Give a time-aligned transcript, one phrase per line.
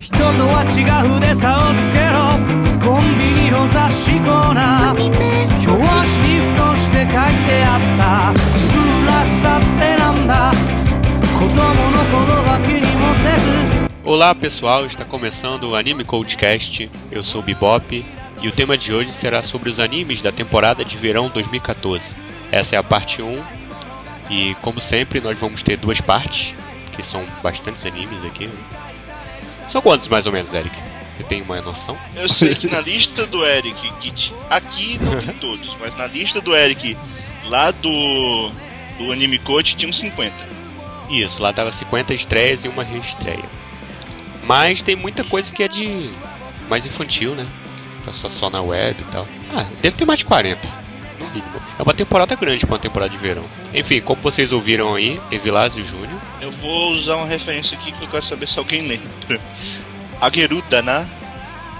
[0.00, 0.80] 人とは違
[1.16, 2.32] うで差をつけろ
[2.80, 10.52] コンビニの雑誌コーナー表紙にふとして書いてあった自分らしさってなんだ
[11.38, 16.90] 子供の頃は気にもせず Olá pessoal, está começando o Anime Codecast.
[17.12, 18.04] Eu sou o Bebop
[18.42, 22.16] e o tema de hoje será sobre os animes da temporada de verão 2014.
[22.50, 23.38] Essa é a parte 1
[24.30, 26.54] e, como sempre, nós vamos ter duas partes,
[26.90, 28.50] que são bastantes animes aqui.
[29.67, 30.75] São quantos mais ou menos, Eric?
[31.17, 31.97] Você tem uma noção?
[32.15, 36.41] Eu sei que na lista do Eric, que aqui não tem todos, mas na lista
[36.41, 36.97] do Eric,
[37.45, 38.51] lá do,
[38.97, 40.33] do Anime Coach, tinha uns 50.
[41.09, 43.45] Isso, lá tava 50 estreias e uma reestreia.
[44.43, 46.09] Mas tem muita coisa que é de
[46.69, 47.45] mais infantil, né?
[48.03, 49.27] Tá só, só na web e tal.
[49.53, 50.84] Ah, deve ter mais de 40.
[51.35, 51.61] Mínimo.
[51.77, 53.43] É uma temporada grande pra uma temporada de verão.
[53.73, 56.19] Enfim, como vocês ouviram aí, Evilásio Júnior.
[56.41, 59.39] Eu vou usar uma referência aqui que eu quero saber se alguém lembra.
[60.21, 61.07] Agerudana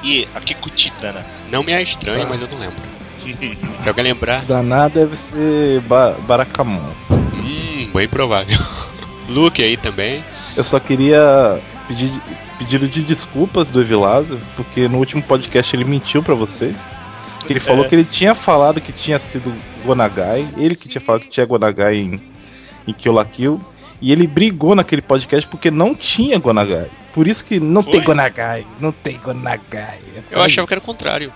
[0.04, 1.26] e Akikutitana.
[1.50, 2.96] Não me é estranho, mas eu não lembro.
[3.82, 6.92] Se alguém lembrar, Daná deve ser ba Barakamon.
[7.10, 8.60] hum, bem provável.
[9.28, 10.24] Luke aí também.
[10.56, 12.12] Eu só queria pedir
[12.58, 16.90] pedido de desculpas do Evilásio, porque no último podcast ele mentiu pra vocês.
[17.46, 17.88] Que ele falou É.
[17.90, 19.54] que ele tinha falado que tinha sido
[19.86, 22.22] Gonagai, ele que tinha falado que tinha Gonagai em,
[22.88, 23.62] em Kill la Kill,
[24.02, 26.90] e ele brigou naquele podcast porque não tinha Gonagai.
[27.14, 27.92] Por isso que não Foi?
[27.94, 30.00] tem Gonagai, não tem Gonagai.
[30.16, 30.86] É Eu achava que era o isso.
[30.92, 31.32] contrário.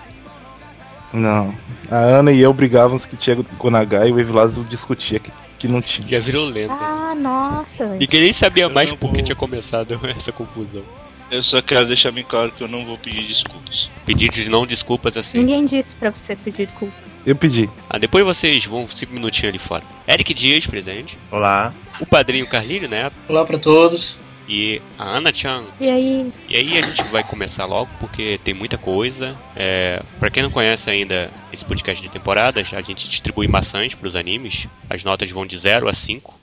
[1.14, 1.54] Não.
[1.90, 5.82] A Ana e eu brigávamos que tinha Gonagai e o Evilásio discutia que, que não
[5.82, 6.08] tinha.
[6.08, 6.74] Já virou lenda.
[6.74, 7.86] Ah, nossa.
[8.00, 10.84] Ninguém nem sabia mais por que tinha começado essa confusão.
[11.32, 13.90] Eu só quero deixar bem claro que eu não vou pedir desculpas.
[14.06, 15.38] Pedido de não desculpas assim.
[15.38, 16.94] Ninguém disse pra você pedir desculpa.
[17.26, 17.70] Eu pedi.
[17.90, 19.84] Ah, depois vocês vão cinco minutinhos ali fora.
[20.08, 21.18] Eric Dias, presente.
[21.32, 21.74] Olá.
[22.00, 23.12] O padrinho Carlinho, né?
[23.28, 24.18] Olá pra todos.
[24.48, 25.64] E a Ana Chan.
[25.80, 29.36] E aí, E aí a gente vai começar logo porque tem muita coisa.
[29.56, 34.08] É, para quem não conhece ainda esse podcast de temporadas, a gente distribui maçãs para
[34.08, 34.68] os animes.
[34.90, 36.40] As notas vão de 0 a 5.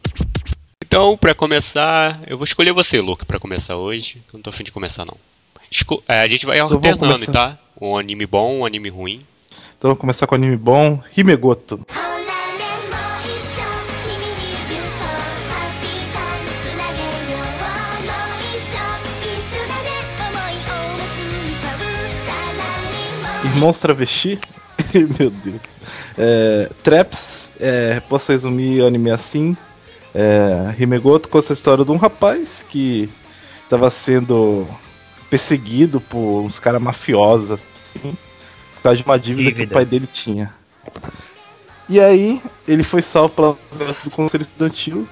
[0.89, 4.23] Então, para começar, eu vou escolher você, Luke, para começar hoje.
[4.29, 5.17] Eu não tô afim de começar, não.
[5.69, 7.59] Esco é, a gente vai então, alternando, tá?
[7.81, 9.27] Um anime bom, um anime ruim.
[9.77, 11.85] Então vamos começar com o anime bom, Himegoto.
[23.45, 24.39] Irmãos Travesti?
[25.19, 25.79] Meu Deus.
[26.17, 29.57] É, traps, é, posso resumir o anime assim?
[30.19, 33.07] É, Himegoto conta a história de um rapaz que
[33.63, 34.67] estava sendo
[35.29, 38.17] perseguido por uns caras mafiosos, assim,
[38.77, 39.73] por causa de uma dívida, que Dívida.
[39.73, 40.55] o pai dele tinha.
[41.87, 43.59] E aí, ele foi salvo pela
[44.05, 45.07] do Conselho Estudantil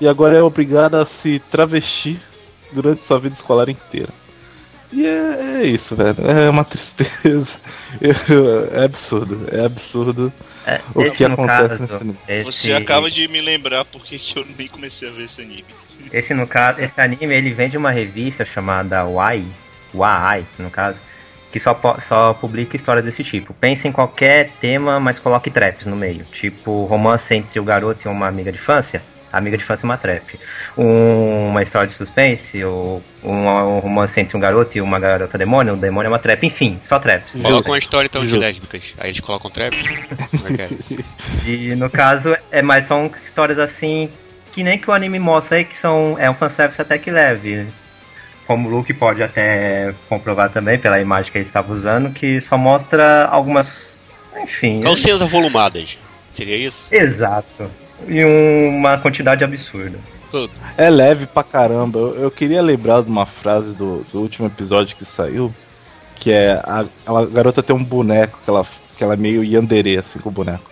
[0.00, 2.20] e agora é obrigado a se travestir
[2.72, 4.10] durante sua vida escolar inteira.
[4.92, 6.26] E é, é isso, velho.
[6.26, 7.56] É uma tristeza.
[8.72, 9.46] É absurdo.
[9.52, 10.32] É absurdo
[10.70, 12.18] É, o esse que no acontece caso, nesse anime.
[12.28, 15.64] esse, Você acaba de me lembrar porque que eu nem comecei a ver esse anime.
[16.12, 19.44] esse no caso, esse anime ele vem de uma revista chamada Wai,
[19.92, 20.98] Wai, no caso,
[21.50, 23.52] que só só publica histórias desse tipo.
[23.54, 28.08] Pense em qualquer tema, mas coloque traps no meio, tipo romance entre o garoto e
[28.08, 29.02] uma amiga de infância.
[29.32, 30.38] Amiga de infância é uma trap.
[30.76, 35.36] Um- uma história de suspense, ou um, um romance entre um garoto e uma garota
[35.38, 37.32] demônio, o demônio é uma trap, enfim, só traps.
[37.40, 38.40] Coloca uma história então de justo.
[38.42, 38.94] lésbicas.
[38.98, 39.74] Aí eles colocam trap.
[40.30, 40.70] Como é que é?
[41.46, 44.10] E no caso, é mais são histórias assim
[44.52, 46.16] que nem que o anime mostra aí, que são.
[46.18, 47.66] É um fanservice até que leve.
[48.46, 52.58] Como o Luke pode até comprovar também pela imagem que ele estava usando, que só
[52.58, 53.88] mostra algumas.
[54.42, 54.80] Enfim.
[54.82, 55.96] Calcinhas avolumadas.
[56.30, 56.88] Seria isso?
[56.90, 57.70] Exato.
[58.08, 59.98] E uma quantidade absurda.
[60.76, 61.98] É leve pra caramba.
[61.98, 65.52] Eu, eu queria lembrar de uma frase do, do último episódio que saiu.
[66.16, 68.64] Que é a, a garota tem um boneco que ela,
[68.96, 70.70] que ela é meio yandere assim com o boneco.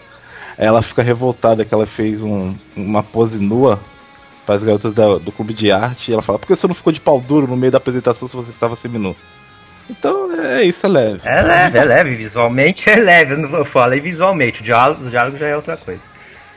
[0.59, 3.81] Aí ela fica revoltada que ela fez um- uma pose nua
[4.45, 6.11] para as garotas da- do clube de arte.
[6.11, 8.29] E ela fala, por que você não ficou de pau duro no meio da apresentação
[8.29, 9.17] se você estava seminu?
[9.91, 11.21] Então é isso, é leve.
[11.25, 12.15] É leve, é leve.
[12.15, 13.33] Visualmente é leve.
[13.35, 14.61] Eu não eu falei visualmente.
[14.61, 16.01] O diálogo, o diálogo já é outra coisa.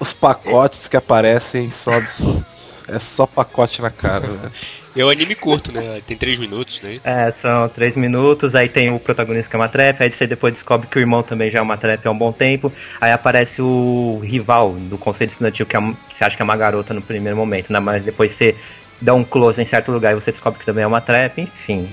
[0.02, 2.72] Os pacotes que aparecem são absurdos.
[2.88, 4.52] É só pacote na cara, velho.
[4.94, 6.02] É um anime curto, né?
[6.06, 7.00] Tem 3 minutos, né?
[7.06, 10.54] É, são três minutos, aí tem o protagonista que é uma trap, aí você depois
[10.54, 12.70] descobre que o irmão também já é uma trap há um bom tempo,
[13.00, 16.58] aí aparece o rival do conselho estudantil, que, é, que você acha que é uma
[16.58, 17.80] garota no primeiro momento, né?
[17.80, 18.54] mas depois você
[19.00, 21.90] dá um close em certo lugar e você descobre que também é uma trap, enfim.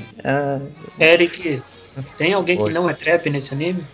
[0.99, 1.63] é, Eric,
[2.17, 2.73] tem alguém que Oi.
[2.73, 3.85] não é trap nesse anime?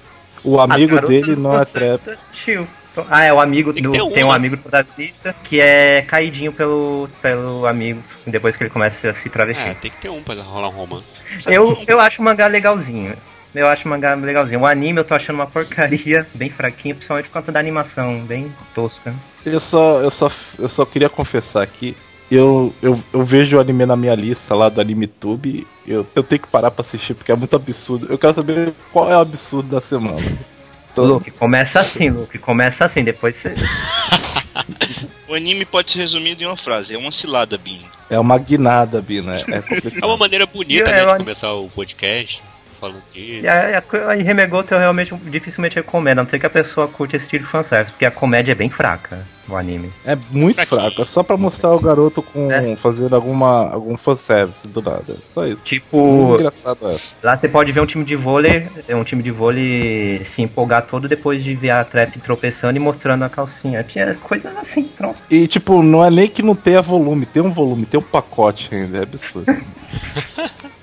[0.43, 1.99] O amigo dele não é conselho trap.
[1.99, 2.67] estudantil.
[3.09, 3.91] Ah, é o amigo Tem do.
[3.91, 4.35] um, tem um né?
[4.35, 9.69] amigo protagonista que é caidinho pelo, pelo amigo depois que ele começa a se travestir.
[9.69, 11.07] É, tem que ter um pra rolar um romance.
[11.47, 13.15] Eu, eu acho o mangá legalzinho.
[13.55, 14.61] Eu acho o mangá legalzinho.
[14.61, 18.53] O anime eu tô achando uma porcaria, bem fraquinho, principalmente por conta da animação, bem
[18.75, 19.15] tosca.
[19.45, 21.97] Eu só, eu só, eu só queria confessar aqui.
[22.31, 25.67] Eu, eu, eu vejo o anime na minha lista lá do AnimeTube.
[25.87, 28.07] Eu, eu tenho que parar pra assistir porque é muito absurdo.
[28.11, 30.39] Eu quero saber qual é o absurdo da semana.
[30.95, 33.55] Então, Luke, começa assim, Luke, começa assim, depois você.
[35.27, 37.81] O anime pode ser resumido em uma frase: é uma cilada, Bin.
[38.09, 39.35] é uma guinada, Bina.
[39.37, 40.19] É É uma complicado.
[40.19, 42.41] maneira bonita, né, de começar o podcast
[42.85, 43.45] falando disso.
[43.45, 46.87] E a, a, a Remegoto eu realmente dificilmente recomendo, a não ser que a pessoa
[46.89, 49.91] curte esse estilo de fanservice, porque a comédia é bem fraca, o anime.
[50.05, 50.81] É muito Fraquinho.
[50.81, 51.03] fraco.
[51.03, 52.77] É só pra mostrar o garoto com É.
[52.77, 55.05] fazendo alguma, algum fanservice do nada.
[55.11, 55.57] É Só isso.
[55.63, 56.97] Muito Tipo, engraçado é.
[57.23, 60.87] lá você pode ver um time de vôlei, é um time de vôlei se empolgar
[60.87, 63.83] todo depois de ver a trap tropeçando e mostrando a calcinha.
[63.83, 65.19] Tinha coisas assim, pronto.
[65.31, 68.75] E tipo, não é nem que não tenha volume, tem um volume, tem um pacote
[68.75, 68.99] ainda.
[68.99, 69.47] É absurdo.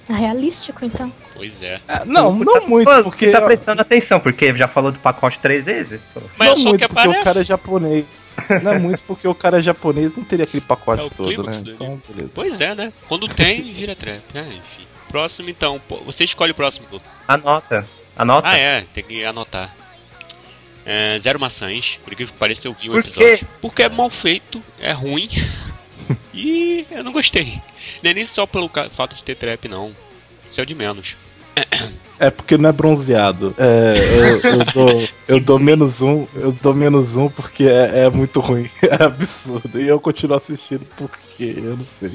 [0.09, 1.09] É realístico, então.
[1.41, 1.79] Pois é.
[1.87, 3.31] É, não, não tá- muito, pô, porque.
[3.31, 5.99] tá prestando atenção, porque já falou do pacote três vezes.
[6.13, 6.21] pô.
[6.37, 7.19] Mas não é só muito, que porque aparece.
[7.19, 8.35] o cara é japonês.
[8.61, 11.43] Não é muito porque o cara é japonês, não teria aquele pacote É o todo,
[11.43, 11.63] né?
[11.65, 12.29] Então, beleza.
[12.35, 12.93] Pois é, né?
[13.07, 14.21] Quando tem, vira trap.
[14.35, 14.47] né?
[14.49, 14.85] enfim.
[15.09, 15.81] Próximo então.
[15.87, 17.09] Pô, Você escolhe o próximo, Lucas.
[17.27, 17.87] Anota.
[18.15, 18.47] Anota.
[18.49, 19.75] Ah, é, tem que anotar.
[20.85, 23.37] É, Zero maçãs, por incrível que pareça, eu vi um Por episódio.
[23.39, 23.45] quê?
[23.59, 25.27] Porque é mal feito, é ruim.
[26.33, 27.59] e eu não gostei.
[28.03, 29.91] Não é nem só pelo fato de ter trap, não.
[30.49, 31.15] Isso é o de menos.
[32.19, 33.55] É porque não é bronzeado.
[33.57, 38.09] É, eu, eu dou, eu dou menos um, eu dou menos um porque é, é
[38.11, 38.69] muito ruim.
[38.83, 39.81] É absurdo.
[39.81, 42.11] E eu continuo assistindo porque eu não sei.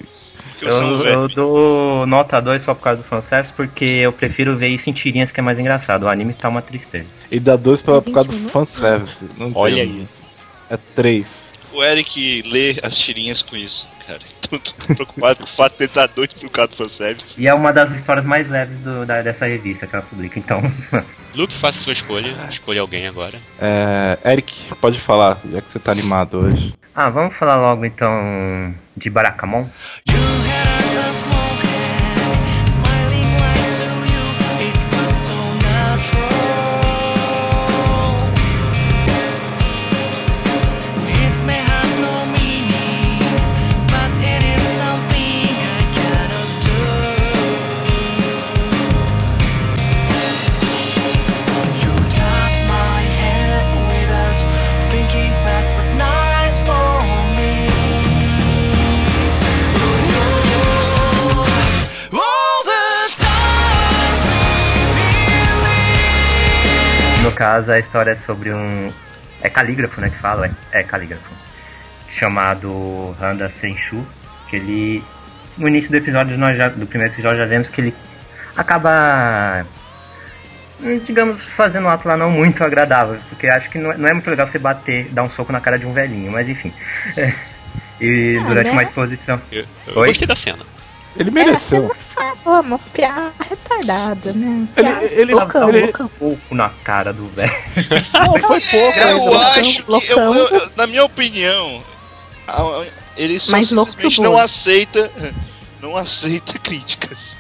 [0.63, 4.89] Eu Eu, dou nota 2 só por causa do fanservice, porque eu prefiro ver isso
[4.89, 6.05] em tirinhas que é mais engraçado.
[6.05, 7.07] O anime tá uma tristeza.
[7.31, 8.53] E dá dois pra, por causa do 20 minutos?
[8.53, 9.25] fanservice.
[9.37, 10.25] Não Olha isso.
[10.71, 11.53] É três.
[11.73, 14.21] O Eric lê as tirinhas com isso, cara.
[14.47, 17.35] Então tô preocupado com o fato de ele estar doido por causa do fanservice.
[17.37, 20.63] E é uma das histórias mais leves do- da- dessa revista que ela publica, então.
[21.35, 22.29] Luke, faça sua escolha.
[22.49, 23.37] Escolha alguém agora.
[23.61, 26.73] É, Eric, pode falar, já que você tá animado hoje.
[26.95, 29.67] ah, vamos falar logo então de Barakamon?
[30.09, 30.17] You
[67.37, 68.91] caso, a história é sobre um.
[69.43, 70.11] É calígrafo, né?
[70.11, 71.31] Que fala, é, é calígrafo.
[72.11, 74.05] Chamado Handa Senshu.
[74.49, 75.05] Que ele.
[75.57, 77.95] No início do episódio, nós já, do primeiro episódio, já vemos que ele
[78.57, 79.65] acaba.
[81.07, 83.19] Digamos, fazendo um ato lá não muito agradável.
[83.31, 85.61] Porque acho que não é, não é muito legal você bater, dar um soco na
[85.61, 86.73] cara de um velhinho, mas enfim.
[87.99, 88.73] E Ah, durante né?
[88.73, 89.41] uma exposição.
[89.51, 90.09] Eu, eu Oi?
[90.09, 90.65] gostei da cena.
[91.19, 91.83] Ele É, mereceu.
[91.83, 91.89] você
[92.21, 94.67] não fala, uma piada retardada, né?
[94.77, 96.09] Ele- ele- loucão, ele- loucão.
[96.09, 97.53] Pouco na cara do velho.
[98.13, 98.99] Não, foi pouco.
[98.99, 100.35] É, eu loucão, acho que, eu- loucão.
[100.35, 101.83] eu- eu- na minha opinião,
[103.17, 105.11] ele só Mais louco que o simplesmente não aceita,
[105.81, 107.37] não aceita críticas.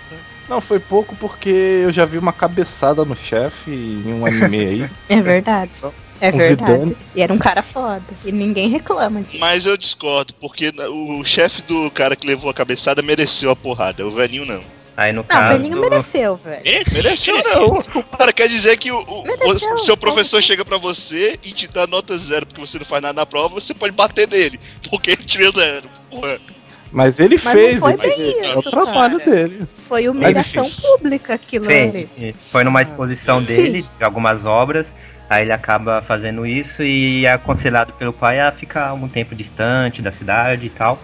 [0.49, 1.49] Não, foi pouco porque
[1.83, 4.90] eu já vi uma cabeçada no chefe em um anime aí.
[5.09, 5.73] É verdade.
[6.20, 6.70] É verdade.
[6.73, 6.96] Zidane.
[7.14, 8.02] E era um cara foda.
[8.25, 9.38] E ninguém reclama disso.
[9.38, 14.06] Mas eu discordo, porque o chefe do cara que levou a cabeçada mereceu a porrada,
[14.06, 14.61] o velhinho não.
[14.96, 15.58] Aí no Não, o caso.
[15.58, 16.62] velhinho mereceu, velho.
[16.64, 17.90] Mereceu mereci.
[17.94, 18.02] não.
[18.02, 19.75] Cara, quer dizer que o, o- Mereceu.
[19.75, 23.02] o seu professor chega pra você e te dá nota zero porque você não faz
[23.02, 24.58] nada na prova, você pode bater nele,
[24.88, 25.87] porque ele tirou zero.
[26.11, 26.38] Porra.
[26.90, 29.30] Mas ele Mas fez, não foi ele- bem é o isso, trabalho cara.
[29.30, 29.66] dele.
[29.70, 32.08] Foi humilhação pública aquilo ali.
[32.18, 34.87] Sim, foi numa exposição dele, de algumas obras.
[35.28, 40.00] Aí ele acaba fazendo isso e é aconselhado pelo pai a ficar algum tempo distante
[40.00, 41.00] da cidade e tal.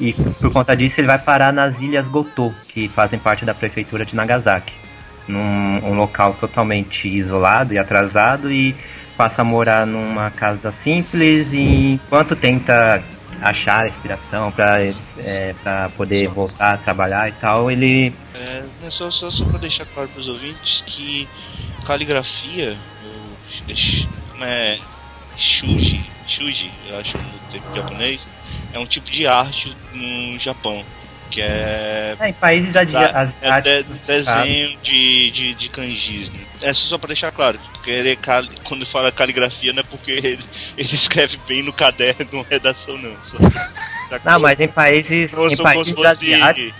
[0.00, 4.04] E por conta disso ele vai parar nas ilhas Gotô, que fazem parte da prefeitura
[4.04, 4.72] de Nagasaki.
[5.28, 8.74] Num um local totalmente isolado e atrasado e
[9.16, 13.02] passa a morar numa casa simples e enquanto tenta
[13.40, 14.78] achar inspiração para
[15.62, 20.08] para poder voltar a trabalhar e tal, ele É, só, só, só pra deixar claro
[20.10, 21.28] pros ouvintes que
[21.84, 22.76] caligrafia,
[24.40, 24.78] é,
[25.36, 28.20] shuji, shuji, eu acho no termo japonês,
[28.72, 30.84] é um tipo de arte no Japão.
[31.28, 32.14] Que é.
[32.20, 34.00] É, em países adi- É de- asiáticos.
[34.06, 36.40] desenho de, de, de kanjis, né?
[36.62, 40.38] É só pra deixar claro, que ele cali- quando fala caligrafia não é porque ele,
[40.78, 43.16] ele escreve bem no caderno redação, não.
[43.24, 43.38] Só,
[44.24, 46.06] Não, mas em países, São em países se fosse.
[46.08, 46.74] asiáticos,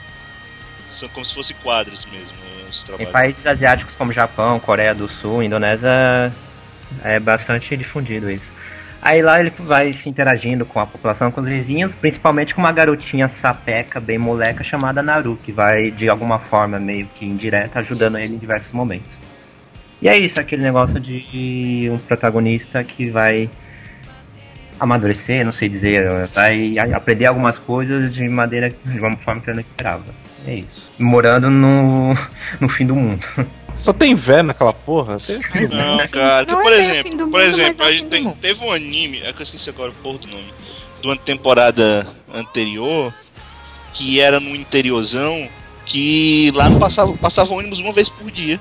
[0.92, 2.36] São como se fosse quadros mesmo,
[2.70, 6.32] os em países asiáticos como Japão, Coreia do Sul, Indonésia,
[7.02, 8.56] é bastante difundido isso.
[9.00, 12.72] Aí lá ele vai se interagindo com a população, com os vizinhos, principalmente com uma
[12.72, 18.18] garotinha sapeca, bem moleca, chamada Naru, que vai de alguma forma meio que indireta ajudando
[18.18, 19.16] ele em diversos momentos.
[20.02, 23.48] E é isso, aquele negócio de um protagonista que vai
[24.78, 29.54] amadurecer, não sei dizer, vai aprender algumas coisas de maneira de uma forma que eu
[29.54, 30.04] não esperava.
[30.46, 30.86] É isso.
[30.98, 32.14] Morando no,
[32.60, 33.26] no fim do mundo.
[33.78, 35.18] Só tem véia naquela porra?
[35.20, 37.42] Tem- Mas Não, é, cara, não por é bem o exemplo, fim do por mundo,
[37.42, 38.38] exemplo, mas é tem- mundo.
[38.40, 40.52] teve um anime, é que eu esqueci agora o porra do nome,
[41.02, 43.12] de uma temporada anterior,
[43.92, 45.46] que era no interiorzão,
[45.84, 48.58] que lá não passava, passava ônibus uma vez por dia.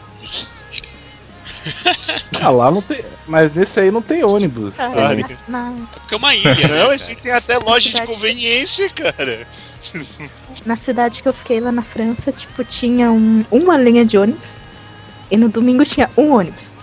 [2.39, 3.03] Ah, lá não tem.
[3.25, 4.75] Mas nesse aí não tem ônibus.
[4.75, 6.67] Cara, na, na, É porque é uma ilha.
[6.67, 7.21] Não, né, esse cara?
[7.21, 9.47] tem até loja de conveniência, cara.
[10.65, 14.59] na cidade que eu fiquei lá na França, tipo, tinha um- uma linha de ônibus.
[15.31, 16.73] E no domingo tinha um ônibus.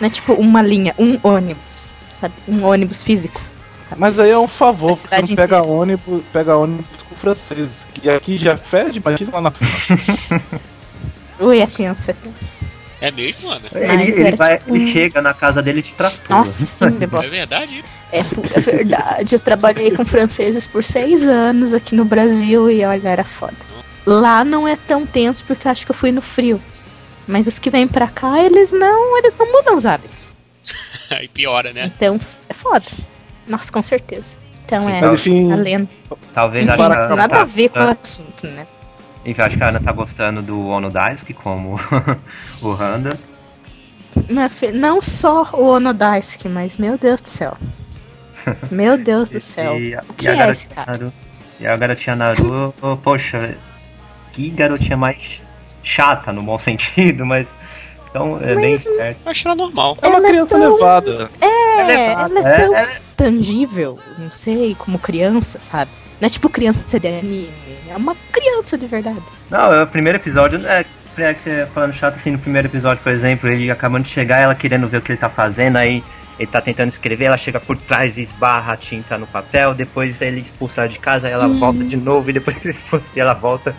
[0.00, 1.96] Não é tipo uma linha, um ônibus.
[2.20, 2.34] Sabe?
[2.46, 3.40] Um ônibus físico.
[3.82, 4.00] sabe?
[4.00, 5.62] Mas aí é um favor, porque você não pega inteira.
[5.64, 7.86] ônibus, pega ônibus com franceses.
[7.94, 9.98] Que aqui já fede, imagina lá na França.
[11.40, 12.58] Ui, é tenso, é tenso.
[13.02, 13.64] É mesmo, mano?
[13.74, 16.36] Ele, ele era vai, tipo ele chega na casa dele e te tratua.
[16.36, 16.86] Nossa, sim.
[17.20, 17.88] É verdade isso?
[18.12, 19.34] É, é verdade.
[19.34, 23.56] Eu trabalhei com franceses por seis anos aqui no Brasil e olha, era foda.
[24.06, 26.62] Lá não é tão tenso porque eu acho que eu fui no frio.
[27.26, 30.32] Mas os que vêm pra cá, eles não, eles não mudam os hábitos.
[31.10, 31.90] Aí piora, né?
[31.96, 32.86] Então é foda.
[33.48, 34.36] Nossa, com certeza.
[34.64, 35.88] Então é Mas enfim, a lenda.
[36.32, 38.64] Talvez a Ana nada tá- a ver com o assunto, né?
[39.24, 41.78] Enfim, acho que a Ana tá gostando do Ono Daisuke como
[42.60, 43.18] o Handa.
[44.28, 47.56] Minha filha, não só o Onodaisuke, mas meu Deus do céu.
[48.70, 49.78] Meu Deus do céu.
[49.78, 50.92] E, O que e a é esse garotinha cara?
[50.98, 51.12] Naru,
[51.60, 53.56] e a garotinha Naru, oh, poxa,
[54.32, 55.42] que garotinha mais
[55.82, 57.46] chata no bom sentido, mas
[58.10, 59.18] então é bem certo.
[59.24, 59.96] Eu acho ela normal.
[60.02, 61.30] é uma Ela é criança tão- levada.
[61.40, 65.90] É, ela é tão é- tangível, não sei, como criança, sabe?
[66.22, 67.50] Não é tipo criança de anime,
[67.90, 69.18] é uma criança de verdade.
[69.50, 70.84] Não, é o primeiro episódio, é,
[71.18, 74.38] é que é falando chato assim, no primeiro episódio, por exemplo, ele acabando de chegar,
[74.38, 76.00] ela querendo ver o que ele tá fazendo, aí
[76.38, 80.22] ele tá tentando escrever, ela chega por trás e esbarra a tinta no papel, depois
[80.22, 81.58] ele expulsa ela de casa, ela Hum.
[81.58, 83.74] volta de novo, e depois ele expulsa e ela volta.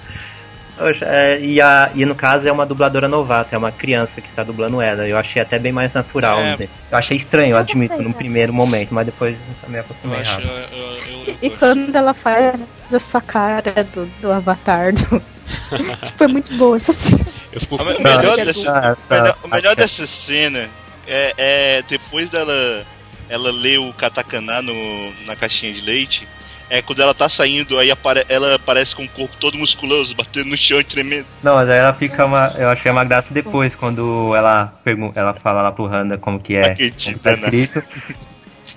[1.02, 4.44] É, e, a, e no caso é uma dubladora novata, é uma criança que está
[4.44, 5.08] dublando ela.
[5.08, 6.40] Eu achei até bem mais natural.
[6.40, 6.58] É.
[6.58, 6.68] né?
[6.92, 8.18] Eu achei estranho, eu Eu admito, gostei, no cara.
[8.18, 10.30] primeiro momento, mas depois eu me Eu acostumei acho.
[10.32, 10.50] rápido.
[10.50, 15.22] Eu, eu, eu, eu E quando ela faz essa cara do, do avatar, do...
[16.04, 17.26] tipo, é muito boa essa cena.
[17.70, 20.68] O melhor de dessa- O melhor, o melhor dessa cena
[21.08, 22.84] é, é depois dela
[23.30, 26.28] ela lê o katakana no, na caixinha de leite.
[26.74, 30.50] É quando ela tá saindo, aí apare, ela aparece com o corpo todo musculoso, batendo
[30.50, 31.28] no chão e tremendo.
[31.44, 32.52] Não, mas aí ela fica uma.
[32.58, 36.56] Eu achei uma graça depois, quando ela pergunta, ela fala lá pro Handa como que
[36.56, 36.72] é.
[36.72, 37.58] Acredita, como tá né?
[37.60, 37.88] escrito.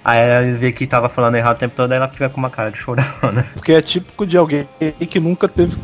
[0.04, 2.50] Aí ela vê que tava falando errado o tempo todo, aí ela fica com uma
[2.50, 3.46] cara de chorona.
[3.54, 4.68] Porque é típico de alguém
[5.08, 5.74] que nunca teve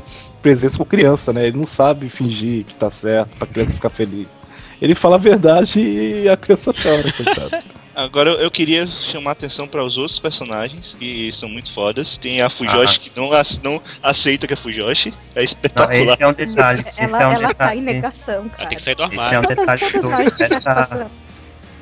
[0.42, 1.47] presença com criança, né?
[1.47, 4.38] Ele não sabe fingir que tá certo pra criança ficar feliz.
[4.83, 7.65] Ele fala a verdade e a criança chora, coitado.
[7.95, 12.17] Agora eu- eu queria chamar a atenção para os outros personagens que são muito fodas.
[12.17, 13.31] Tem a Fujoshi que não,
[13.62, 15.15] não aceita que é Fujoshi.
[15.35, 15.95] É Não, espetacular.
[16.15, 16.81] esse é um detalhe.
[16.81, 17.81] Esse Ela, é um ela tá detalhe.
[17.81, 18.69] em negação, Ela cara.
[18.71, 19.39] tem que sair do Esse é armário.
[19.39, 20.11] um Todas, detalhe todas
[20.51, 21.12] nós passamos.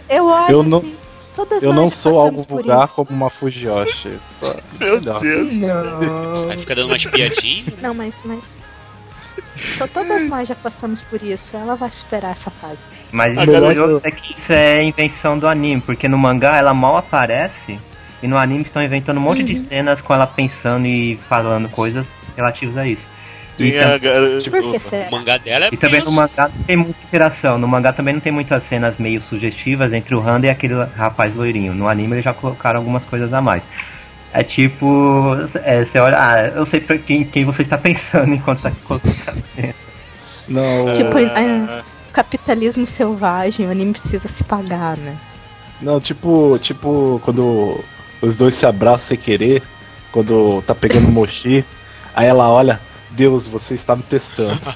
[0.09, 0.97] Eu olho Eu não- assim,
[1.37, 2.97] todas Eu não sou algo vulgar isso.
[2.97, 4.19] como uma Fujiyoshi.
[4.21, 4.57] Só...
[4.81, 5.01] Meu.
[5.01, 5.23] Deus.
[6.51, 7.67] Aí fica dando umas piadinhas.
[7.81, 8.61] Não, mas, mas...
[9.79, 11.57] to- Todas nós já passamos por isso.
[11.57, 12.89] Ela vai superar essa fase.
[13.13, 16.97] Mas o curioso é que isso é invenção do anime, porque no mangá ela mal
[16.97, 17.79] aparece
[18.23, 19.63] e no anime estão inventando um monte de Uhum.
[19.63, 23.03] cenas com ela pensando e falando coisas relativas a isso.
[23.59, 25.09] E, Tem a gar- Por que Opa.
[25.09, 27.59] O mangá dela é e também no mangá não tem muita interação.
[27.59, 31.35] No mangá também não tem muitas cenas meio sugestivas entre o Handa e aquele rapaz
[31.37, 31.75] loirinho.
[31.75, 33.63] No anime eles já colocaram algumas coisas a mais.
[34.33, 35.35] É tipo,
[35.65, 39.13] é, você olha, ah, eu sei pra quem, quem você está pensando enquanto tá colocando.
[40.49, 41.83] Não, Tipo, Ah,
[42.13, 45.17] Capitalismo selvagem, o anime precisa se pagar, né?
[45.81, 47.83] não, tipo, tipo, quando
[48.21, 49.63] os dois se abraçam sem querer,
[50.13, 51.65] quando tá pegando o mochi,
[52.15, 52.81] aí ela olha,
[53.13, 54.61] Deus, você está me testando.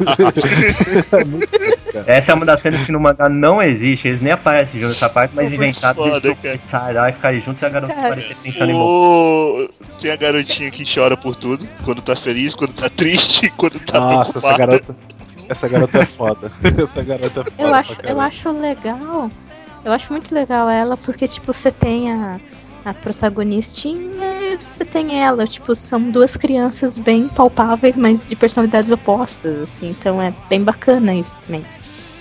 [2.07, 5.09] Essa é uma das cenas que no mangá não existe, eles nem aparecem junto nessa
[5.09, 6.37] parte, mas inventaram eles
[6.73, 8.07] lá e ficarem juntos e a garota Cara.
[8.09, 8.75] aparecer pensando em.
[8.75, 9.69] O...
[10.01, 14.01] tem a garotinha que chora por tudo, quando tá feliz, quando tá triste, quando tá
[14.01, 14.59] Nossa, essa preocupada.
[14.59, 14.97] garota.
[15.49, 16.53] Essa garota é foda.
[16.83, 17.53] essa garota é foda.
[17.59, 19.31] Eu acho, eu acho legal.
[19.85, 22.41] Eu acho muito legal ela, porque, tipo, você tem a,
[22.85, 25.47] a protagonistinha você tem ela.
[25.47, 29.91] Tipo, são duas crianças bem palpáveis, mas de personalidades opostas, assim.
[29.91, 31.65] Então é bem bacana isso também.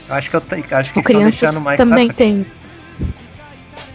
[0.08, 2.46] Eu acho que eu acho que Tipo, estão crianças deixando mais também pra, tem.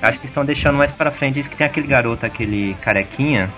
[0.03, 3.51] acho que estão deixando mais pra frente isso que tem aquele garoto, aquele carequinha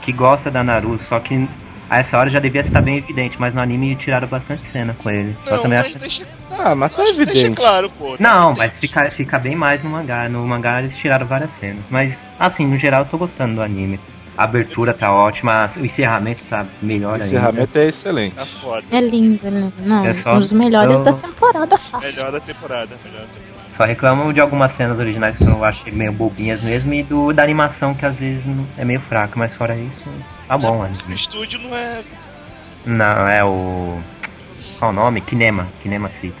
[0.00, 1.48] que gosta da Naru, só que
[1.92, 5.10] a essa hora já devia estar bem evidente, mas no anime tiraram bastante cena com
[5.10, 5.36] ele.
[5.44, 5.98] Não, também mas acho...
[5.98, 7.56] deixa, Ah, mas tá que deixa evidente.
[7.56, 8.16] claro, pô.
[8.18, 10.28] Não, mas fica, fica bem mais no mangá.
[10.28, 11.84] No mangá eles tiraram várias cenas.
[11.90, 14.00] Mas, assim, no geral eu tô gostando do anime.
[14.38, 18.34] A abertura tá ótima, o encerramento tá melhor O encerramento é excelente.
[18.34, 18.82] Tá foda.
[18.90, 19.70] É lindo, né?
[19.80, 22.16] Não, É só- um dos melhores eu- da temporada fácil.
[22.24, 23.52] Melhor da temporada, melhor da temporada.
[23.52, 23.76] ainda.
[23.76, 27.42] Só reclamam de algumas cenas originais que eu achei meio bobinhas mesmo e do, da
[27.42, 28.42] animação que às vezes
[28.78, 30.04] é meio fraca, mas fora isso,
[30.48, 32.02] tá bom o O estúdio não é.
[32.84, 33.98] Não, é o.
[34.78, 35.20] Qual o nome?
[35.20, 35.68] Kinema.
[35.82, 36.34] Kinema City.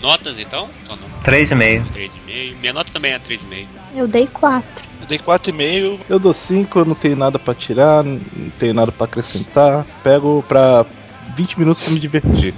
[0.00, 0.68] Notas então?
[0.88, 1.08] Ou não?
[1.24, 1.86] 3,5.
[1.92, 2.56] 3,5.
[2.60, 3.66] Minha nota também é 3,5.
[3.94, 4.88] Eu dei quatro.
[5.00, 6.00] Eu dei 4,5.
[6.08, 8.20] Eu dou 5, eu não tenho nada pra tirar, não
[8.58, 9.84] tenho nada pra acrescentar.
[10.02, 10.86] Pego pra
[11.34, 12.54] 20 minutos pra me divertir.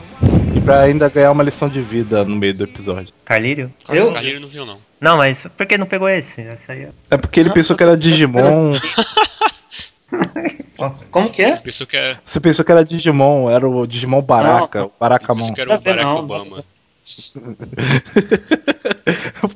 [0.54, 3.12] E pra ainda ganhar uma lição de vida no meio do episódio.
[3.24, 3.72] Carlírio?
[3.88, 4.10] Eu?
[4.10, 4.78] O Carlinhos não viu, não.
[5.00, 6.40] Não, mas por que não pegou esse?
[6.40, 6.90] Essa aí é...
[7.10, 8.76] É porque ele pensou que era Digimon.
[11.10, 11.56] Como que é?
[11.56, 15.52] Pensou que é, Você pensou que era Digimon, era o Digimon Baraka, o Barakamon.
[15.52, 16.16] que era o Barack não.
[16.18, 16.64] Obama.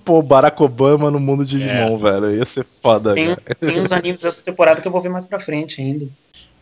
[0.05, 2.35] Pô, Barack Obama no mundo Digimon, velho.
[2.37, 3.39] Ia ser foda, Tem, velho.
[3.61, 6.09] tem uns animes dessa temporada que eu vou ver mais pra frente ainda.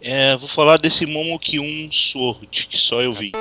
[0.01, 3.33] É, vou falar desse Momoki 1 Sword, que só eu vi.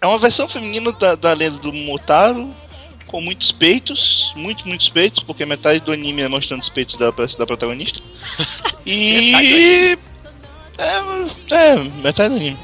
[0.00, 2.50] É uma versão feminina da, da lenda do Motaro,
[3.06, 7.10] com muitos peitos, muito, muitos peitos, porque metade do anime é mostrando os peitos da,
[7.10, 8.00] da protagonista.
[8.88, 9.98] E.
[10.78, 12.58] É, é, metade do anime.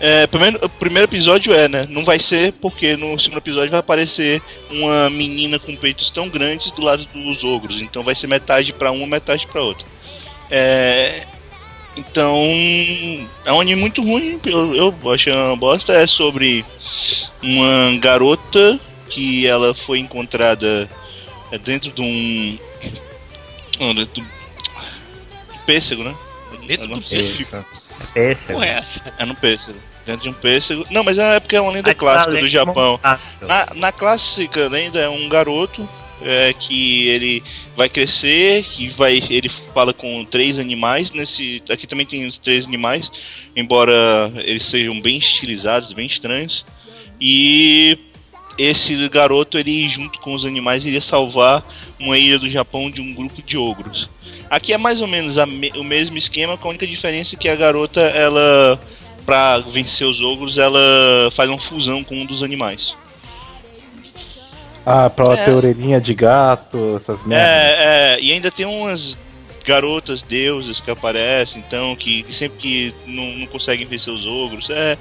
[0.00, 1.86] É, primeiro, o primeiro episódio é, né?
[1.88, 6.70] Não vai ser, porque no segundo episódio vai aparecer uma menina com peitos tão grandes
[6.70, 7.80] do lado dos ogros.
[7.82, 9.86] Então vai ser metade pra uma, metade pra outra.
[10.50, 11.26] É,
[11.96, 12.36] então,
[13.44, 15.92] é um anime muito ruim, eu, eu achei uma bosta.
[15.92, 16.64] É sobre
[17.42, 20.88] uma garota que ela foi encontrada
[21.50, 22.58] é, dentro de um.
[23.80, 24.26] ah, Dentro do
[25.66, 26.14] pêssego, né?
[26.66, 27.64] Dentro do pêssego?
[28.14, 28.44] É esse.
[28.44, 29.14] Porra, é essa?
[29.18, 29.78] É no pêssego.
[30.06, 30.86] Dentro de um pêssego.
[30.90, 32.98] Não, mas é porque é uma lenda Ah, clássica do Japão.
[33.42, 35.86] Na, na clássica lenda é um garoto
[36.22, 37.42] é, que ele
[37.76, 39.22] vai crescer, que vai.
[39.30, 41.12] Ele fala com três animais.
[41.12, 41.62] Nesse.
[41.68, 43.10] Aqui também tem os três animais,
[43.56, 46.64] embora eles sejam bem estilizados, bem estranhos.
[47.20, 47.98] E
[48.58, 51.64] esse garoto, ele junto com os animais, iria salvar
[51.98, 54.08] uma ilha do Japão de um grupo de ogros.
[54.48, 57.54] Aqui é mais ou menos me- o mesmo esquema, com a única diferença que a
[57.54, 58.80] garota, ela,
[59.24, 60.80] pra vencer os ogros, ela
[61.32, 62.94] faz uma fusão com um dos animais.
[64.84, 65.44] Ah, pra ela É.
[65.44, 67.46] ter orelhinha de gato, essas merdas.
[67.48, 69.16] É, é, e ainda tem umas
[69.64, 74.70] garotas deusas que aparecem, então, que, que sempre que não, não conseguem vencer os ogros.
[74.70, 74.96] É,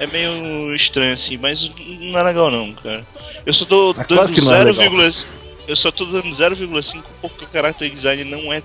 [0.00, 3.04] é meio estranho assim, mas não é legal não, cara.
[3.46, 5.26] Eu só tô É claro dando que não é 0,5.
[5.68, 8.62] eu só tô dando 0,5 porque o character design não é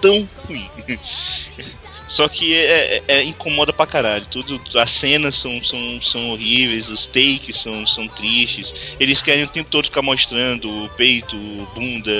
[0.00, 0.68] tão ruim.
[2.12, 4.26] Só que é, é- é- incomoda pra caralho.
[4.30, 8.74] Tudo, as cenas são, são, são horríveis, os takes são, são tristes.
[9.00, 11.34] Eles querem o tempo todo ficar mostrando o peito,
[11.74, 12.10] bunda.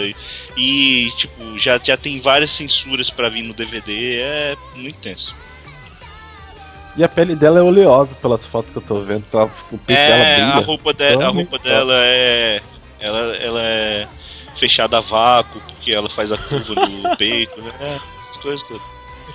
[0.56, 4.20] E, tipo, já, já tem várias censuras pra vir no DVD.
[4.20, 5.34] É muito tenso.
[6.96, 9.98] E a pele dela é oleosa pelas fotos que eu tô vendo, ela, o peito
[10.00, 10.52] dela É, brilha.
[10.54, 12.62] a roupa, de, a Então, roupa muito dela é.
[12.98, 14.08] Ela, ela é
[14.56, 17.72] fechada a vácuo, porque ela faz a curva do peito, né?
[17.78, 17.96] É,
[18.30, 18.82] essas coisas todas.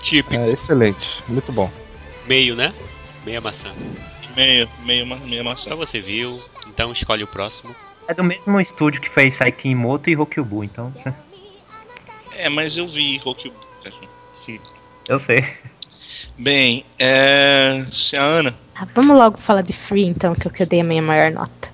[0.02, 0.36] Típico.
[0.36, 1.72] É excelente, muito bom.
[2.26, 2.74] Meio, né?
[3.26, 3.70] Meia maçã.
[4.36, 5.70] Meio, meio, meio maçã.
[5.70, 7.76] Só você viu, então escolhe o próximo.
[8.08, 10.94] É do mesmo estúdio que fez Saikimoto e Rokyubu, então.
[12.36, 13.52] É, mas eu vi Rock
[15.08, 15.44] Eu sei.
[16.38, 17.86] Bem, é.
[17.92, 18.56] Se a Ana.
[18.76, 21.32] Ah, vamos logo falar de Free, então, que eu que eu dei a minha maior
[21.32, 21.72] nota.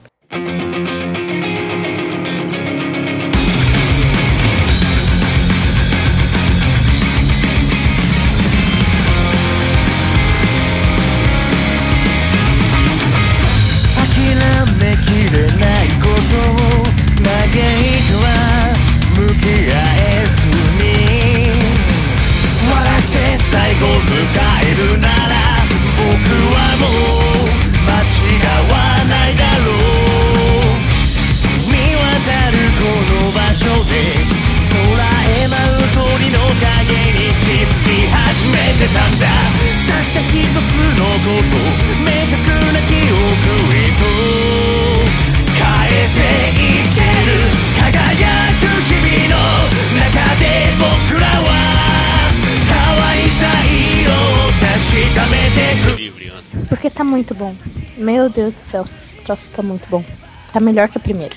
[58.73, 60.03] Céu, esse troço tá muito bom.
[60.51, 61.35] Tá melhor que o primeiro.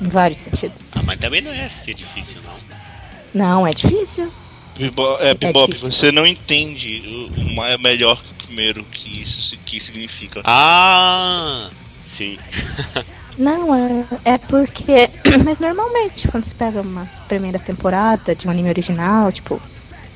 [0.00, 0.90] Em vários sentidos.
[0.94, 2.56] Ah, mas também não é ser difícil, não.
[3.34, 4.30] Não, é difícil.
[4.78, 5.90] Bebop, é, Bebop, difícil.
[5.92, 7.02] você não entende
[7.36, 10.40] o, o ma- melhor que o primeiro que isso que significa.
[10.44, 11.68] Ah,
[12.06, 12.38] sim.
[13.38, 15.10] Não, é, é porque.
[15.44, 19.60] Mas normalmente, quando você pega uma primeira temporada de um anime original, tipo.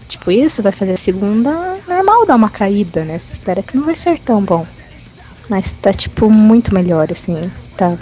[0.08, 3.16] Tipo isso, vai fazer a segunda, normal dar uma caída, né?
[3.18, 4.66] Você espera que não vai ser tão bom.
[5.50, 7.50] Mas tá, tipo, muito melhor, assim.
[7.76, 7.98] Tá.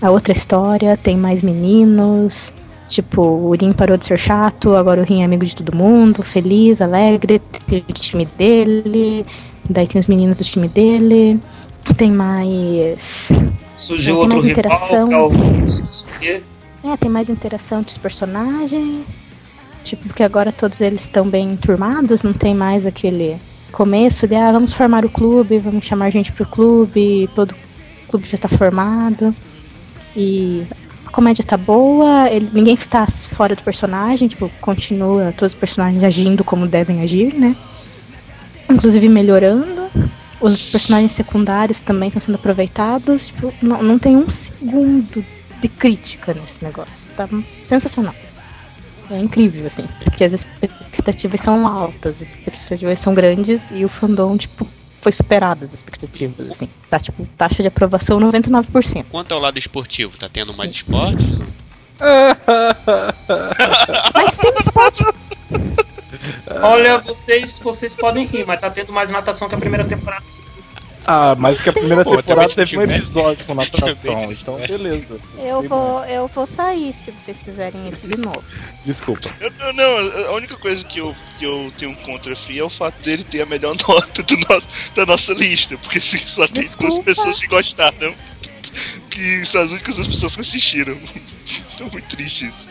[0.00, 2.54] A outra história, tem mais meninos.
[2.86, 6.22] Tipo, o Rin parou de ser chato, agora o Rin é amigo de todo mundo,
[6.22, 9.26] feliz, alegre, tem o time dele,
[9.68, 11.40] daí tem os meninos do time dele,
[11.96, 13.32] tem mais.
[13.76, 15.08] Surgiu Tem outro mais rival, interação.
[16.20, 19.26] que é tem mais interação entre os personagens.
[19.82, 23.36] Tipo, porque agora todos eles estão bem enturmados, não tem mais aquele
[23.72, 27.54] começo de ah, vamos formar o clube, vamos chamar gente pro clube, todo
[28.08, 29.34] clube já tá formado.
[30.14, 30.66] E
[31.04, 36.02] a comédia tá boa, ele, ninguém tá fora do personagem, tipo, continua todos os personagens
[36.02, 37.54] agindo como devem agir, né?
[38.68, 39.86] Inclusive melhorando.
[40.40, 43.28] Os personagens secundários também estão sendo aproveitados.
[43.28, 45.24] Tipo, não, não tem um segundo
[45.60, 47.12] de crítica nesse negócio.
[47.14, 47.28] Tá
[47.64, 48.14] sensacional.
[49.10, 54.36] É incrível, assim, porque as expectativas são altas, as expectativas são grandes e o fandom,
[54.36, 54.66] tipo,
[55.00, 56.68] foi superado as expectativas, assim.
[56.90, 59.04] Tá, tipo, taxa de aprovação 99%.
[59.10, 61.24] Quanto ao lado esportivo, tá tendo mais esporte?
[64.14, 65.04] Mas tem esporte.
[66.60, 70.24] Olha, vocês, vocês podem rir, mas tá tendo mais natação que a primeira temporada.
[71.06, 75.18] Ah, mas que a primeira Pô, temporada teve um tivesse- episódio com natação, então beleza.
[75.38, 78.42] Eu vou, eu vou sair se vocês fizerem isso de novo.
[78.84, 79.30] Desculpa.
[79.40, 82.64] Eu- eu- não, a única coisa que eu, que eu tenho contra o Free é
[82.64, 84.62] o fato dele ter a melhor nota do no-
[84.96, 87.02] da nossa lista, porque assim, só tem duas Desculpa.
[87.04, 88.14] pessoas que gostaram.
[89.10, 90.96] Que são as únicas duas pessoas que assistiram.
[91.78, 92.66] Tô muito triste isso.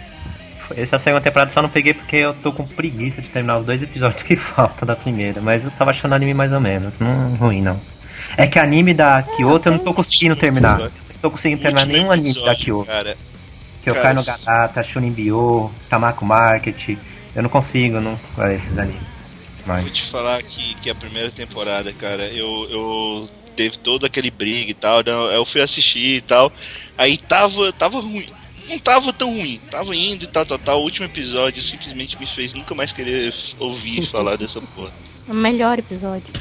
[0.76, 3.82] Essa segunda temporada só não peguei porque eu tô com preguiça de terminar os dois
[3.84, 5.39] episódios que faltam da primeira.
[5.39, 6.98] Mas eu tava achando o anime mais ou menos.
[7.00, 7.80] Não ruim, não.
[8.38, 10.80] É que anime da Kyoto eu não tô conseguindo terminar.
[10.80, 12.88] Não tô conseguindo terminar Último nenhum anime da Kyoto.
[12.88, 13.17] Cara,
[13.86, 16.98] eu caio no Gatata, Shunin Bio, Tamako Market.
[17.36, 18.19] Eu não consigo, não.
[18.38, 19.02] Olha esses animes.
[19.65, 19.93] vou Mas.
[19.93, 24.74] te falar que, que a primeira temporada, cara, eu, eu teve todo aquele briga e
[24.74, 26.52] tal, não, eu fui assistir e tal.
[26.98, 28.30] Aí tava, tava ruim.
[28.67, 30.80] Não tava tão ruim, tava indo e tal, tal, tal.
[30.80, 34.91] O último episódio simplesmente me fez nunca mais querer ouvir falar dessa porra.
[35.28, 36.32] O melhor episódio.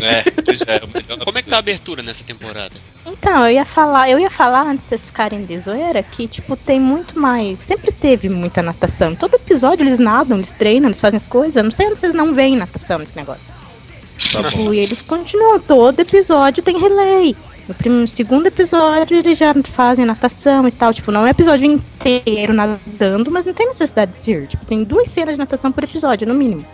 [0.00, 2.74] É, pois é, o melhor Como é que tá a abertura nessa temporada?
[3.06, 6.56] Então, eu ia falar, eu ia falar antes de vocês ficarem de zoeira que, tipo,
[6.56, 7.58] tem muito mais.
[7.58, 9.14] Sempre teve muita natação.
[9.14, 11.56] Todo episódio eles nadam, eles treinam, eles fazem as coisas.
[11.56, 13.52] Eu não sei onde vocês não veem natação nesse negócio.
[14.18, 15.60] Tipo, e eles continuam.
[15.60, 17.36] Todo episódio tem relay.
[17.68, 20.92] No primeiro, segundo episódio eles já fazem natação e tal.
[20.92, 24.46] Tipo, não é episódio inteiro nadando, mas não tem necessidade de ser.
[24.46, 26.64] Tipo, tem duas cenas de natação por episódio, no mínimo.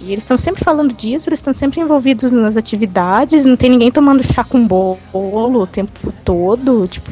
[0.00, 3.90] E eles estão sempre falando disso, eles estão sempre envolvidos nas atividades, não tem ninguém
[3.90, 7.10] tomando chá com bolo o tempo todo, tipo,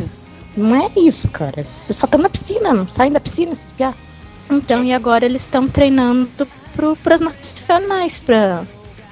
[0.57, 1.63] não é isso, cara.
[1.63, 3.93] Vocês só estão na piscina, não saem da piscina, esses piá.
[4.51, 6.29] Então, e agora eles estão treinando
[6.75, 8.63] pro, pras nacionais, pra,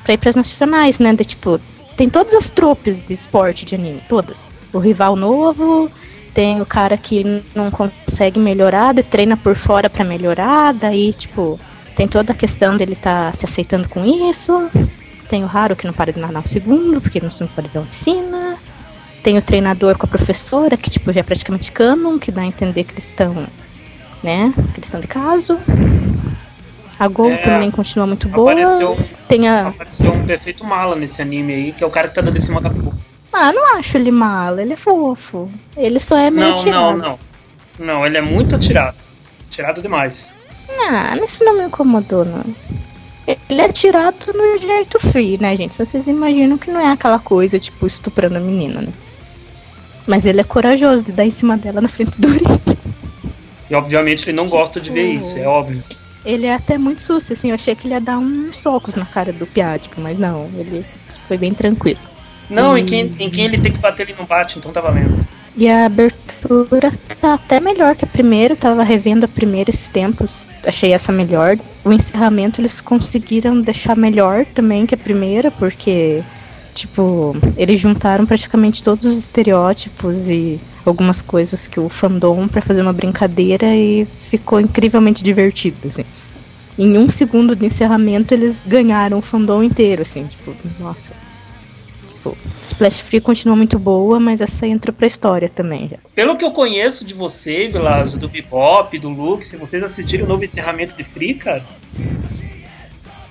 [0.03, 1.13] pra ir pras nacionais, né?
[1.13, 1.61] De, tipo,
[1.97, 4.49] tem todas as tropes de esporte de anime, todas.
[4.73, 5.91] O rival novo,
[6.33, 11.61] tem o cara que não consegue melhorar, treina por fora pra melhorar, daí, tipo,
[11.97, 14.71] tem toda a questão dele tá se aceitando com isso.
[15.29, 17.79] Tem o Haru que não para de nadar um segundo, porque não não pode ver
[17.81, 18.57] uma piscina.
[19.23, 22.47] Tem o treinador com a professora, que tipo já é praticamente canon, que dá a
[22.47, 23.35] entender que eles estão,
[24.23, 24.53] né?
[24.55, 25.59] Que eles estão de caso.
[26.99, 28.53] A Gol É, também continua muito boa.
[28.53, 28.97] Apareceu,
[29.29, 29.69] Tem a.
[29.69, 32.41] apareceu um perfeito mala nesse anime aí, que é o cara que tá dando em
[32.41, 32.71] cima da.
[33.33, 35.51] Ah, não acho ele mala, ele é fofo.
[35.77, 36.97] Ele só é meio Não, tirado.
[36.97, 37.19] não, não.
[37.79, 38.97] Não, ele é muito atirado.
[39.51, 40.33] Tirado demais.
[40.69, 42.45] Não, isso não me incomodou, não.
[43.27, 45.75] Ele é tirado no jeito free, né, gente?
[45.75, 48.93] Vocês imaginam que não é aquela coisa, tipo, estuprando a menina, né?
[50.07, 52.45] Mas ele é corajoso de dar em cima dela na frente do Uri.
[53.69, 55.83] E obviamente ele não gosta de ver isso, é óbvio.
[56.25, 57.49] Ele é até muito susto, assim.
[57.49, 60.87] Eu achei que ele ia dar uns socos na cara do Piático, mas não, ele
[61.27, 61.99] foi bem tranquilo.
[62.49, 65.27] Não, em quem, em quem ele tem que bater, ele não bate, então tá valendo.
[65.59, 69.89] E a abertura tá até melhor que a primeira, eu tava revendo a primeira esses
[69.89, 71.59] tempos, achei essa melhor.
[71.83, 76.23] O encerramento eles conseguiram deixar melhor também que a primeira, porque,
[76.75, 82.83] tipo, eles juntaram praticamente todos os estereótipos e algumas coisas que o fandom pra fazer
[82.83, 86.05] uma brincadeira e ficou incrivelmente divertido, assim.
[86.79, 91.13] Em um segundo de encerramento eles ganharam o fandom inteiro, assim, tipo, nossa.
[92.35, 95.97] Tipo, Splash Free continua muito boa, mas essa entrou pra história também já.
[96.15, 100.29] Pelo que eu conheço de você, Vilas, do Bebop, do Luke, se vocês assistirem o
[100.29, 101.65] novo encerramento de Free, cara.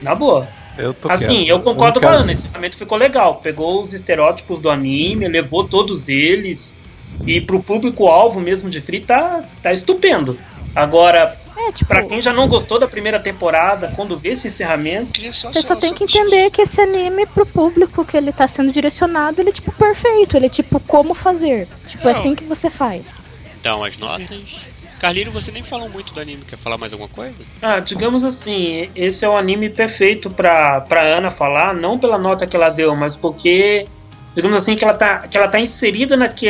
[0.02, 0.48] Na boa.
[0.78, 1.50] Eu tô Assim, quieto.
[1.50, 3.36] eu concordo com a Ana, esse encerramento ficou legal.
[3.36, 6.78] Pegou os estereótipos do anime, levou todos eles.
[7.26, 10.38] E pro público-alvo mesmo de Free tá, tá estupendo.
[10.76, 15.14] Agora, É, tipo, pra quem já não gostou da primeira temporada, quando vê esse encerramento,
[15.14, 18.48] Queria só- você só tem que entender que esse anime, pro público que ele tá
[18.48, 20.36] sendo direcionado, ele é tipo perfeito.
[20.36, 21.68] Ele é tipo como fazer.
[21.88, 22.20] Tipo, é Não.
[22.20, 23.14] assim que você faz.
[23.60, 24.66] Então, as notas.
[25.00, 26.44] Carlírio, você nem falou muito do anime.
[26.48, 27.36] Quer falar mais alguma coisa?
[27.62, 32.48] Ah, digamos assim, esse é o anime perfeito pra, pra Ana falar, não pela nota
[32.48, 33.86] que ela deu, mas porque,
[34.36, 36.50] digamos assim, que ela tá, que ela tá inserida naque,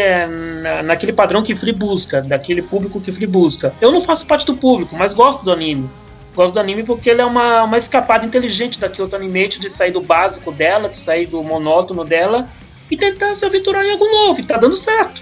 [0.62, 3.74] na, naquele padrão que Free busca, daquele público que Free busca.
[3.80, 5.90] Eu não faço parte do público, mas gosto do anime.
[6.36, 9.92] Gosto do anime porque ele é uma, uma escapada inteligente da Kyoto Animate de sair
[9.92, 12.50] do básico dela, de sair do monótono dela
[12.90, 15.22] e tentar se aventurar em algo novo, e tá dando certo.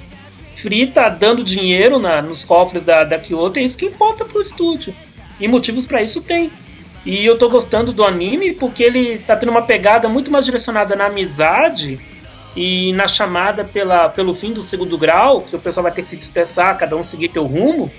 [0.56, 4.42] Free tá dando dinheiro na- nos cofres da, da Kyoto, é isso que importa pro
[4.42, 4.94] estúdio.
[5.40, 6.52] E motivos pra isso tem.
[7.06, 10.96] E eu tô gostando do anime porque ele tá tendo uma pegada muito mais direcionada
[10.96, 12.00] na amizade
[12.56, 16.10] e na chamada pela, pelo fim do segundo grau, que o pessoal vai ter que
[16.10, 17.92] se dispersar, cada um seguir teu rumo,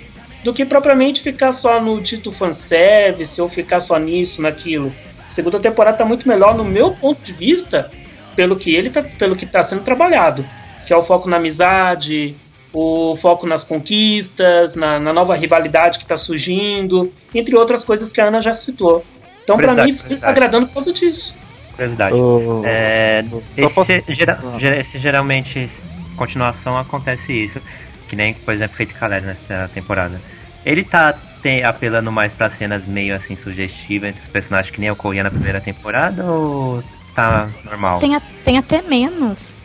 [0.43, 4.93] do que propriamente ficar só no dito fanservice ou ficar só nisso, naquilo.
[5.25, 7.91] A segunda temporada tá muito melhor no meu ponto de vista,
[8.35, 10.45] pelo que ele tá, pelo que tá sendo trabalhado,
[10.85, 12.35] que é o foco na amizade,
[12.71, 18.21] o foco nas conquistas, na, na nova rivalidade que está surgindo, entre outras coisas que
[18.21, 19.03] a Ana já citou.
[19.43, 20.19] Então, para mim, verdade.
[20.21, 21.35] agradando por causa disso.
[21.75, 22.15] Curiosidade.
[22.15, 25.69] Ô, É, Só esse, posso- gera- gera- esse geralmente,
[26.15, 27.59] continuação, acontece isso.
[28.07, 30.19] Que nem, por exemplo, feito Caled nessa temporada.
[30.65, 34.89] Ele tá tem, apelando mais pra cenas meio assim sugestivas entre os personagens que nem
[34.89, 36.83] ocorria na primeira temporada ou
[37.13, 37.99] tá normal?
[37.99, 39.55] Tem, a- tem até menos.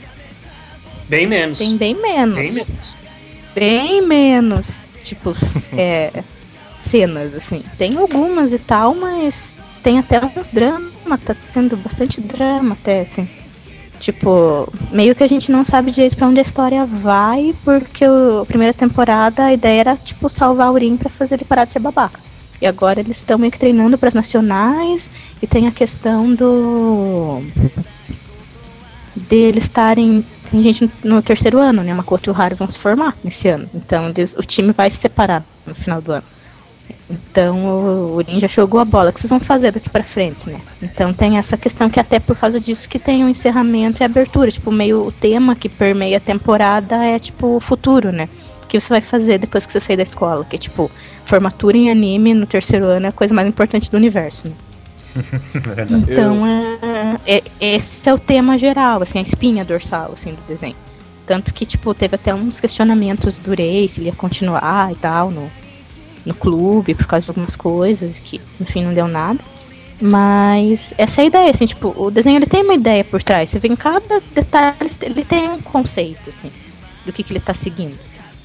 [1.08, 1.58] Bem menos.
[1.58, 2.34] Tem bem menos.
[2.38, 2.96] Bem menos.
[3.54, 5.34] bem menos, tipo,
[5.76, 6.22] é,
[6.78, 7.64] cenas, assim.
[7.78, 10.92] Tem algumas e tal, mas tem até uns dramas,
[11.24, 13.28] tá tendo bastante drama até, assim.
[13.98, 18.46] Tipo, meio que a gente não sabe direito pra onde a história vai, porque a
[18.46, 21.80] primeira temporada a ideia era, tipo, salvar o Urim pra fazer ele parar de ser
[21.80, 22.18] babaca.
[22.60, 25.10] E agora eles estão meio que treinando pras nacionais,
[25.42, 27.42] e tem a questão do.
[29.14, 31.94] deles estarem tem gente no, terceiro ano, né?
[31.94, 33.70] Makoto e o Haru vão se formar nesse ano.
[33.72, 36.24] Então eles, o time vai se separar no final do ano.
[37.10, 37.66] Então
[38.16, 39.10] o, já jogou a bola.
[39.10, 40.60] O que vocês vão fazer daqui pra frente, né?
[40.80, 44.50] Então tem essa questão que até por causa disso que tem o encerramento e abertura.
[44.50, 48.28] Tipo, meio o tema que permeia a temporada é tipo o futuro, né?
[48.62, 50.44] O que você vai fazer depois que você sair da escola?
[50.44, 50.88] Que tipo,
[51.24, 54.54] formatura em anime no terceiro ano é a coisa mais importante do universo, né?
[55.90, 60.76] Então, é, é- esse é o tema geral, assim, a espinha dorsal, assim, do desenho.
[61.26, 65.30] Tanto que, tipo, teve até uns questionamentos do Rei, se ele ia continuar e tal,
[65.32, 65.50] no,
[66.24, 69.38] no clube, por causa de algumas coisas, que, enfim, não deu nada.
[70.00, 73.50] Mas essa é a ideia, assim, tipo, o desenho ele tem uma ideia por trás.
[73.50, 76.50] Você vê em cada detalhe, ele tem um conceito, assim,
[77.04, 77.98] do que, que ele tá seguindo.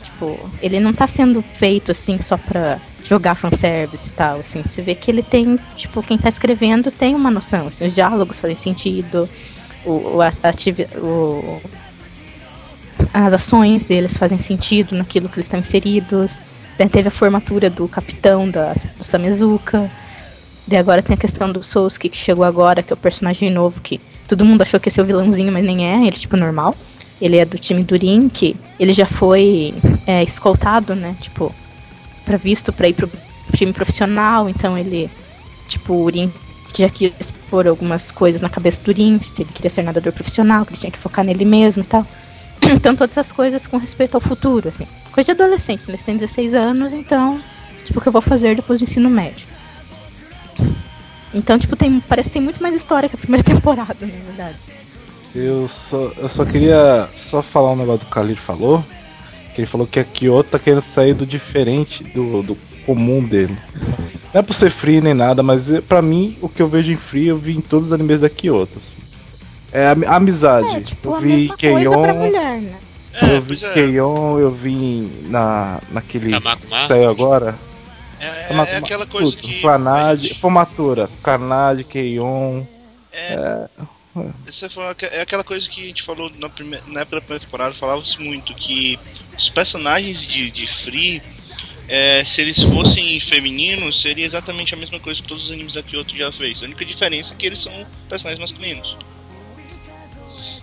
[0.04, 4.62] Tipo, ele não tá sendo feito, assim, só pra jogar fanservice e tal, assim.
[4.64, 8.40] Você vê que ele tem, tipo, quem tá escrevendo tem uma noção, assim, os diálogos
[8.40, 9.30] fazem sentido,
[9.86, 10.20] o, o,
[10.98, 11.62] o-
[13.14, 16.40] as ações deles fazem sentido naquilo que eles estão inseridos.
[16.78, 19.90] Daí teve a formatura do capitão da, do Samezuka.
[20.68, 23.82] Daí agora tem a questão do Sousuke que chegou agora, que é o personagem novo
[23.82, 26.76] que todo mundo achou que ia ser o vilãozinho, mas nem é, ele tipo normal.
[27.22, 29.74] Ele é do time do Rin, que ele já foi
[30.06, 31.16] é, escoltado, né?
[31.22, 31.54] Tipo,
[32.26, 33.10] previsto para ir pro
[33.56, 35.10] time profissional, então ele,
[35.68, 36.32] tipo, o Rin
[36.78, 40.66] já quis pôr algumas coisas na cabeça do Rin, se ele queria ser nadador profissional,
[40.66, 42.06] que ele tinha que focar nele mesmo e tal.
[42.76, 44.88] Então todas essas coisas com respeito ao futuro, assim.
[45.12, 45.92] Coisa de adolescente, né?
[45.92, 47.40] eles têm 16 anos, então,
[47.84, 49.48] tipo, o que eu vou fazer depois do ensino médio.
[51.34, 54.58] Então, tipo, tem, parece que tem muito mais história que a primeira temporada, na verdade.
[55.36, 58.84] Eu só, eu só queria só falar um negócio do Khalid falou.
[59.54, 63.56] Que ele falou que a Kyoto tá querendo sair do diferente, do, do comum dele.
[64.34, 66.92] Não é por ser free nem nada, mas eh, pra mim, o que eu vejo
[66.92, 68.78] em free, eu vi em todos os animes da Kyoto.
[68.78, 69.05] assim.
[69.76, 70.68] É a, amizade.
[70.78, 72.78] É, tipo, eu vi Keion, né?
[73.14, 73.74] É, eu vi é.
[73.74, 76.88] Keion, eu vi na, naquele Tamako que Ma?
[76.88, 77.56] saiu agora.
[78.20, 79.62] É, é- Tamako é Ma- aquela coisa Puta, que.
[80.18, 81.10] Gente- formatura,
[81.84, 82.64] Keion.
[83.12, 83.68] É,
[84.48, 86.80] Essa foi aque- é aquela coisa que a gente falou na, prime...
[86.88, 88.98] na época da primeira temporada, falava-se muito que
[89.38, 91.22] os personagens de, de Free,
[91.90, 95.84] é, se eles fossem femininos, seria exatamente a mesma coisa que todos os animes da
[95.84, 96.62] Kyoto já fez.
[96.62, 97.74] A única diferença é que eles são
[98.08, 98.96] personagens masculinos.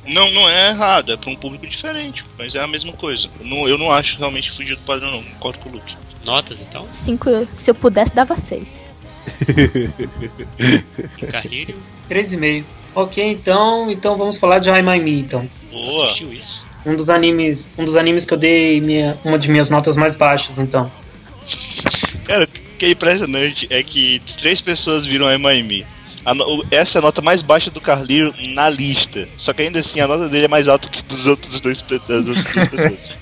[0.06, 3.28] Não, não é errado, é pra um público diferente, mas é a mesma coisa.
[3.40, 5.22] Eu não, eu não acho realmente fugir do padrão, não.
[5.22, 5.96] Concordo com o Luke.
[6.24, 6.86] Notas então?
[6.90, 8.86] Cinco, se eu pudesse, dava seis.
[11.18, 11.76] E Carlírio?
[12.10, 12.64] 3,5.
[12.94, 15.48] Ok, então, então vamos falar de I My Me, então.
[15.70, 16.06] Boa.
[16.06, 16.62] Assistiu isso?
[16.84, 20.16] Um dos animes, um dos animes que eu dei minha, uma de minhas notas mais
[20.16, 20.90] baixas, então.
[22.24, 25.84] Cara, o que é impressionante é que três pessoas viram a MIM.
[26.24, 29.28] A o- essa é a nota mais baixa do Carlinho na lista.
[29.36, 32.00] Só que ainda assim a nota dele é mais alta que dos outros dois pe-
[32.06, 33.12] das outras duas pessoas.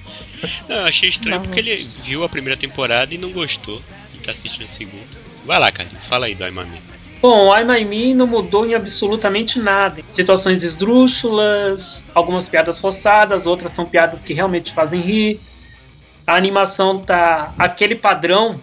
[0.69, 1.43] Não, eu achei estranho Não.
[1.45, 3.81] porque ele viu a primeira temporada e não gostou.
[4.15, 5.05] E tá assistindo a segunda.
[5.47, 6.79] Vai lá, Carlinho, fala aí do Aimami.
[7.23, 10.03] Bom, I My Me não mudou em absolutamente nada.
[10.11, 15.41] Situações esdrúxulas, algumas piadas forçadas, outras são piadas que realmente fazem rir.
[16.27, 18.61] A animação tá aquele padrão.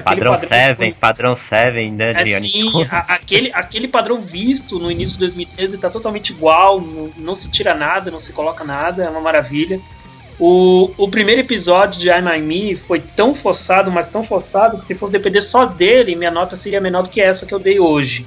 [0.00, 2.12] Padrão que 7, foi- padrão 7, né?
[2.14, 2.70] É sim,
[3.08, 7.74] aquele, aquele padrão visto no início de 2013 tá totalmente igual, não, não se tira
[7.74, 9.78] nada, não se coloca nada, é uma maravilha.
[10.38, 14.84] O, o primeiro episódio de I My Me foi tão forçado, mas tão forçado, que
[14.84, 17.78] se fosse depender só dele, minha nota seria menor do que essa que eu dei
[17.78, 18.26] hoje.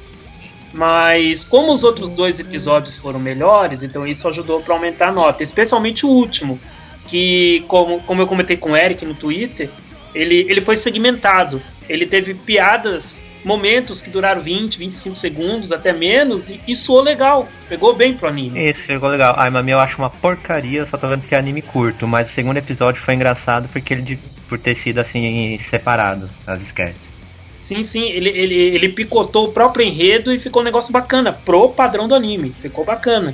[0.71, 5.41] Mas como os outros dois episódios foram melhores, então isso ajudou para aumentar a nota,
[5.41, 6.59] especialmente o último,
[7.07, 9.69] que como, como eu comentei com o Eric no Twitter,
[10.15, 11.61] ele, ele foi segmentado.
[11.87, 17.47] Ele teve piadas, momentos que duraram 20, 25 segundos, até menos, e, e soou legal.
[17.69, 18.69] Pegou bem pro anime.
[18.69, 19.35] Isso, ficou legal.
[19.37, 22.33] Ai, mami, eu acho uma porcaria, só tô vendo que é anime curto, mas o
[22.33, 27.15] segundo episódio foi engraçado porque ele por ter sido assim separado as sketches.
[27.61, 31.69] Sim, sim, ele, ele, ele picotou o próprio enredo e ficou um negócio bacana, pro
[31.69, 32.53] padrão do anime.
[32.59, 33.33] Ficou bacana.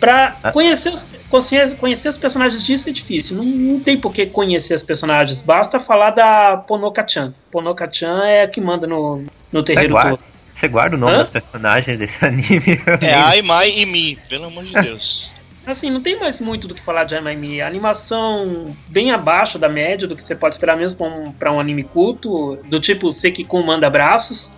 [0.00, 3.36] Pra conhecer os, conhecer, conhecer os personagens disso é difícil.
[3.36, 5.40] Não, não tem por que conhecer os personagens.
[5.40, 7.32] Basta falar da Ponoka-chan.
[7.50, 9.18] Ponoka-chan é a que manda no,
[9.52, 10.20] no Você terreiro guarda, todo.
[10.54, 11.22] você guarda o nome Hã?
[11.22, 12.80] dos personagens desse anime?
[13.00, 15.30] É Ai, Mai e Mi, pelo amor de Deus.
[15.66, 17.60] Assim, não tem mais muito do que falar de Anime.
[17.60, 21.52] A animação bem abaixo da média do que você pode esperar mesmo pra um, pra
[21.52, 24.52] um anime culto, do tipo Sekikun manda abraços.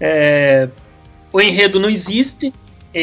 [0.00, 0.68] É,
[1.32, 2.52] o enredo não existe,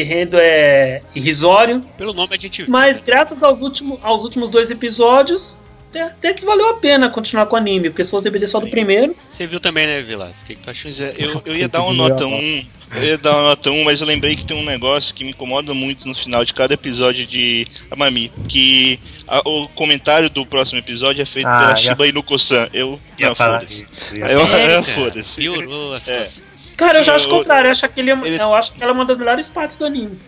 [0.02, 2.70] enredo é irrisório, Pelo nome a gente viu.
[2.70, 5.58] mas graças aos, último, aos últimos dois episódios,
[5.90, 8.58] até, até que valeu a pena continuar com o anime, porque se fosse depender só
[8.60, 10.32] do primeiro, Você viu também, né, Vilas?
[10.42, 10.90] O que, que tu achou?
[10.90, 12.66] É, eu, eu ia dar uma nota melhor 1.
[12.96, 15.30] Eu ia dar uma nota 1, mas eu lembrei que tem um negócio que me
[15.30, 18.30] incomoda muito no final de cada episódio de Amami.
[18.48, 22.68] Que a- o comentário do próximo episódio é feito Ah, pela Shiba Inoko-san.
[22.72, 23.00] Eu.
[23.18, 23.86] Não, foda-se.
[24.12, 24.82] Eu- é, cara?
[24.84, 25.40] foda-se.
[25.40, 26.28] Piorou a É.
[26.76, 28.82] cara, eu já acho o contrário, eu acho, que ele, é- ele- eu acho que
[28.82, 30.18] ela é uma das melhores partes do anime.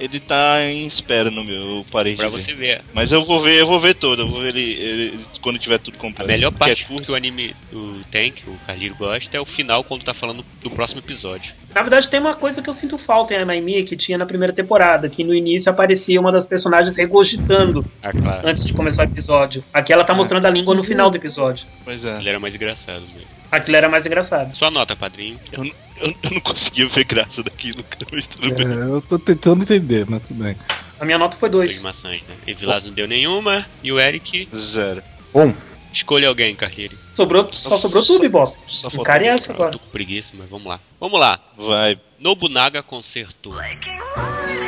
[0.00, 2.40] Ele tá em espera no meu, eu parei Pra de ver.
[2.40, 2.82] você ver.
[2.94, 5.76] Mas eu vou ver, eu vou ver todo, eu vou ver ele, ele- quando tiver
[5.78, 6.30] tudo A completo.
[6.30, 9.82] melhor Porque parte é que o anime do Tank, o Carliro gosta, é o final
[9.82, 11.52] quando tá falando do próximo episódio.
[11.74, 14.52] Na verdade, tem uma coisa que eu sinto falta em Amaimi que tinha na primeira
[14.52, 18.46] temporada, que no início aparecia uma das personagens regurgitando Ah, claro.
[18.48, 19.64] antes de começar o episódio.
[19.74, 21.66] Aqui ela tá mostrando a língua no final do episódio.
[21.84, 22.18] Pois é.
[22.18, 23.37] Ele era mais engraçado mesmo.
[23.50, 24.54] Aquilo era mais engraçado.
[24.56, 25.38] Sua nota, padrinho.
[25.52, 28.66] Eu, não- eu, eu não conseguia ver graça daquilo, cara, mas tudo bem.
[28.66, 30.56] É, eu tô tentando entender, mas tudo bem.
[31.00, 31.74] A minha nota foi 2.
[31.76, 32.34] Animações, né?
[32.46, 33.66] E Vilas não deu nenhuma.
[33.82, 35.02] E o Eric, Zero.
[35.34, 35.54] Um.
[35.92, 36.96] escolha alguém, Carliro.
[37.14, 38.52] Sobrou, só sobrou tu, Bibop.
[38.66, 39.32] Só faltou cara eu.
[39.32, 39.72] essa agora.
[39.72, 40.80] Tô com preguiça, mas vamos lá.
[41.00, 41.40] Vamos lá.
[41.56, 41.98] Vai.
[42.18, 43.54] Nobunaga concertou.
[43.56, 44.67] Share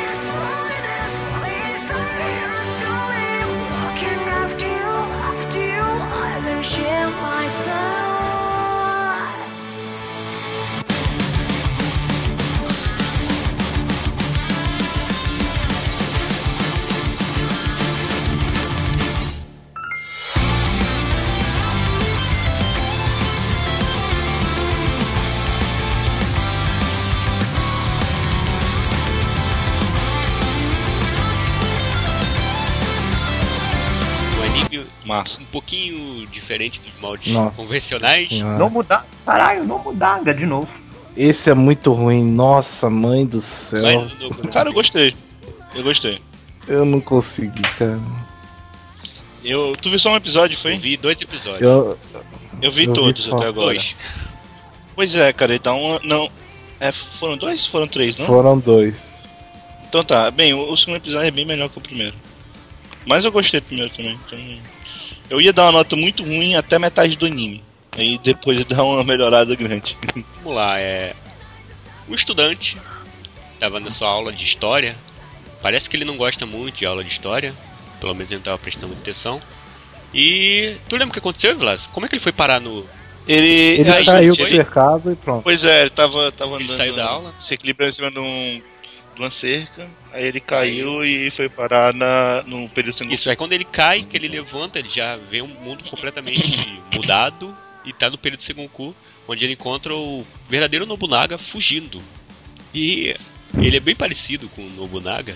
[35.11, 35.41] Massa.
[35.41, 38.29] um pouquinho diferente dos moldes Nossa convencionais.
[38.29, 38.57] senhora.
[38.57, 39.05] Não mudar.
[39.25, 40.69] Caralho, não mudaga de novo.
[41.15, 42.23] Esse é muito ruim.
[42.23, 43.81] Nossa, mãe do céu.
[43.81, 45.13] Mas Cara, eu gostei.
[45.75, 46.21] Eu gostei.
[46.67, 47.99] Eu não consegui, cara.
[49.43, 50.75] Eu, tu viu só um episódio, foi?
[50.75, 51.61] Eu vi dois episódios.
[51.61, 51.97] Eu,
[52.61, 53.73] Eu vi eu vi todos só até agora.
[53.73, 53.95] Dois.
[54.95, 56.29] Pois é, cara, então não.
[56.79, 57.65] É, foram dois?
[57.65, 58.25] Foram três, não?
[58.25, 59.27] foram dois.
[59.89, 62.15] Então tá, bem, o, o segundo episódio é bem melhor que o primeiro.
[63.05, 64.19] Mas eu gostei do primeiro também.
[64.27, 64.39] Então,
[65.29, 67.63] eu ia dar uma nota muito ruim até metade do anime.
[67.97, 69.97] Aí depois dar uma melhorada grande.
[70.43, 71.13] Vamos lá, é.
[72.07, 72.77] Um estudante
[73.53, 74.95] estava na sua aula de história.
[75.61, 77.53] Parece que ele não gosta muito de aula de história.
[77.99, 79.41] Pelo menos ele não estava prestando muita atenção.
[80.13, 80.75] E.
[80.89, 81.87] Tu lembra o que aconteceu, Vilas?
[81.87, 82.85] Como é que ele foi parar no.
[83.27, 84.49] Ele, Ele aí, caiu foi?
[84.49, 85.43] cercado e pronto.
[85.43, 86.77] Pois é, ele tava, tava Ele andando.
[86.77, 87.33] saiu da aula?
[87.39, 88.61] Se equilibrando em cima de um.
[89.15, 93.15] De uma cerca, aí ele caiu e foi parar na, no período Sengoku.
[93.15, 97.55] Isso, aí quando ele cai, que ele levanta, ele já vê um mundo completamente mudado
[97.85, 98.95] e tá no período Sengoku,
[99.27, 102.01] onde ele encontra o verdadeiro Nobunaga fugindo.
[102.73, 103.15] E
[103.57, 105.35] ele é bem parecido com o Nobunaga.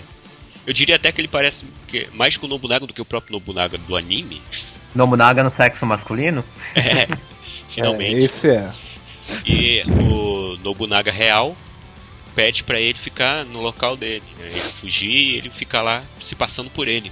[0.66, 3.34] Eu diria até que ele parece que- mais com o Nobunaga do que o próprio
[3.34, 4.40] Nobunaga do anime.
[4.94, 6.44] Nobunaga no sexo masculino?
[6.74, 7.06] É,
[7.68, 8.16] finalmente.
[8.16, 8.70] É, esse é.
[9.44, 11.56] E o Nobunaga real
[12.36, 14.22] pede pra ele ficar no local dele.
[14.38, 14.48] Né?
[14.48, 17.10] Ele fugir e ele fica lá se passando por ele.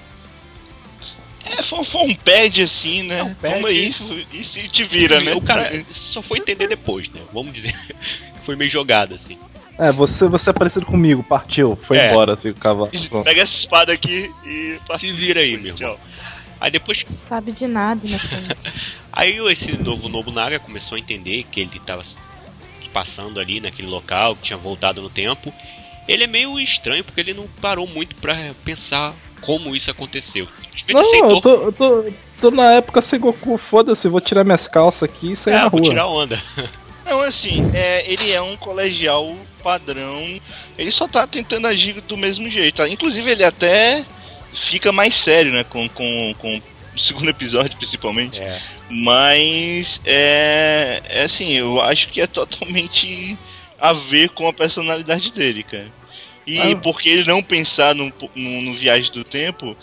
[1.47, 3.19] É, foi, foi um pad assim, né?
[3.19, 3.55] É um pad.
[3.55, 3.95] Toma aí
[4.33, 5.35] e se te vira, né?
[5.35, 7.21] O cara só foi entender depois, né?
[7.33, 7.75] Vamos dizer.
[8.45, 9.39] Foi meio jogado assim.
[9.79, 12.11] É, você, você é parecido comigo, partiu, foi É.
[12.11, 12.91] embora assim, o cavalo.
[13.09, 13.25] Pronto.
[13.25, 15.99] Pega essa espada aqui e Se vira aí, meu irmão.
[16.61, 18.71] Aí depois Sabe de nada, inocente.
[19.11, 22.03] Aí esse novo Nobunaga começou a entender que ele estava
[22.95, 25.53] passando ali naquele local, que tinha voltado no tempo.
[26.09, 30.47] Ele é meio estranho porque ele não parou muito pra pensar como isso aconteceu.
[30.91, 31.31] Não, aceitou.
[31.31, 32.05] eu tô, eu tô,
[32.41, 35.69] tô na época sem Goku, foda-se, vou tirar minhas calças aqui e sair É, na
[35.69, 35.91] vou rua.
[35.91, 36.43] tirar onda.
[37.05, 40.23] Não, assim, é, ele é um colegial padrão.
[40.79, 42.77] Ele só tá tentando agir do mesmo jeito.
[42.77, 42.89] tá?
[42.89, 44.03] Inclusive, ele até
[44.55, 45.65] fica mais sério, né?
[45.65, 46.63] Com, com, com o
[47.01, 48.39] segundo episódio, principalmente.
[48.39, 48.61] É.
[48.91, 53.37] Mas é, é assim, eu acho que é totalmente
[53.79, 55.91] a ver com a personalidade dele, cara.
[56.47, 56.77] E Ah.
[56.77, 59.77] porque ele não pensar no, no, no Viagem do Tempo,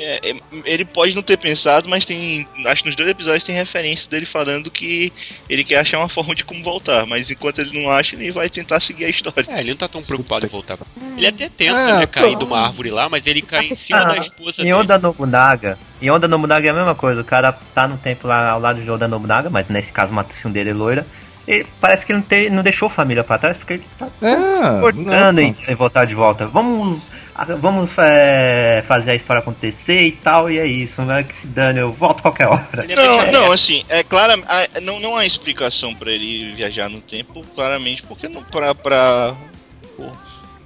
[0.00, 2.46] é, é, ele pode não ter pensado, mas tem.
[2.66, 5.12] Acho que nos dois episódios tem referências dele falando que
[5.50, 7.04] ele quer achar uma forma de como voltar.
[7.06, 9.44] Mas enquanto ele não acha, ele vai tentar seguir a história.
[9.48, 10.78] É, ele não tá tão preocupado em voltar.
[11.16, 13.74] Ele até tenta, É, né, cair tô- de uma árvore lá, mas ele cai em
[13.74, 14.74] cima Ah, da esposa Em dele.
[14.76, 18.50] Oda Nobunaga, em Oda Nobunaga é a mesma coisa, o cara tá no tempo lá
[18.50, 21.04] ao lado de Oda Nobunaga, mas nesse caso o Matsushima dele é loira.
[21.46, 24.06] E parece que ele não, tem, não deixou a família pra trás, porque ele tá
[24.22, 26.46] É, cortando não, em, em voltar de volta.
[26.46, 27.27] Vamos, ah,
[27.60, 31.02] vamos é, fazer a história acontecer e tal, e é isso.
[31.02, 32.68] Não é que se dane, eu volto qualquer hora.
[32.76, 34.42] É Não, não, assim, é claro,
[34.82, 39.34] não, não há explicação pra ele viajar no tempo, claramente, porque não pra, pra,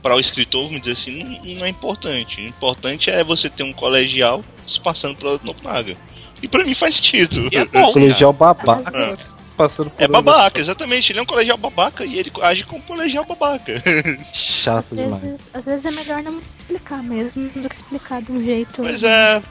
[0.02, 2.40] para o escritor, vamos dizer assim, não, não é importante.
[2.40, 5.96] O importante é você ter um colegial se passando pro Nobunaga.
[6.42, 7.48] E pra mim faz sentido.
[7.52, 9.41] E é bom, colegial babaca É.
[9.52, 11.12] passando por É babaca, exatamente.
[11.12, 13.82] Ele é um colegial babaca e ele age como um colegial babaca.
[14.32, 15.22] Chato Às demais.
[15.22, 19.02] vezes, às vezes é melhor não explicar mesmo do que explicar de um jeito Pois
[19.02, 19.42] é,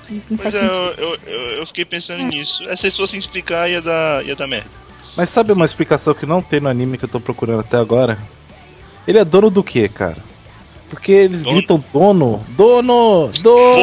[0.41, 2.63] pois é, eu, eu, eu, fiquei pensando nisso.
[2.67, 4.69] É, se eles fossem explicar, ia dar, ia dar merda.
[5.15, 8.17] Mas sabe uma explicação que não tem no anime que eu tô procurando até agora?
[9.07, 10.30] Ele é dono do que, cara?
[10.91, 11.55] Porque eles Dono?
[11.55, 13.81] gritam dono, dono, dono.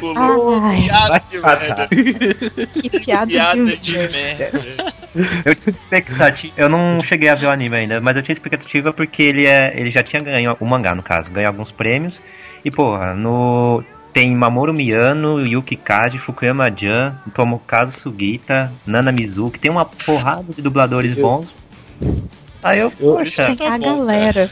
[0.00, 0.62] Porra, louco.
[1.10, 1.88] Ai, piada de merda.
[2.72, 3.76] que piada, Piada de...
[3.78, 4.94] de merda.
[5.44, 6.52] Eu tinha expectativa.
[6.56, 9.72] Eu não cheguei a ver o anime ainda, mas eu tinha expectativa porque ele é.
[9.78, 12.14] Ele já tinha ganho o mangá, no caso, ganhou alguns prêmios.
[12.64, 13.82] E porra, no.
[14.12, 20.62] Tem Mamoru Miyano, Yuki Kaji, Fukuyama Jan, Tomokazu Sugita, Nana Mizuki, tem uma porrada de
[20.62, 21.46] dubladores Eu- bons.
[22.62, 24.50] Aí eu, Eu- poxa, Tá a bom, galera.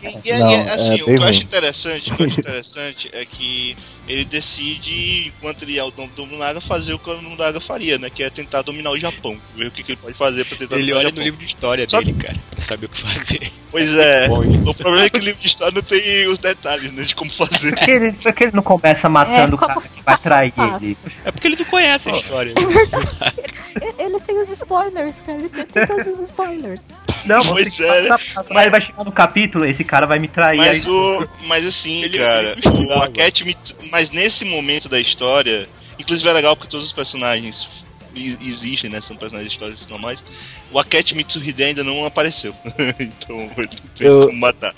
[0.00, 2.38] E, e- Não, e, assim, é o que eu acho interessante, o que eu acho
[2.40, 3.76] interessante é que
[4.08, 7.98] ele decide, enquanto ele é o dono do Nobunaga, fazer o que o Nobunaga faria,
[7.98, 8.10] né?
[8.10, 9.38] Que é tentar dominar o Japão.
[9.56, 11.24] Ver o que, que ele pode fazer pra tentar Ele dominar olha o no Japão.
[11.24, 13.52] livro de história Só- dele, cara, pra saber o que fazer.
[13.70, 14.28] Pois é.
[14.28, 17.02] O problema é que o livro de história não tem os detalhes, né?
[17.04, 17.70] De como fazer.
[17.70, 20.52] por que ele, por que ele não começa matando É, o cara que vai trair
[20.82, 20.96] ele?
[21.24, 22.54] É porque ele não conhece a história.
[22.58, 23.32] né?
[23.80, 25.38] E- Ele tem os spoilers, cara.
[25.38, 26.88] Ele tem, tem todos os spoilers.
[27.24, 30.28] Não, Pois é, passa- passa- Mas ele vai chegar no capítulo, esse cara vai me
[30.28, 30.58] trair.
[30.58, 31.28] Mas aí- o.
[31.46, 33.02] Mas assim, Ele- cara, ele o.
[33.02, 35.68] Aket Mitsu- Mas nesse momento da história.
[35.98, 37.68] Inclusive é legal porque todos os personagens
[38.16, 39.02] existem, né?
[39.02, 40.24] São personagens históricos normais.
[40.72, 42.54] O Aket Mitsuhide ainda não apareceu.
[42.98, 44.74] então ele tem Eu- como matar.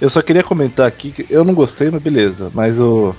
[0.00, 2.52] Eu só queria comentar aqui que eu não gostei, mas beleza.
[2.54, 3.14] Mas o.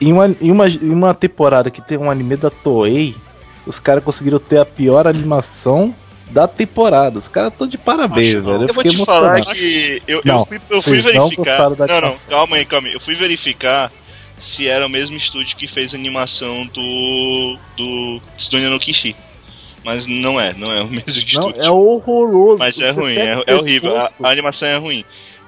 [0.00, 3.16] Em uma, em uma, em uma temporada que tem um anime da Toei,
[3.66, 5.92] os caras conseguiram ter a pior animação
[6.30, 7.18] da temporada.
[7.18, 8.62] Os caras estão de parabéns, Acho velho.
[8.62, 11.70] Eu, Eu vou te falar que eu, eu Não, fui, eu fui vocês não verificar.
[11.70, 12.94] Não, não, calma aí, calma aí.
[12.94, 13.90] Eu fui verificar
[14.38, 17.58] se era o mesmo estúdio que fez a animação do.
[17.76, 19.16] do Tsudonia no Kishi.
[19.84, 21.62] Mas não é, não é o mesmo Não, estúdio.
[21.62, 22.58] é horroroso.
[22.58, 23.96] Mas é ruim, é, é horrível.
[23.96, 25.04] A, a animação é ruim.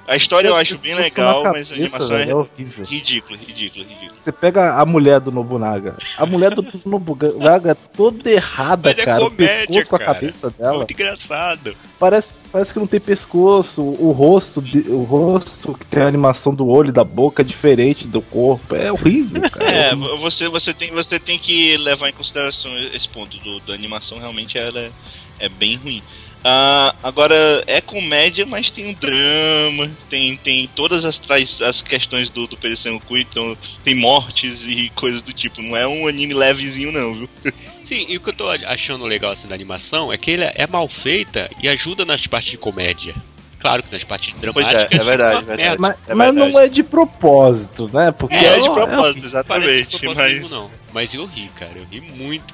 [0.09, 2.35] A história eu pega acho bem legal, na mas a cabeça, animação velho, é é
[2.35, 2.85] horrível.
[2.85, 4.13] ridícula, ridícula, ridícula.
[4.17, 5.95] Você pega a mulher do Nobunaga.
[6.17, 9.19] A mulher do Nobunaga é toda errada, Mas é cara.
[9.29, 10.13] comédia, o pescoço com a cara.
[10.15, 10.77] cabeça É dela.
[10.77, 11.75] muito engraçado.
[11.99, 13.83] Parece, parece que não tem pescoço.
[13.83, 17.45] O rosto, de- o rosto que tem a animação do olho e da boca é
[17.45, 18.75] diferente do corpo.
[18.75, 19.69] É horrível, cara.
[19.71, 23.73] É, vo- você, você, tem, você tem que levar em consideração esse ponto do, da
[23.75, 24.91] animação, realmente ela é,
[25.37, 26.01] é bem ruim.
[26.43, 31.21] Ah, agora é comédia, mas tem um drama, tem, tem todas as,
[31.61, 35.61] as questões do, do Peresangu, então tem mortes e coisas do tipo.
[35.61, 37.29] Não é um anime levezinho, não, viu?
[37.83, 40.67] Sim, e o que eu tô achando legal assim da animação é que ele é
[40.67, 43.15] mal feita e ajuda nas partes de comédia.
[43.59, 44.91] Claro que nas partes Pois dramáticas.
[44.91, 45.79] é, é verdade, uma verdade.
[45.81, 46.51] Mas, É mas verdade.
[46.53, 48.11] não é de propósito, né?
[48.11, 49.99] Porque É, de ó, propósito, exatamente.
[49.99, 50.71] propósito Mas mesmo, não.
[50.93, 51.73] Mas eu ri, cara.
[51.75, 52.53] Eu ri muito.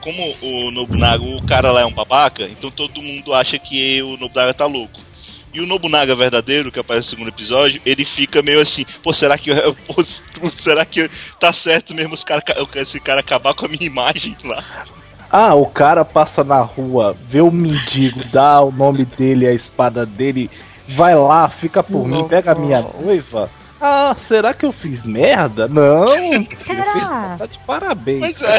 [0.00, 4.16] como o Nobunaga, o cara lá é um babaca, então todo mundo acha que o
[4.16, 4.98] Nobunaga tá louco.
[5.52, 9.36] E o Nobunaga verdadeiro, que aparece no segundo episódio, ele fica meio assim, pô, será
[9.38, 12.42] que eu- pô, será que tá certo mesmo os cara,
[12.76, 14.62] esse cara acabar com a minha imagem lá?
[15.30, 20.06] Ah, o cara passa na rua, vê o mendigo, dá o nome dele, a espada
[20.06, 20.50] dele,
[20.88, 23.50] vai lá, fica por mim, pega a minha noiva.
[23.80, 25.68] Ah, será que eu fiz merda?
[25.68, 26.08] Não,
[26.56, 26.84] Será?
[26.84, 27.08] eu fiz
[27.38, 28.18] tá de parabéns.
[28.20, 28.58] Mas é,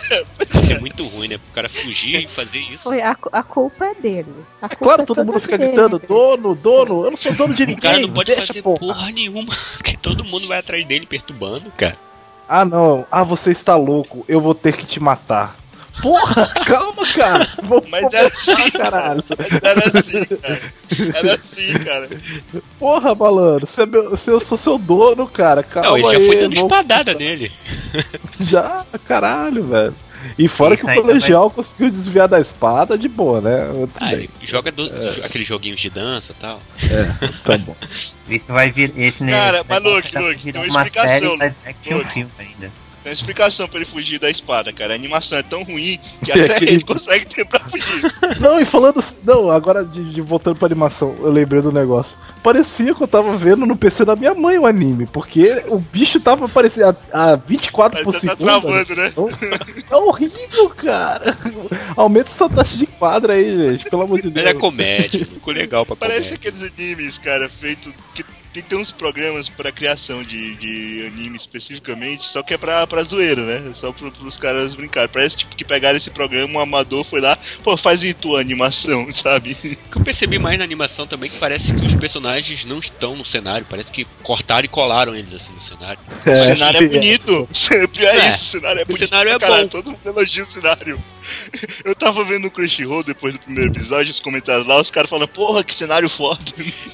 [0.72, 1.38] É muito ruim, né?
[1.38, 2.84] Pro cara fugir e fazer isso.
[2.84, 4.34] Foi a, a culpa é dele.
[4.62, 5.72] A É culpa claro, é todo mundo fica dele.
[5.72, 8.62] gritando, dono, dono, eu não sou dono de O cara ninguém, não pode deixa, fazer
[8.62, 8.80] porra.
[8.80, 9.54] porra nenhuma.
[9.76, 11.98] Porque todo mundo vai atrás dele perturbando, cara.
[12.48, 15.58] Ah, não, ah, você está louco, eu vou ter que te matar.
[16.02, 17.47] Porra, calma, cara.
[17.64, 19.24] Vou Mas vou é assim, caralho.
[19.62, 20.60] era assim, cara.
[21.18, 22.10] Era assim, cara.
[22.80, 26.18] Porra, malandro, você é meu, se eu sou seu dono, cara, calma não, ele já
[26.18, 27.52] aí, foi dando vou- espadada nele.
[28.39, 29.95] Já, caralho, velho.
[30.38, 33.68] E fora Isso que o colegial conseguiu desviar da espada de boa, né?
[33.72, 34.89] Tudo Ah, bem, ele joga do-
[35.24, 36.62] aqueles joguinhos de dança e tal.
[37.43, 37.76] tá bom.
[38.28, 38.91] Isso vai vir.
[38.97, 42.12] Esse Cara, negócio mas, Luke, Luke, tem uma uma explicação, série action Luke.
[42.14, 42.72] filme ainda.
[43.04, 44.93] Tem explicação pra ele fugir da espada, cara.
[44.93, 48.14] A animação é tão ruim que até ele consegue ter pra fugir.
[48.39, 49.04] Não, e falando.
[49.24, 52.18] Não, agora de, de voltando pra animação, eu lembrei do negócio.
[52.43, 56.20] Parecia que eu tava vendo no PC da minha mãe o anime, porque o bicho
[56.20, 58.47] tava aparecendo a, a 24 por Parece tá segundo.
[58.47, 59.08] travando, né?
[59.08, 59.30] Então,
[59.91, 61.36] É horrível, cara.
[61.95, 64.45] Aumenta essa taxa de quadra aí, gente, pelo amor de Deus.
[64.45, 66.36] Ele é comédia, ficou legal pra Parece comédia.
[66.36, 67.93] aqueles animes, cara, feito.
[68.14, 68.24] Que
[68.54, 73.04] tem, tem uns programas pra criação de, de anime especificamente, só que é pra, pra
[73.04, 73.74] zoeira, né?
[73.76, 75.10] Só pro, pros caras brincarem.
[75.12, 79.08] Parece tipo que pegaram esse programa, um amador foi lá, pô, faz aí tua animação,
[79.16, 79.52] sabe?
[79.52, 82.80] O que eu percebi mais na animação também é que parece que os personagens não
[82.80, 86.00] estão no cenário, parece que cortaram e colaram eles assim no cenário.
[86.08, 87.47] o cenário é bonito.
[87.52, 89.08] Sempre é, É, isso, o cenário é o bonito.
[89.08, 89.70] cenário pra é caralho, bom.
[89.70, 91.00] Todo mundo elogia o cenário.
[91.86, 95.28] Eu tava vendo o Crunchyroll depois do primeiro episódio, os comentários lá, os caras falando,
[95.28, 96.40] porra, que cenário foda.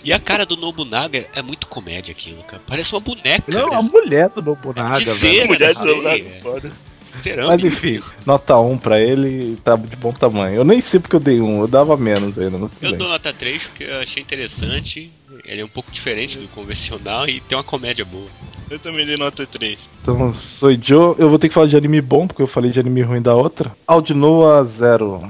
[0.03, 2.61] E a cara do Nobunaga é muito comédia aquilo, cara.
[2.67, 3.43] Parece uma boneca.
[3.47, 3.75] Não, né?
[3.75, 5.17] a mulher do Nobunaga, De velho.
[5.17, 5.73] cera, Mulher né?
[5.73, 6.39] do celular, É.
[6.41, 6.71] foda.
[7.21, 7.55] Cerâmica.
[7.55, 10.55] Mas enfim, nota 1 pra ele tá de bom tamanho.
[10.55, 12.57] Eu nem sei porque eu dei 1, eu dava menos ainda.
[12.57, 12.99] Não sei eu bem.
[12.99, 15.11] dou nota 3 porque eu achei interessante.
[15.43, 18.27] Ele é um pouco diferente do convencional e tem uma comédia boa.
[18.69, 19.77] Eu também dei nota 3.
[20.01, 21.15] Então, sou Joe.
[21.19, 23.35] Eu vou ter que falar de anime bom, porque eu falei de anime ruim da
[23.35, 23.75] outra.
[23.85, 25.21] Aldinoa 0.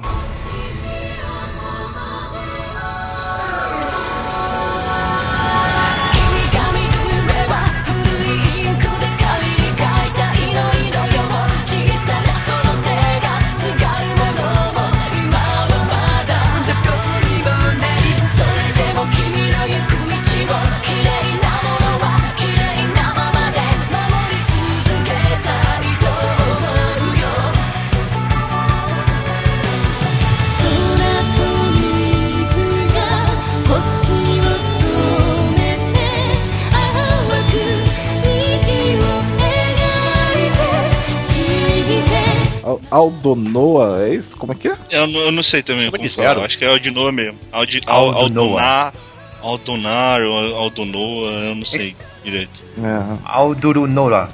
[42.96, 44.36] Aldonoa, é isso?
[44.38, 44.76] Como é que é?
[44.90, 46.42] Eu, não- eu não sei também Chama como de zero.
[46.44, 47.38] acho que é Aldinoa mesmo.
[47.52, 48.62] Aldi, Al, Aldonoa.
[48.62, 48.94] Aldonar,
[49.42, 52.52] Aldonar ou Aldonoa, eu não sei direito.
[52.78, 54.30] É, Alduru Nora,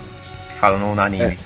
[0.59, 1.37] fala no anime.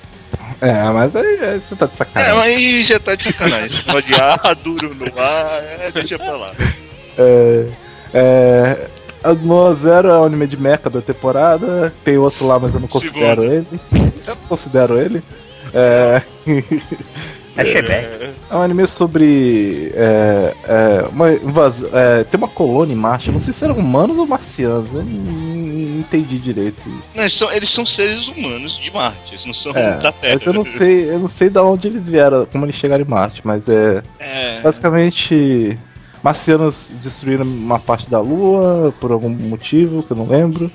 [0.60, 2.34] é mas aí, aí você tá de É, sacanagem.
[2.36, 3.82] mas aí já tá de sacanagem.
[3.84, 6.52] Pode ah, duro no ar, é, deixa pra lá.
[7.18, 7.66] É,
[8.14, 8.88] é,
[9.22, 11.92] Aldinoa Zero é o anime de mecha da temporada.
[12.04, 13.66] Tem outro lá, mas eu não considero ele.
[13.92, 15.22] Eu não considero ele.
[15.74, 16.22] É,
[17.58, 18.34] É Shebeck.
[18.50, 19.90] é um anime sobre.
[19.94, 21.88] É, é, uma invasão.
[21.92, 23.28] é, tem uma colônia em Marte.
[23.28, 24.92] Eu não sei se eram humanos ou marcianos.
[24.92, 27.16] Eu não, não entendi direito isso.
[27.16, 30.34] Não, eles, são, eles são seres humanos de Marte, eles não são É, da Terra.
[30.34, 33.08] mas eu não sei, eu não sei da onde eles vieram, como eles chegaram em
[33.08, 35.78] Marte, mas é É, basicamente
[36.22, 40.70] marcianos destruíram uma parte da Lua por algum motivo que eu não lembro.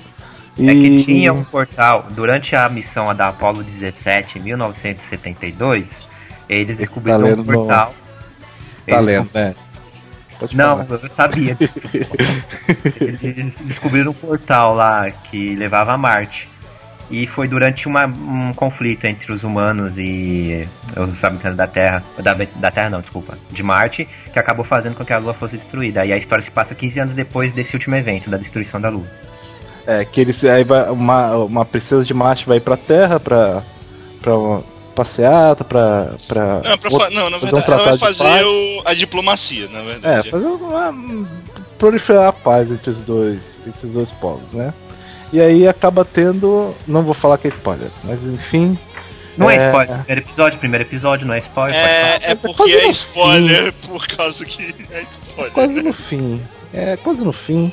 [0.56, 5.86] E É que tinha um portal, durante a missão da Apollo 17 em 1972,
[6.48, 7.94] eles Esse descobriram tá um lendo no- portal.
[8.86, 9.54] tá Eles- lendo, né?
[10.52, 11.00] Não, falar.
[11.04, 11.54] eu sabia.
[11.54, 11.80] disso.
[13.00, 16.48] Eles descobriram um portal lá que levava a Marte.
[17.10, 22.02] E foi durante uma- um conflito entre os humanos e os habitantes da Terra.
[22.18, 23.38] Da, da Terra não, desculpa.
[23.50, 26.04] De Marte, que acabou fazendo com que a Lua fosse destruída.
[26.06, 29.06] E a história se passa 15 anos depois desse último evento, da destruição da Lua.
[29.86, 33.62] É, que eles aí vai uma, uma princesa de Marte vai pra Terra pra,
[34.20, 34.64] pra uma
[34.94, 36.10] passeata, pra.
[36.28, 39.68] pra, Não, pra outro- não, na fazer um verdade, ela vai fazer o- a diplomacia,
[39.68, 40.30] na É, verdade.
[40.30, 41.26] fazer uma.
[41.78, 44.72] proliferar a paz entre os dois, entre os dois povos, né?
[45.32, 46.74] E aí acaba tendo.
[46.86, 48.78] Não vou falar que é spoiler, mas enfim.
[49.36, 49.66] Não é, É.
[49.66, 49.96] spoiler.
[50.04, 51.74] Primeiro episódio, primeiro episódio, não é spoiler.
[51.74, 54.62] É, é é porque quase é no spoiler, por causa que
[54.92, 55.52] é spoiler.
[55.54, 56.40] Quase no fim.
[56.72, 57.72] É, quase no fim.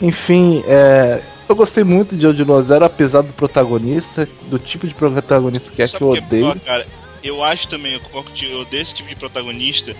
[0.00, 5.72] Enfim, é, eu gostei muito de Onde Zero, apesar do protagonista, do tipo de protagonista
[5.72, 6.44] que é que Sabe eu que é odeio.
[6.44, 6.86] pior, cara?
[7.22, 8.00] Eu acho também, eu
[8.46, 9.94] eu odeio esse tipo de protagonista,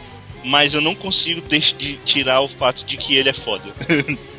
[0.44, 1.40] mas eu não consigo
[1.76, 3.64] de tirar o fato de que ele é foda.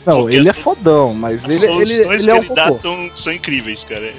[0.06, 2.74] Não, ele é fodão, mas As ele, ele, soluções ele é que um ele dá
[2.74, 4.14] são, são incríveis, cara.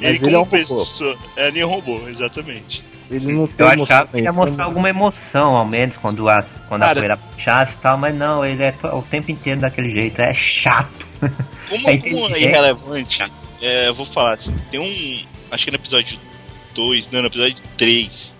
[0.00, 0.76] Mas ele ele é um como robô.
[0.80, 1.18] pessoa.
[1.36, 2.84] É, ele é um robô, exatamente.
[3.10, 6.42] Ele não tem Eu emoção achava que ia mostrar alguma emoção, ao menos, quando a,
[6.68, 9.90] quando a Cara- poeira puxasse e tal, mas não, ele é o tempo inteiro daquele
[9.92, 11.09] jeito, é chato.
[11.68, 13.22] Como, É como é irrelevante,
[13.60, 15.26] é, eu vou falar assim, tem um.
[15.50, 16.18] Acho que no episódio
[16.74, 18.34] 2, não, no episódio 3,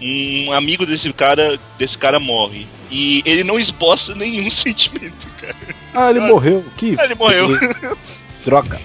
[0.00, 2.66] um amigo desse cara, desse cara morre.
[2.90, 5.56] E ele não esboça nenhum sentimento, cara.
[5.94, 6.64] Ah, ele morreu.
[6.76, 7.48] Que Ele morreu.
[8.44, 8.80] droga.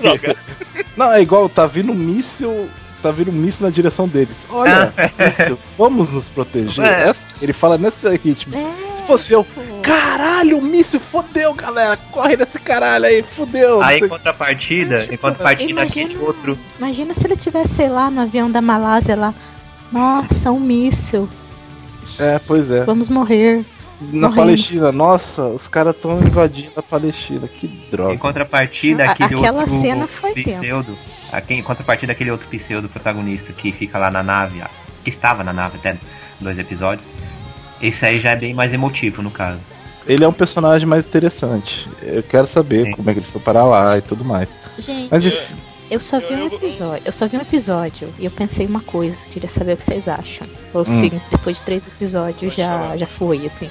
[0.00, 0.36] Droga.
[0.96, 2.68] Não, é igual, tá vindo um míssil.
[3.02, 4.44] Tá vindo um míssil na direção deles.
[4.50, 6.84] Olha, míssil, vamos nos proteger.
[6.84, 7.08] É.
[7.08, 8.56] Essa- ele fala nesse ritmo.
[8.56, 9.46] É, Se fosse eu,
[9.88, 11.96] caralho, o míssil fodeu, galera.
[12.10, 13.82] Corre nesse caralho aí, fodeu.
[13.82, 16.58] Aí, em contrapartida, em contrapartida, Imagina- aquele outro.
[16.78, 19.34] Imagina se ele tivesse, sei lá, no avião da Malásia lá.
[19.90, 21.28] Nossa, um míssil.
[22.18, 22.84] É, pois é.
[22.84, 23.64] Vamos morrer.
[24.00, 24.36] Na morremos.
[24.36, 27.48] Palestina, nossa, os caras estão invadindo a Palestina.
[27.48, 28.14] Que droga.
[28.14, 30.96] Em contrapartida, A- aquele aquela outro cena foi pseudo.
[31.32, 34.62] Aqui, em contrapartida, aquele outro pseudo protagonista que fica lá na nave,
[35.02, 35.98] que estava na nave até
[36.40, 37.04] dois episódios.
[37.82, 39.58] Esse aí já é bem mais emotivo, no caso.
[40.08, 41.86] Ele é um personagem mais interessante.
[42.02, 42.92] Eu quero saber Sim.
[42.92, 44.48] como é que ele foi parar lá e tudo mais.
[44.78, 45.54] Gente, Mas enfim,
[45.90, 47.02] eu só vi um episódio.
[47.04, 49.24] Eu só vi um episódio e eu pensei uma coisa.
[49.26, 50.46] eu Queria saber o que vocês acham.
[50.72, 50.84] Ou Hum.
[50.86, 52.96] se depois de três episódios Pode já, falar.
[52.96, 53.68] já foi, assim.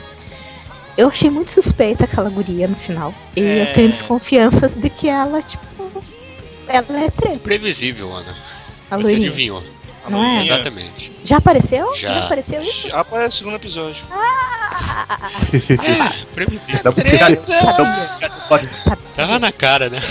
[0.96, 3.14] Eu achei muito suspeita aquela guria no final.
[3.36, 3.64] E É.
[3.64, 5.66] eu tenho desconfianças de que ela, tipo.
[6.68, 8.36] Ela é treta, Previsível, Ana.
[8.92, 9.64] a Você adivinhou.
[10.10, 10.45] Não é?
[10.45, 11.12] Exatamente.
[11.24, 11.95] Já apareceu?
[11.95, 12.26] Já.
[12.26, 12.88] apareceu isso?
[12.95, 14.03] Aparece o segundo episódio.
[15.47, 16.93] É, previsível.
[19.16, 20.01] Tava na cara, né?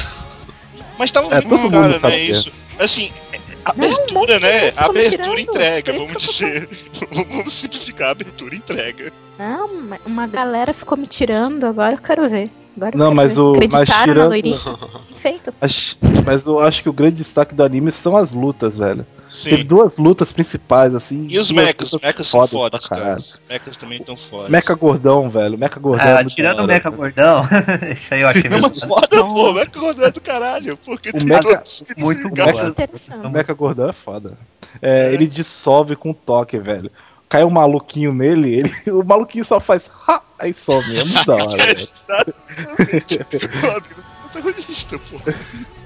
[0.98, 1.98] Mas tava É, muito todo mundo cara, né?
[1.98, 2.38] sabia.
[2.38, 2.52] Isso.
[2.78, 4.70] Assim, é- Não, abertura, mas né?
[4.72, 6.68] me Abertura entrega, vamos dizer.
[7.10, 9.12] vamos simplificar, abertura entrega.
[9.38, 12.50] Não, uma galera ficou me tirando, agora eu quero ver.
[12.76, 13.40] Agora Não, mas ver.
[13.40, 14.34] o- mas tirando-?
[15.16, 15.54] Feito.
[15.60, 15.96] Mas-
[16.26, 19.06] Mas eu acho que o grande destaque do anime são as lutas, velho.
[19.42, 19.64] Teve Sim.
[19.64, 21.26] duas lutas principais, assim.
[21.28, 21.92] E os mechas?
[21.92, 23.16] Os mechas são fodas cara.
[23.16, 24.48] Os mechas também estão fodas.
[24.50, 25.58] Mecha gordão, velho.
[25.58, 26.06] Mecha gordão.
[26.06, 26.96] é Ah, muito tirando o Mecha cara.
[26.96, 27.42] Gordão,
[27.92, 29.52] isso aí eu achei mas foda, pô.
[29.52, 30.76] Mecha gordão é do caralho.
[30.84, 31.62] Porque O tem Mecha-
[31.96, 32.28] muito.
[32.28, 33.26] Interessante.
[33.26, 34.38] O Mecha gordão é foda.
[34.80, 35.12] É, É.
[35.14, 36.90] Ele dissolve com toque, velho.
[37.28, 40.96] Cai um maluquinho nele, ele, o maluquinho só faz ha, aí some.
[40.96, 41.76] É muito da hora,
[44.36, 45.20] protagonista, pô.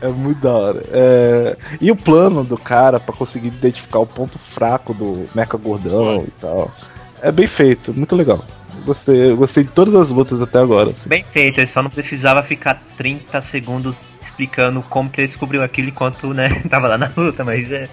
[0.01, 0.83] É muito da hora.
[0.91, 6.25] É, E o plano do cara pra conseguir identificar o ponto fraco do Mecha Gordão
[6.27, 6.71] e tal.
[7.23, 8.45] É bem feito, muito legal.
[8.85, 10.91] Gostei, gostei de todas as lutas até agora.
[10.91, 11.09] assim.
[11.09, 15.89] Bem feito, ele só não precisava ficar 30 segundos explicando como que ele descobriu aquilo
[15.89, 17.89] enquanto, né, tava lá na luta, mas é,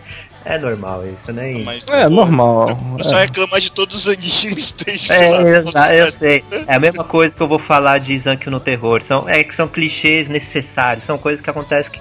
[0.55, 1.51] é normal isso, né?
[1.63, 2.69] Mas, É pô, normal.
[2.97, 3.25] Eu só é.
[3.25, 6.43] reclamar de todos os animes desde lá, É, exa- eu nossa, sei.
[6.67, 9.01] É a mesma coisa que eu vou falar de Zankyo no Terror.
[9.03, 11.99] São, é que são clichês necessários, são coisas que acontecem que,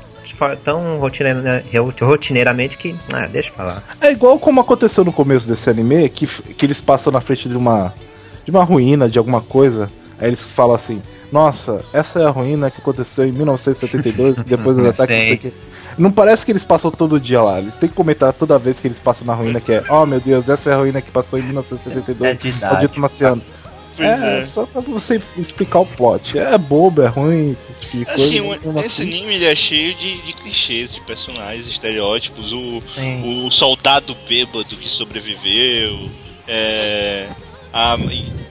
[0.65, 1.65] tão rotineira-
[2.03, 2.95] rotineiramente que.
[3.13, 3.83] Ah, deixa pra lá.
[4.01, 7.57] É igual como aconteceu no começo desse anime, que, que eles passam na frente de
[7.57, 7.95] uma,
[8.45, 9.91] de uma ruína, de alguma coisa.
[10.19, 14.77] Aí eles falam assim: Nossa, essa é a ruína que aconteceu em 1972, que depois
[14.77, 15.53] dos ataques, não sei o quê.
[15.99, 17.59] Não parece que eles passam todo dia lá.
[17.59, 20.21] Eles têm que comentar toda vez que eles passam na ruína que é: Oh meu
[20.21, 22.39] Deus, essa é a ruína que passou em É 1972.
[22.39, 22.73] de idade.
[22.73, 23.49] Malditos marcianos.
[23.99, 24.43] É, é.
[24.43, 26.39] só pra você explicar o plot.
[26.39, 28.23] É bobo, é ruim, esse tipo de coisa.
[28.25, 32.53] Assim, o- mesmo esse assim- anime ele é cheio de, de clichês, de personagens, estereótipos.
[32.53, 33.47] O, Sim.
[33.47, 36.11] o soldado bêbado que sobreviveu,
[36.47, 37.27] é,
[37.73, 37.97] a,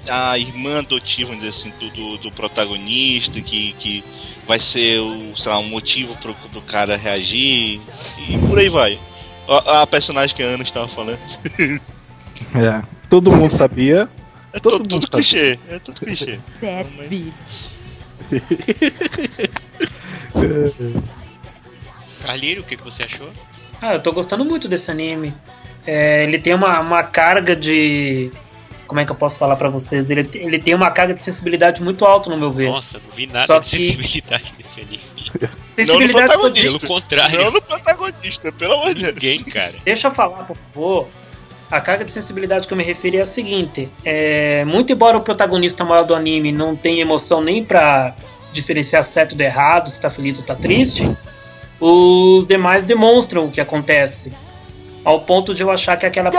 [0.09, 4.03] a irmã adotiva, vamos dizer assim, do, do, do protagonista, que, que
[4.47, 7.79] vai ser o, sei lá, um motivo pro, pro cara reagir,
[8.29, 8.99] e por aí vai.
[9.47, 11.19] A, a personagem que a Ana estava falando.
[12.53, 14.09] É, todo mundo sabia.
[14.51, 15.23] É Todo to- mundo tudo sabe.
[15.23, 16.37] clichê, é tudo clichê.
[16.61, 17.69] Bad bitch.
[22.25, 23.29] Carlírio, o que, que você achou?
[23.81, 25.33] Ah, eu tô gostando muito desse anime.
[25.85, 28.31] É, ele tem uma, uma carga de.
[28.87, 30.11] Como é que eu posso falar pra vocês?
[30.11, 32.69] Ele, ele tem uma carga de sensibilidade muito alta, no meu ver.
[32.69, 35.01] Nossa, não vi nada Só de que- sensibilidade nesse anime.
[35.73, 39.13] sensibilidade Não no digo- Pelo contrário, Não no protagonista, pelo amor de Deus.
[39.15, 39.75] ninguém, cara.
[39.83, 41.07] Deixa eu falar, por favor.
[41.71, 45.21] A carga de sensibilidade que eu me referi é a seguinte: é, muito embora o
[45.21, 48.15] protagonista maior do anime não tenha emoção nem pra
[48.53, 51.09] diferenciar certo do errado, se tá feliz ou tá triste,
[51.81, 54.31] os demais demonstram o que acontece.
[55.05, 56.31] Ao ponto de eu achar que aquela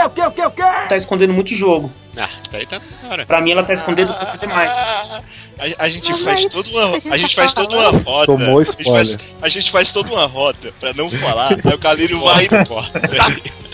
[0.89, 1.89] tá escondendo muito jogo.
[2.17, 3.25] Ah, tá aí tá na hora.
[3.25, 4.69] Pra mim, ela tá escondendo muito demais.
[4.71, 5.21] Ah,
[5.59, 8.25] A, a gente faz toda uma, que a gente faz toda uma roda.
[8.27, 9.19] Tomou a gente faz- spoiler.
[9.41, 11.53] A gente faz toda uma roda pra não falar.
[11.53, 12.47] Aí o Calírio vai.
[12.67, 12.99] Corta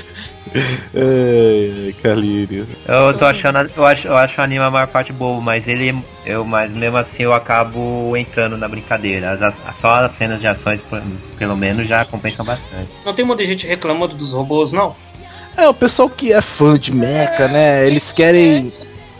[2.01, 2.67] Calírio.
[2.87, 5.95] Eu tô achando, eu acho, eu acho o anime a maior parte bobo, mas ele,
[6.25, 9.31] eu, mas mesmo assim eu acabo entrando na brincadeira.
[9.31, 10.79] As, as- só as cenas de ações,
[11.37, 12.89] pelo menos, já compensam bastante.
[13.05, 14.95] Não tem muita gente reclamando dos robôs, não?
[15.55, 17.85] É, o pessoal que é fã de mecha, né?
[17.85, 18.73] Eles querem.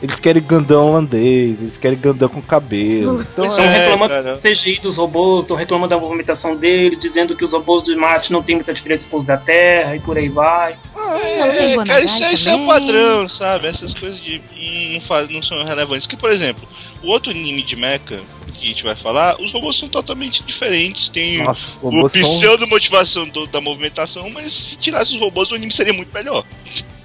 [0.03, 3.21] Eles querem gandão holandês, eles querem gandão com cabelo.
[3.21, 7.43] Então Estão É, reclamando do CGI dos robôs, estão reclamando da movimentação deles, dizendo que
[7.45, 10.27] os robôs do Marte não tem muita diferença com os da Terra e por aí
[10.27, 10.73] vai.
[10.73, 12.67] Tem É, Bonagai cara, isso, é- isso é o também.
[12.67, 13.67] padrão, sabe?
[13.67, 14.41] Essas coisas de
[14.93, 16.05] não, faz, não são relevantes.
[16.05, 16.67] Que, por exemplo,
[17.01, 21.07] o outro anime de mecha que a gente vai falar, os robôs são totalmente diferentes.
[21.07, 22.21] Tem Nossa, os o robôs são.
[22.23, 26.43] pseudo motivação do- da movimentação, mas se tirasse os robôs, o anime seria muito melhor.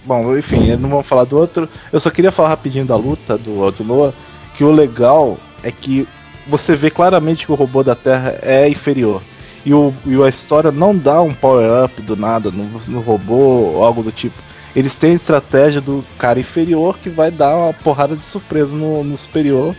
[0.04, 1.68] Bom, enfim, não vamos falar do outro.
[1.92, 4.14] Eu só queria falar rapidinho da luta do outro Noah,
[4.56, 6.08] que o legal é que
[6.46, 9.22] você vê claramente que o robô da Terra é inferior.
[9.64, 13.84] E, o, e a história não dá um power-up do nada no, no robô ou
[13.84, 14.40] algo do tipo.
[14.74, 19.02] Eles têm a estratégia do cara inferior que vai dar uma porrada de surpresa no,
[19.02, 19.74] no superior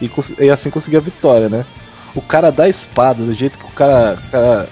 [0.00, 1.66] e, e assim conseguir a vitória, né?
[2.14, 4.68] O cara dá espada, do jeito que o cara, cara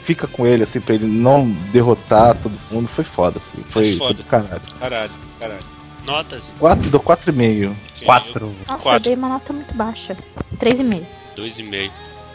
[0.00, 3.62] fica com ele, assim, pra ele não derrotar todo mundo, foi foda, assim.
[3.68, 4.04] Foi, foda.
[4.06, 4.62] foi do caralho.
[4.78, 5.80] Caralho, caralho.
[6.06, 7.74] Notas, 4 do 4,5.
[8.04, 8.46] Quatro.
[8.46, 9.00] Nossa, eu Quatro.
[9.00, 10.16] dei uma nota muito baixa.
[10.56, 11.04] 3,5.
[11.36, 11.90] 2,5.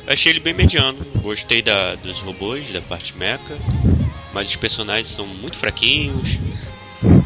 [0.05, 0.97] Eu achei ele bem mediano.
[1.21, 3.55] Gostei da, dos robôs, da parte mecha.
[4.33, 6.37] Mas os personagens são muito fraquinhos.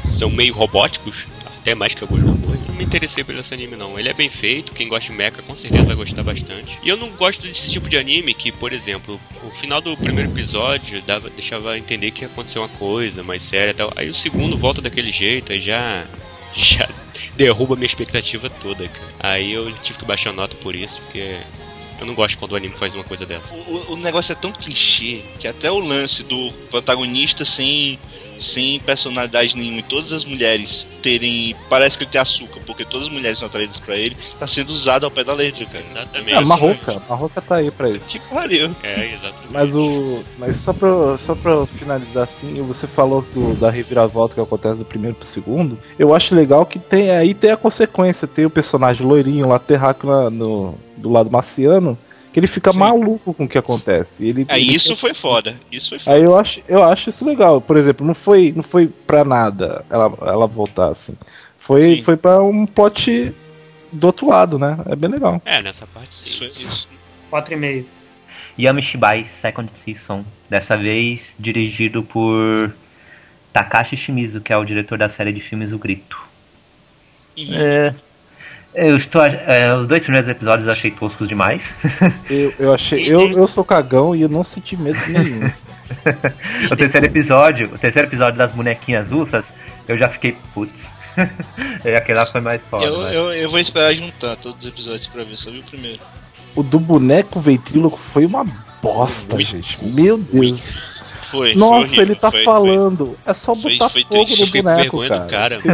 [0.06, 1.28] São meio robóticos.
[1.60, 2.49] Até mais que alguns robôs.
[2.80, 4.00] Me interessei por esse anime, não.
[4.00, 4.72] Ele é bem feito.
[4.74, 6.80] Quem gosta de mecha com certeza vai gostar bastante.
[6.82, 10.32] E eu não gosto desse tipo de anime que, por exemplo, o final do primeiro
[10.32, 13.92] episódio dava, deixava entender que ia acontecer uma coisa mais séria e tal.
[13.98, 16.06] Aí o segundo volta daquele jeito, aí já.
[16.56, 16.90] Já
[17.38, 19.08] derruba minha expectativa toda, cara.
[19.20, 21.38] Aí eu tive que baixar a nota por isso, porque
[22.00, 23.54] eu não gosto quando o anime faz uma coisa dessa.
[23.56, 28.00] O- o negócio é tão clichê que até o lance do protagonista sem,
[28.42, 31.56] sem personalidade nenhuma e todas as mulheres terem.
[31.70, 34.70] Parece que ele tem açúcar, porque todas as mulheres são atraídas pra ele, tá sendo
[34.72, 35.84] usado ao pé da letra, cara.
[35.84, 36.32] Exatamente.
[36.34, 36.92] É, a Marroca.
[36.98, 38.06] A Marroca tá aí pra isso.
[38.08, 38.76] Que pariu.
[38.84, 39.48] É, exatamente.
[39.52, 40.24] Mas o.
[40.38, 44.86] Mas só pra, só pra finalizar assim, você falou do, da reviravolta que acontece do
[44.86, 45.78] primeiro pro segundo.
[45.98, 50.08] Eu acho legal que tem aí tem a consequência, tem o personagem loirinho lá, terraco
[50.08, 51.98] na- no, do lado marciano,
[52.40, 52.80] ele fica Sim.
[52.80, 54.26] maluco com o que acontece.
[54.26, 55.60] Ele, É, ele- isso foi foda.
[55.72, 56.16] Isso foi foda.
[56.16, 57.60] Aí eu acho, eu acho isso legal.
[57.62, 61.16] Por exemplo, não foi, não foi pra nada ela, ela voltar assim.
[61.58, 62.04] Foi, Sim.
[62.04, 63.36] foi para um plot
[63.92, 64.78] do outro lado, né?
[64.88, 65.42] É bem legal.
[65.46, 66.64] É, nessa parte Isso foi sim.
[66.66, 66.90] isso.
[67.32, 67.86] 4,5.
[68.58, 70.24] Yamishibai Second Season.
[70.50, 72.74] Dessa vez dirigido por
[73.54, 76.20] Takashi Shimizu, que é o diretor da série de filmes O Grito.
[77.38, 77.54] Uhum.
[77.54, 77.96] É,
[78.88, 81.76] eu estou, é, os dois primeiros episódios eu achei toscos demais.
[82.30, 83.04] Eu, eu achei.
[83.08, 85.52] Eu, eu sou cagão e eu não senti medo nenhum.
[86.72, 89.46] o terceiro episódio, o terceiro episódio das bonequinhas russas,
[89.88, 90.88] eu já fiquei putz.
[91.84, 92.86] e aquele lá foi mais foda.
[92.86, 96.00] Eu, eu, eu vou esperar juntar todos os episódios pra ver, só vi o primeiro.
[96.56, 98.46] O do boneco ventríloco foi uma
[98.82, 99.84] bosta, Muito gente.
[99.84, 100.99] Meu Deus.
[101.32, 101.56] Foi.
[101.56, 103.18] Nossa, foi horrível, ele tá foi- falando.
[103.26, 105.26] É só Foi- botar foi fogo triste, no boneco, cara.
[105.28, 105.60] cara.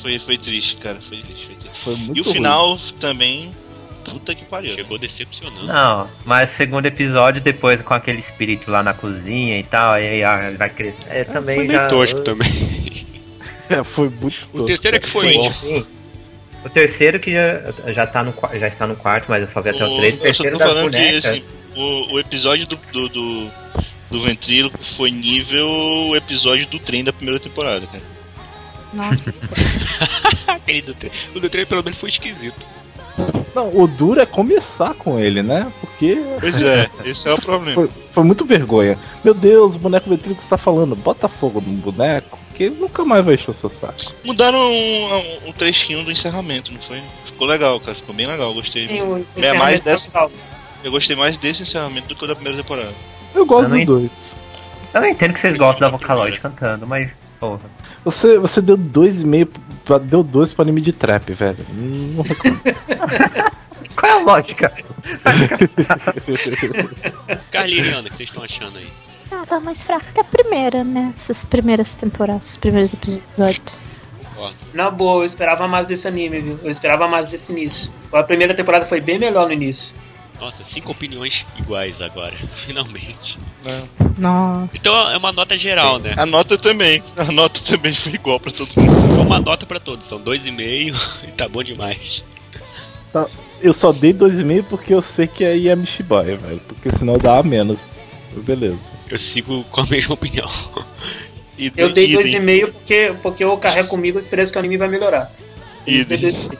[0.00, 0.98] Foi, foi, foi triste, cara.
[1.06, 1.78] Foi triste, foi triste.
[1.84, 2.32] Foi muito E o ruim.
[2.34, 3.50] final também.
[4.04, 4.72] Puta que pariu.
[4.74, 5.66] Chegou decepcionando.
[5.66, 10.46] Não, mas segundo episódio, depois com aquele espírito lá na cozinha e tal, aí ah,
[10.48, 11.04] ele vai crescer.
[11.06, 11.88] É, também Foi já...
[11.88, 13.06] tosco também.
[13.70, 14.66] É, foi muito O tosco.
[14.66, 15.34] terceiro é que foi Foi.
[15.72, 15.84] bom.
[16.64, 19.70] O terceiro que já, já, tá no, já está no quarto, mas eu só vi
[19.70, 20.02] até o O- 3.
[20.02, 21.24] O eu só terceiro tô falando que bonecas.
[21.24, 21.44] assim,
[21.76, 23.50] o, o episódio do, do, do,
[24.10, 28.02] do ventríloco foi nível o episódio do trem da primeira temporada, cara.
[28.92, 29.32] Nossa.
[30.46, 32.66] Aquele do tre- O do trem pelo menos foi esquisito.
[33.54, 35.70] Não, o duro é começar com ele, né?
[35.80, 37.74] Porque Pois é, esse é o problema.
[37.74, 38.98] foi, foi muito vergonha.
[39.24, 43.24] Meu Deus, o boneco ventríloco está falando, bota fogo no boneco, que ele nunca mais
[43.24, 44.12] vai encher o seu saco.
[44.24, 47.02] Mudaram um, um- um trechinho do encerramento, não foi?
[47.26, 47.96] Ficou legal, cara.
[47.96, 48.86] Ficou bem legal, gostei.
[48.88, 50.30] Sim, o É mais encerramento dessa-.
[50.82, 52.94] Eu gostei mais desse encerramento do que o da primeira temporada.
[53.34, 54.36] Eu gosto Eu não dos ent- dois.
[54.92, 57.10] Eu entendo que vocês gostam da Vocaloid cantando, mas.
[57.38, 57.60] Porra.
[58.04, 59.46] Você, você deu dois e meio,
[59.84, 61.58] pra, deu dois pro anime de trap, velho.
[61.72, 62.60] Não reclamo.
[63.96, 64.72] Qual é a lógica?
[67.50, 68.88] Carlinhos e Ana, o que vocês estão achando aí?
[69.30, 71.12] Ah, tá mais fraca que a primeira, né?
[71.14, 73.84] Essas primeiras temporadas, esses primeiros episódios.
[74.72, 76.58] Na boa, eu esperava mais desse anime, viu?
[76.62, 77.92] Eu esperava mais desse início.
[78.12, 79.94] A primeira temporada foi bem melhor no início.
[80.40, 82.34] Nossa, cinco opiniões iguais agora,
[82.64, 83.38] finalmente.
[84.18, 84.76] Nossa.
[84.76, 86.14] Então é uma nota geral, né?
[86.16, 87.02] A nota também.
[87.16, 88.90] A nota também foi igual pra todo mundo.
[89.14, 90.94] Foi uma nota pra todos, são dois e meio
[91.28, 92.24] e tá bom demais.
[93.60, 96.60] Eu só dei dois e meio porque eu sei que é Yami Shibuya, velho.
[96.66, 97.86] Porque senão dá a menos.
[98.32, 98.92] Beleza.
[99.10, 100.50] Eu sigo com a mesma opinião.
[101.58, 104.56] E, Eu dei dois e idem, meio porque, porque eu carrego comigo a esperança que
[104.56, 105.30] o anime vai melhorar.
[105.86, 106.50] Eu dei idem.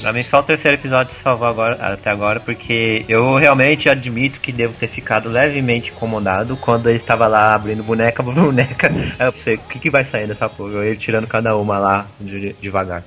[0.00, 4.52] Pra mim só o terceiro episódio salvou agora, até agora, porque eu realmente admito que
[4.52, 8.92] devo ter ficado levemente incomodado quando ele estava lá abrindo boneca por boneca.
[9.18, 10.86] Aí eu pensei, o que, que vai sair dessa porra?
[10.86, 13.02] Ele tirando cada uma lá de- devagar.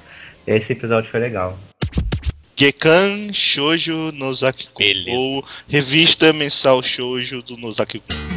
[0.45, 1.57] Esse episódio foi legal.
[2.57, 4.83] Gekan Shoujo Nozaki-kun.
[4.83, 5.11] Beleza.
[5.17, 8.13] Ou Revista Mensal Shoujo do Nozaki-kun.
[8.13, 8.30] あ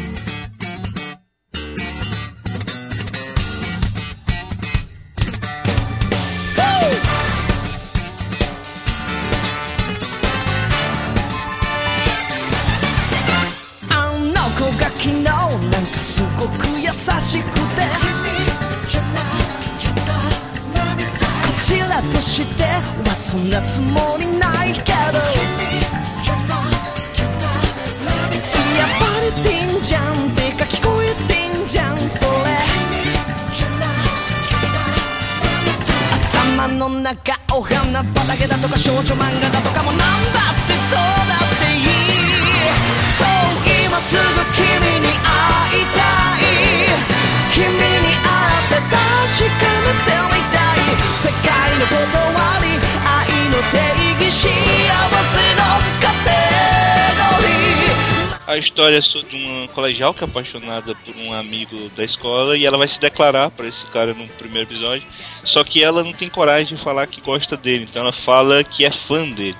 [58.75, 62.77] história é sobre uma colegial que é apaixonada por um amigo da escola e ela
[62.77, 65.07] vai se declarar pra esse cara no primeiro episódio.
[65.45, 68.85] Só que ela não tem coragem de falar que gosta dele, então ela fala que
[68.85, 69.57] é fã dele.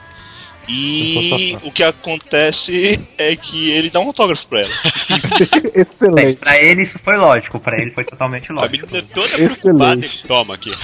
[0.67, 4.71] E o que acontece é que ele dá um autógrafo pra ela.
[5.09, 6.41] Bem, Excelente.
[6.41, 8.87] pra ele isso foi lógico, pra ele foi totalmente A lógico.
[8.87, 10.09] menina toda Excelente.
[10.23, 10.27] preocupada.
[10.27, 10.75] Toma aqui.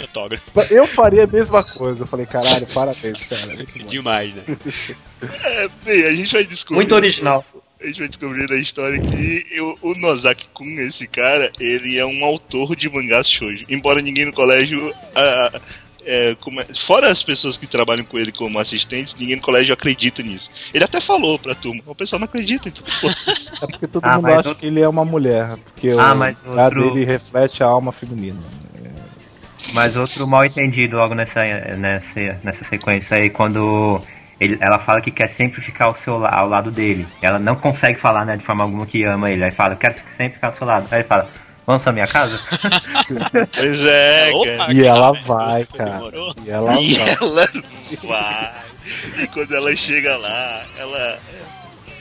[0.00, 0.44] Autógrafo.
[0.70, 2.02] Eu faria a mesma coisa.
[2.02, 3.56] Eu falei, caralho, parabéns, cara.
[3.88, 4.42] Demais, né?
[5.44, 6.76] É, bem, a gente vai descobrir.
[6.76, 7.44] Muito original.
[7.80, 12.24] A gente vai descobrir na história que eu- o Nozaki-kun, esse cara, ele é um
[12.24, 13.64] autor de mangás shoujo.
[13.68, 14.92] Embora ninguém no colégio.
[15.14, 15.60] ah,
[16.04, 19.72] é, como é- fora as pessoas que trabalham com ele como assistentes, ninguém no colégio
[19.72, 20.50] acredita nisso.
[20.74, 22.84] Ele até falou pra turma, o pessoal não acredita, então.
[23.62, 25.56] É porque todo Ah, mundo acha outro- que ele é uma mulher.
[25.64, 28.40] Porque Ah, o mas olhar outro- dele reflete a alma feminina.
[29.72, 31.42] Mas outro mal entendido logo nessa,
[31.76, 34.00] nessa, nessa sequência aí, quando
[34.40, 37.06] ele, ela fala que quer sempre ficar ao, seu, ao lado dele.
[37.22, 39.44] Ela não consegue falar, né, de forma alguma que ama ele.
[39.44, 40.86] Aí fala, quero sempre ficar ao seu lado.
[40.90, 41.28] Aí ele fala,
[41.66, 42.38] vamos pra minha casa?
[43.54, 44.72] Pois é, Opa, cara.
[44.74, 46.00] E ela vai, cara.
[46.44, 47.16] E ela E vai.
[47.20, 47.48] ela
[48.04, 48.52] vai.
[49.22, 51.18] E quando ela chega lá, ela.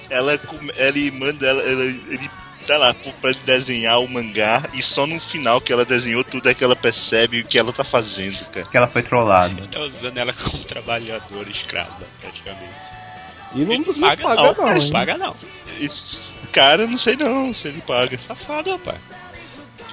[0.09, 0.39] Ela,
[0.77, 1.61] ele manda ela.
[1.61, 2.29] ela- ele
[2.61, 6.53] tá lá pra desenhar o mangá e só no final que ela desenhou tudo é
[6.53, 8.65] que ela percebe o que ela tá fazendo, cara.
[8.65, 9.61] Que ela foi trollada.
[9.67, 12.73] Tá usando ela como trabalhadora escrava, praticamente.
[13.53, 15.35] E não, Ele não paga, paga, não, não, paga não.
[15.79, 18.17] Esse cara, não sei não se ele paga.
[18.17, 18.99] Safado, rapaz.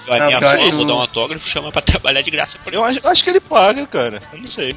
[0.06, 2.72] Vai Não, minha porque eu vou dar um autógrafo, chama pra trabalhar de graça por
[2.72, 4.22] Eu acho, eu acho que ele paga, cara.
[4.32, 4.74] Eu não sei.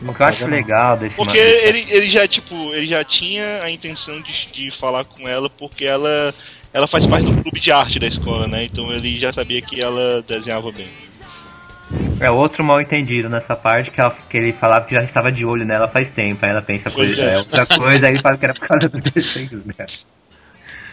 [0.00, 3.62] O que eu acho legal desse Porque mangá- ele, ele já, tipo, ele já tinha
[3.62, 6.34] a intenção de, de falar com ela porque ela,
[6.72, 8.64] ela faz parte do clube de arte da escola, né?
[8.64, 10.88] Então ele já sabia que ela desenhava bem.
[12.20, 15.44] É outro mal entendido nessa parte que, ela- que ele falava que já estava de
[15.44, 16.42] olho nela faz tempo.
[16.44, 17.34] Aí ela pensa, Pois coisa é.
[17.34, 19.88] é outra coisa, aí fala que era por causa dos desenhos dela.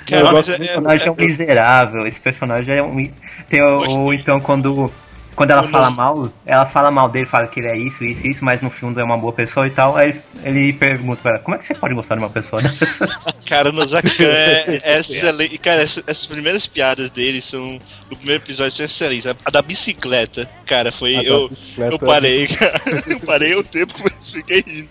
[0.07, 2.07] Cara, Eu mas gosto é- muito Esse personagem é um miserável.
[2.07, 3.09] Esse personagem é um.
[3.47, 4.91] Tem o, ou então quando.
[5.39, 8.27] Quando ela Eu fala mal, ela fala mal dele, fala que ele é isso, isso,
[8.27, 9.95] isso, mas no fundo é uma boa pessoa e tal.
[9.95, 10.13] Aí
[10.43, 12.61] ele pergunta pra ela, como é que você pode gostar de uma pessoa?
[13.47, 15.57] Cara, no Zakan é, é excelente.
[15.57, 17.79] Cara, essa- essas primeiras piadas dele são.
[18.11, 19.27] No primeiro episódio são excelentes.
[19.27, 21.15] A, da bicicleta, cara, foi.
[21.15, 22.81] A eu, bicicleta eu parei, cara.
[23.07, 24.89] Eu parei o tempo, mas fiquei rindo.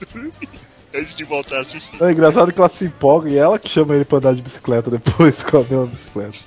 [0.94, 2.02] Antes de voltar a assistir.
[2.02, 4.90] É engraçado que ela se empolga e ela que chama ele pra andar de bicicleta
[4.90, 6.38] depois com a mesma bicicleta.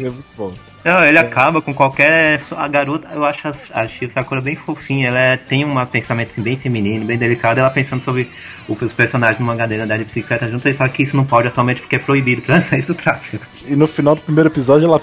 [0.00, 0.50] É muito bom.
[0.84, 2.40] Não, ele acaba com qualquer.
[2.56, 5.08] A garota, eu acho a, a Sakura bem fofinha.
[5.08, 7.60] Ela tem um pensamento assim, bem feminino, bem delicado.
[7.60, 8.28] Ela pensando sobre
[8.68, 10.66] os personagens no mangá dele andar de bicicleta junto.
[10.66, 13.44] Ele fala que isso não pode atualmente porque é proibido transar isso do tráfico.
[13.66, 15.02] E no final do primeiro episódio ela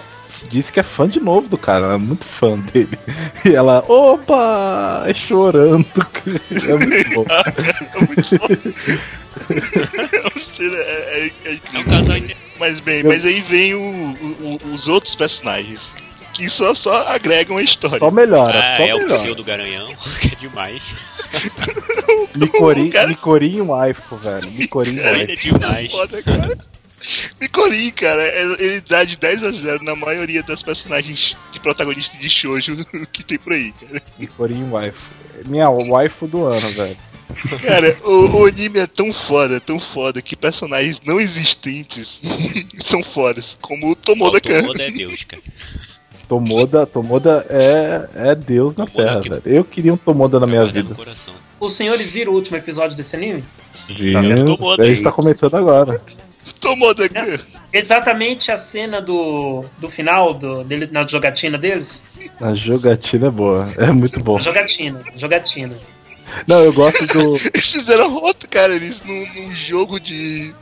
[0.49, 2.89] disse que é fã de novo do cara, ela é muito fã dele.
[3.45, 5.85] E ela, opa, é chorando.
[6.51, 7.25] É muito bom.
[7.29, 8.47] É muito bom.
[10.59, 12.17] é, é, é É um casal
[12.59, 15.91] Mas bem, mas aí vem o- o- o- os outros personagens.
[16.33, 17.97] Que só, só agregam a história.
[17.97, 19.21] Só melhora, Ah, só é o melhora.
[19.21, 19.87] pseudo garanhão,
[20.21, 20.83] que é demais.
[22.35, 24.51] Micorim, O cara- Micorim waifu, velho.
[24.51, 25.59] Micorim Ainda é waifu.
[25.59, 25.91] demais.
[25.91, 26.57] Foda, cara.
[27.39, 32.17] Micorim, cara, é- ele dá de 10 a 0 na maioria das personagens de protagonista
[32.17, 34.01] de shoujo que tem por aí, cara.
[34.17, 35.09] Micorim waifu.
[35.45, 36.97] Minha waifu do ano, velho.
[37.61, 42.19] Cara, o, o anime é tão foda, tão foda, que personagens não existentes
[42.83, 44.61] são fodas, como o Tomoda Kan.
[44.61, 45.43] Tomoda é Deus, cara.
[46.27, 49.41] Tomoda, Tomoda é, é Deus na Tomoda Terra, que- velho.
[49.45, 50.95] Eu queria um Tomoda na minha no vida.
[51.59, 53.43] Os senhores viram o último episódio desse anime?
[53.87, 54.45] Viu?
[54.57, 56.01] Tomoda A gente tá comentando agora.
[56.59, 57.39] Tomoda Kan.
[57.71, 62.01] Exatamente a cena do, do final do, dele, na jogatina deles?
[62.39, 63.71] A jogatina é boa.
[63.77, 64.39] É muito bom.
[64.39, 65.75] Jogatina, jogatina.
[66.45, 67.35] Não, eu gosto do.
[67.53, 70.53] Eles fizeram a rota, cara, eles num, num jogo de.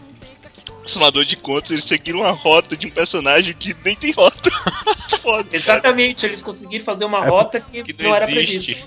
[0.86, 4.52] Somador de contas, eles seguiram a rota de um personagem que nem tem rota.
[5.20, 5.44] Foda.
[5.44, 5.58] cara.
[5.58, 8.80] Exatamente, eles conseguiram fazer uma É rota que, Que não, não era prevista.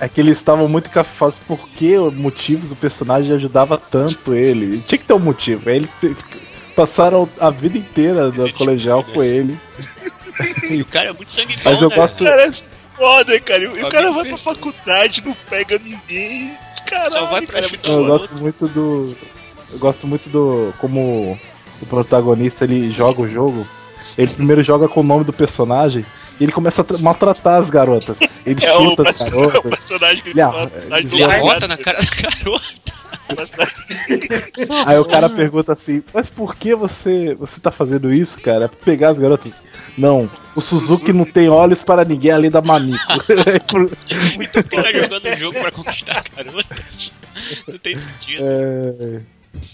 [0.00, 4.80] É que eles estavam muito cafados porque motivos o personagem ajudava tanto ele.
[4.80, 5.68] Tinha que ter um motivo.
[5.68, 5.94] Aí eles
[6.74, 9.58] passaram a vida inteira do Ele colegial tipo, com ele.
[10.70, 11.96] E o cara é muito sangue bom, Mas eu né?
[11.96, 12.24] gosto.
[12.24, 12.52] Cara, é
[12.96, 13.62] foda, cara.
[13.62, 16.56] E o Alguém cara vai pra faculdade, não pega ninguém.
[16.86, 19.16] Caralho, Só vai pra cara, é Eu gosto muito do.
[19.72, 20.72] Eu gosto muito do.
[20.80, 21.38] Como
[21.82, 23.66] o protagonista ele joga o jogo.
[24.16, 26.04] Ele primeiro joga com o nome do personagem
[26.40, 28.16] e ele começa a tra- maltratar as garotas.
[28.46, 29.70] Ele É chuta as perso- é o garotas.
[29.70, 31.68] personagem que ele Ele arro- fala, "Ai, ele arrota nada".
[31.68, 32.90] na cara da garota.
[34.86, 38.64] Aí o cara pergunta assim, mas por que você, você tá fazendo isso, cara?
[38.64, 39.64] É pra pegar as garotas?
[39.96, 42.98] Não, o Suzuki não tem olhos para ninguém além da Mamiko.
[43.28, 46.76] Fica tá jogando o jogo pra conquistar a garota.
[47.68, 48.42] Não tem sentido.
[48.42, 49.20] é,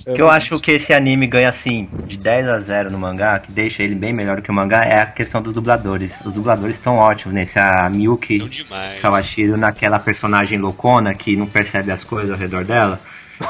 [0.07, 3.41] é que eu acho que esse anime ganha assim, de 10 a 0 no mangá,
[3.41, 6.15] que deixa ele bem melhor do que o mangá, é a questão dos dubladores.
[6.25, 7.59] Os dubladores estão ótimos nesse.
[7.59, 8.67] A Não Miyuki.
[9.01, 13.01] Sawashiro naquela personagem loucona que não percebe as coisas ao redor dela.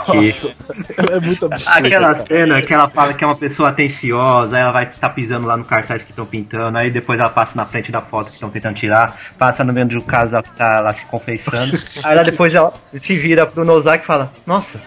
[0.07, 0.55] Que Nossa,
[0.97, 1.79] ela é muito absurda.
[1.79, 2.27] Aquela cara.
[2.27, 5.57] cena que ela fala que é uma pessoa atenciosa, aí ela vai estar pisando lá
[5.57, 8.51] no cartaz que estão pintando, aí depois ela passa na frente da foto que estão
[8.51, 12.53] tentando tirar, passa no meio do casal que tá lá se confessando, aí ela depois
[12.53, 14.81] ela se vira pro Nozaki e fala, nossa,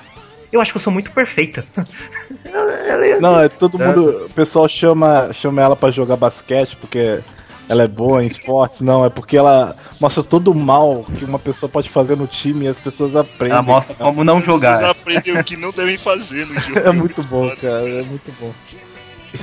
[0.52, 1.66] eu acho que eu sou muito perfeita.
[3.20, 4.26] Não, é todo mundo.
[4.26, 7.20] O pessoal chama, chama ela pra jogar basquete porque
[7.68, 8.82] ela é boa em esportes.
[8.82, 12.66] Não, é porque ela mostra todo o mal que uma pessoa pode fazer no time
[12.66, 13.54] e as pessoas aprendem.
[13.54, 14.84] Ela mostra como não jogar.
[14.84, 16.80] aprendem o que não devem fazer no jogo.
[16.80, 17.88] É muito bom, cara.
[17.88, 18.52] É muito bom.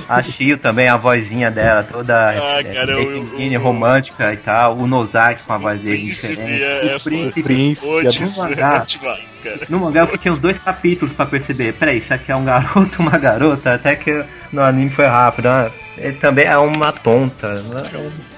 [0.09, 4.87] A Shio também, a vozinha dela, toda Ah, é, cara, eu- romântica e tal, o
[4.87, 6.63] Nozaki com a voz dele Príncipe diferente.
[6.63, 7.43] é, é o príncipe.
[7.43, 7.99] Príncipe, é bom.
[7.99, 9.59] é demais, cara.
[9.69, 11.73] No mangá eu tinha uns dois capítulos pra perceber.
[11.73, 13.73] Peraí, isso aqui é um garoto uma garota?
[13.73, 15.45] Até que no anime foi rápido.
[15.47, 15.71] né?
[15.97, 17.61] Ele também é uma tonta.
[17.63, 17.89] né?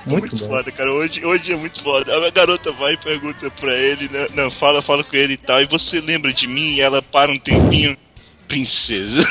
[0.06, 0.48] Muito, Muito bom.
[0.48, 0.92] foda, cara.
[0.94, 2.16] Hoje, hoje é muito foda.
[2.16, 4.28] A garota vai e pergunta pra ele, né?
[4.34, 5.62] Não, fala, fala com ele e tal.
[5.62, 6.76] E você lembra de mim?
[6.76, 7.98] E ela para um tempinho.
[8.50, 9.24] Princesa.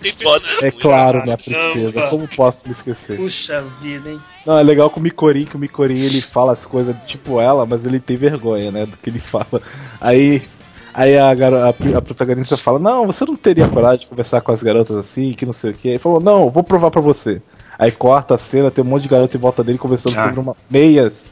[0.00, 0.40] Tem foda.
[0.40, 1.36] personagem É claro, raro.
[1.38, 2.08] princesa.
[2.08, 3.16] Como posso me esquecer?
[3.16, 4.18] Puxa vida, hein?
[4.46, 7.64] Não, é legal com o Mikorin, que o Mikorin ele fala as coisas tipo ela,
[7.66, 9.60] mas ele tem vergonha, né, do que ele fala.
[10.00, 10.42] Aí,
[10.94, 11.68] aí a, a,
[11.98, 15.44] a protagonista fala, não, você não teria coragem de conversar com as garotas assim, que
[15.44, 15.88] não sei o que.
[15.88, 17.42] Ele falou, não, vou provar pra você.
[17.78, 20.24] Aí corta a cena, tem um monte de garota em volta dele conversando Ah.
[20.24, 21.26] sobre uma meias.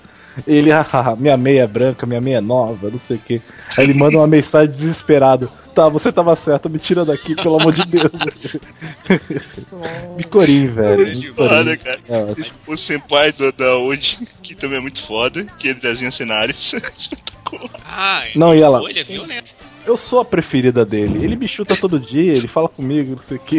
[0.47, 3.41] Ele, hahaha, minha meia é branca, minha meia é nova, não sei o que.
[3.77, 5.51] Aí ele manda uma mensagem desesperado.
[5.75, 8.11] Tá, você tava certo, me tira daqui, pelo amor de Deus.
[10.17, 11.07] Mikorin, velho.
[11.07, 11.77] Muito foda, Mikorin.
[11.79, 12.01] cara.
[12.09, 12.35] É.
[12.67, 16.75] O senpai do, da Oji, que também é muito foda, que ele desenha cenários.
[17.87, 18.83] Ah, Não, e ela?
[18.83, 19.43] Olha, viu, né?
[19.89, 21.25] Eu sou a preferida dele.
[21.25, 23.57] Ele me chuta todo dia, ele fala comigo, não sei o que.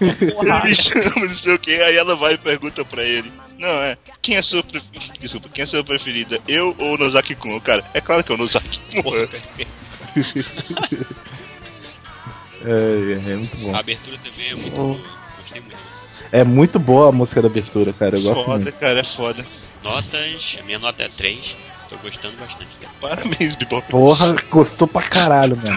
[0.00, 3.30] Ele me chama, não sei o que, aí ela vai e pergunta pra ele.
[3.60, 3.96] Não, é.
[4.20, 5.14] Quem é a sua preferida?
[5.20, 6.40] Desculpa, quem é a sua preferida?
[6.48, 7.60] Eu ou o Nozaki Kun?
[7.60, 9.02] Cara, é claro que é o Nozaki Kun.
[9.02, 9.70] Porra, perfeito.
[12.64, 13.74] É, é muito bom.
[13.74, 15.00] A abertura também é muito boa.
[15.42, 15.76] Gostei muito.
[16.30, 18.16] É muito boa a música da abertura, cara.
[18.16, 18.78] Eu gosto Foda, muito.
[18.78, 19.44] cara, é foda.
[19.82, 21.56] Notas, a minha nota é 3.
[21.92, 22.92] Tô gostando bastante dela.
[23.00, 23.86] Parabéns, Bebop.
[23.90, 25.76] Porra, gostou pra caralho, mano.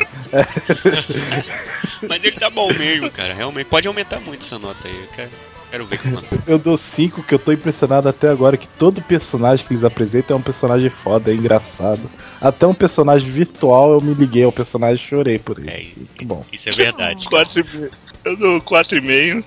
[2.07, 3.33] Mas ele tá bom mesmo, cara.
[3.33, 3.67] Realmente.
[3.67, 5.29] Pode aumentar muito essa nota aí, cara.
[5.69, 6.39] Quero ver o que acontece.
[6.47, 10.37] Eu dou 5, que eu tô impressionado até agora que todo personagem que eles apresentam
[10.37, 12.09] é um personagem foda, é engraçado.
[12.39, 15.69] Até um personagem virtual eu me liguei ao personagem e chorei por ele.
[15.69, 16.45] É, assim, isso, Muito bom.
[16.49, 17.27] isso é verdade.
[17.27, 17.91] Quatro e meio.
[18.23, 19.43] Eu dou 4,5.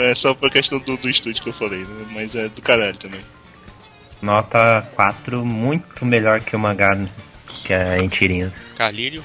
[0.00, 2.06] É só por questão do, do estúdio que eu falei, né?
[2.12, 3.20] Mas é do caralho também.
[4.20, 6.96] Nota 4, muito melhor que o mangá
[7.64, 8.52] que é em tirinhas.
[8.76, 9.22] Carlírio,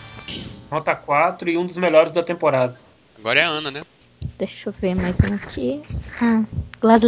[0.71, 2.77] Nota 4 e um dos melhores da temporada.
[3.17, 3.83] agora é a Ana, né?
[4.37, 5.81] Deixa eu ver mais um aqui.
[6.21, 6.43] Ah,
[6.79, 7.03] Glass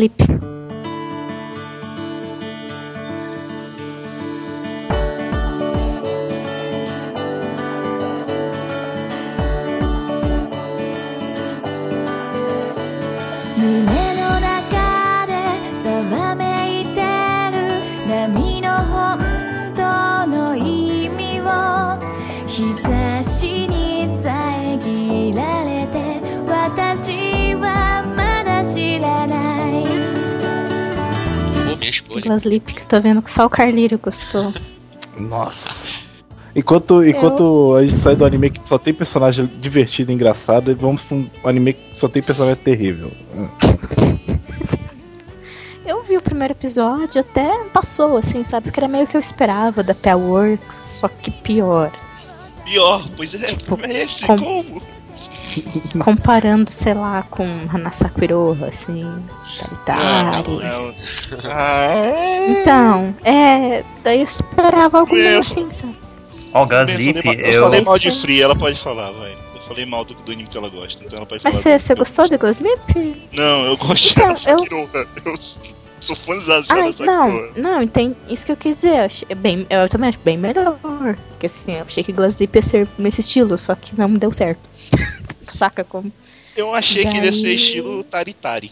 [32.45, 34.53] Lip, que eu tô vendo que só o Carlírio gostou.
[35.17, 35.91] Nossa.
[36.55, 41.01] Enquanto, enquanto a gente sai do anime que só tem personagem divertido e engraçado, vamos
[41.03, 43.11] pra um anime que só tem personagem terrível.
[45.85, 48.71] Eu vi o primeiro episódio, até passou, assim, sabe?
[48.71, 51.91] Que era meio que eu esperava da Works, só que pior.
[52.63, 54.81] Pior, pois é, Tipo, é esse, com- como?
[56.03, 59.23] Comparando, sei lá, com Hanasako Iroha, assim, Não,
[59.59, 60.49] Talitari.
[60.51, 60.95] não.
[61.43, 63.83] Ah, Então, é.
[64.03, 65.95] Daí eu esperava algo meio assim, sabe?
[66.53, 67.63] Ó, o bem, eu eu eu.
[67.63, 69.33] falei mal de Free, ela pode falar, vai.
[69.33, 71.63] Eu falei mal do, do anime que ela gosta, então ela pode Mas falar.
[71.63, 73.27] você do- você gostou de Glass Lip?
[73.33, 74.89] Não, eu gosto Então, dela, eu-.
[75.25, 75.39] Eu
[76.05, 77.11] sou fãzão de Ai, Sakura.
[77.11, 78.15] não, não, entendi.
[78.29, 78.97] Isso que eu quis dizer.
[78.99, 80.77] Eu, achei bem, eu também acho bem melhor.
[81.29, 84.31] Porque assim, eu achei que Glass Lip ia ser nesse estilo, só que não deu
[84.33, 84.61] certo.
[85.51, 86.11] Saca como?
[86.55, 88.71] Eu achei que ele ia ser Daí- estilo Taritari,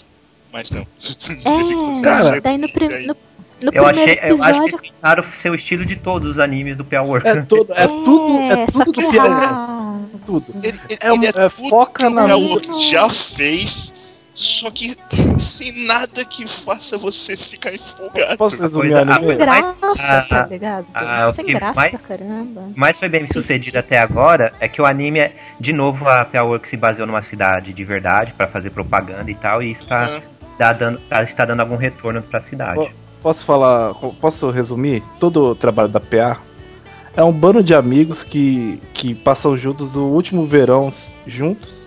[0.52, 0.82] mas não.
[0.82, 3.16] É, Cara, daí no, prim, no,
[3.62, 4.78] no Eu primeiro achei, eu acho episódio.
[4.80, 7.22] que tentaram ser o estilo de todos os animes do Power.
[7.26, 9.84] É, todo, é tudo, é só tudo que do errado.
[10.26, 10.46] Tudo.
[10.64, 12.42] Ele, ele, É ele é, é, tudo foca que na o.
[12.50, 13.92] Works já fez,
[14.36, 14.96] só que
[15.40, 18.38] sem nada que faça você ficar empolgado.
[18.38, 19.28] Posso resumir anime?
[19.28, 20.88] Sem graça, Mas, tá ah, ligado?
[20.94, 22.64] ah, o Sem graça mais- pra caramba.
[22.76, 24.00] mais foi bem sucedido Tristíssimo.
[24.02, 27.74] até agora é que o anime, é, de novo, a Powerworks se baseou numa cidade
[27.74, 30.22] de verdade pra fazer propaganda e tal, e está, Ah,
[30.58, 32.92] dá dando, tá- está dando algum retorno pra cidade.
[33.22, 35.02] Posso falar, posso resumir?
[35.20, 36.38] Todo o trabalho da PA
[37.16, 40.90] é um bando de amigos que, que passam juntos o último verão
[41.28, 41.83] juntos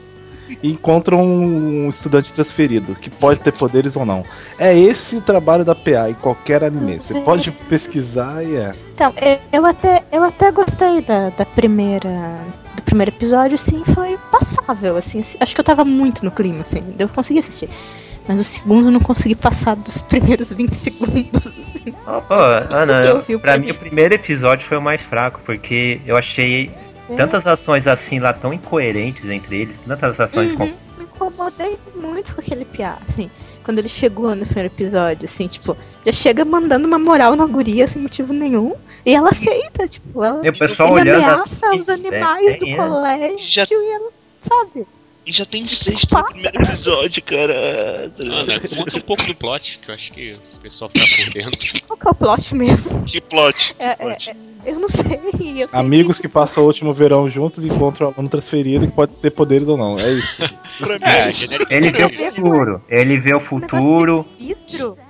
[0.63, 4.25] e encontram um estudante transferido, que pode ter poderes ou não.
[4.59, 6.99] É esse o trabalho da PA em qualquer anime.
[6.99, 8.73] Você pode pesquisar e é.
[8.95, 12.39] Então, eu, eu até, eu até gostei da, da primeira.
[12.75, 16.61] Do primeiro episódio, sim, foi passável, assim, assim, Acho que eu tava muito no clima,
[16.61, 17.69] assim, eu consegui assistir.
[18.29, 21.95] Mas o segundo eu não consegui passar dos primeiros 20 segundos, assim.
[22.07, 23.75] Ô, ô, Ana, Eu vi o pra primeiro.
[23.75, 26.71] mim o primeiro episódio foi o mais fraco, porque eu achei
[27.15, 30.65] tantas ações assim lá tão incoerentes entre eles, tantas ações Uhum, com...
[30.65, 33.31] Me incomodei muito com aquele piá, assim.
[33.63, 37.87] Quando ele chegou no primeiro episódio, assim, tipo, já chega mandando uma moral na guria
[37.87, 38.75] sem motivo nenhum.
[39.05, 40.41] E ela aceita, tipo, ela.
[40.45, 42.77] E o pessoal ele olhando ameaça assim, os animais é, do é.
[42.77, 44.11] colégio Já- e ela,
[44.41, 44.87] sabe?
[45.27, 48.13] E já tem sexto no primeiro episódio, cara.
[48.25, 51.83] Ana, conta um pouco do plot, que eu acho que o pessoal fica por dentro.
[51.87, 53.05] Qual que é o plot mesmo?
[53.05, 53.75] Que plot.
[53.79, 54.31] É, é, plot.
[54.31, 55.19] é, eu não sei.
[55.63, 58.87] Eu sei Amigos que tipo, passam o último verão juntos e encontram um aluno transferido
[58.87, 59.99] que pode ter poderes ou não.
[59.99, 60.37] É isso.
[60.79, 61.73] Pra mim, É, é, genérico.
[61.73, 64.27] Ele vê o futuro, ele vê o futuro,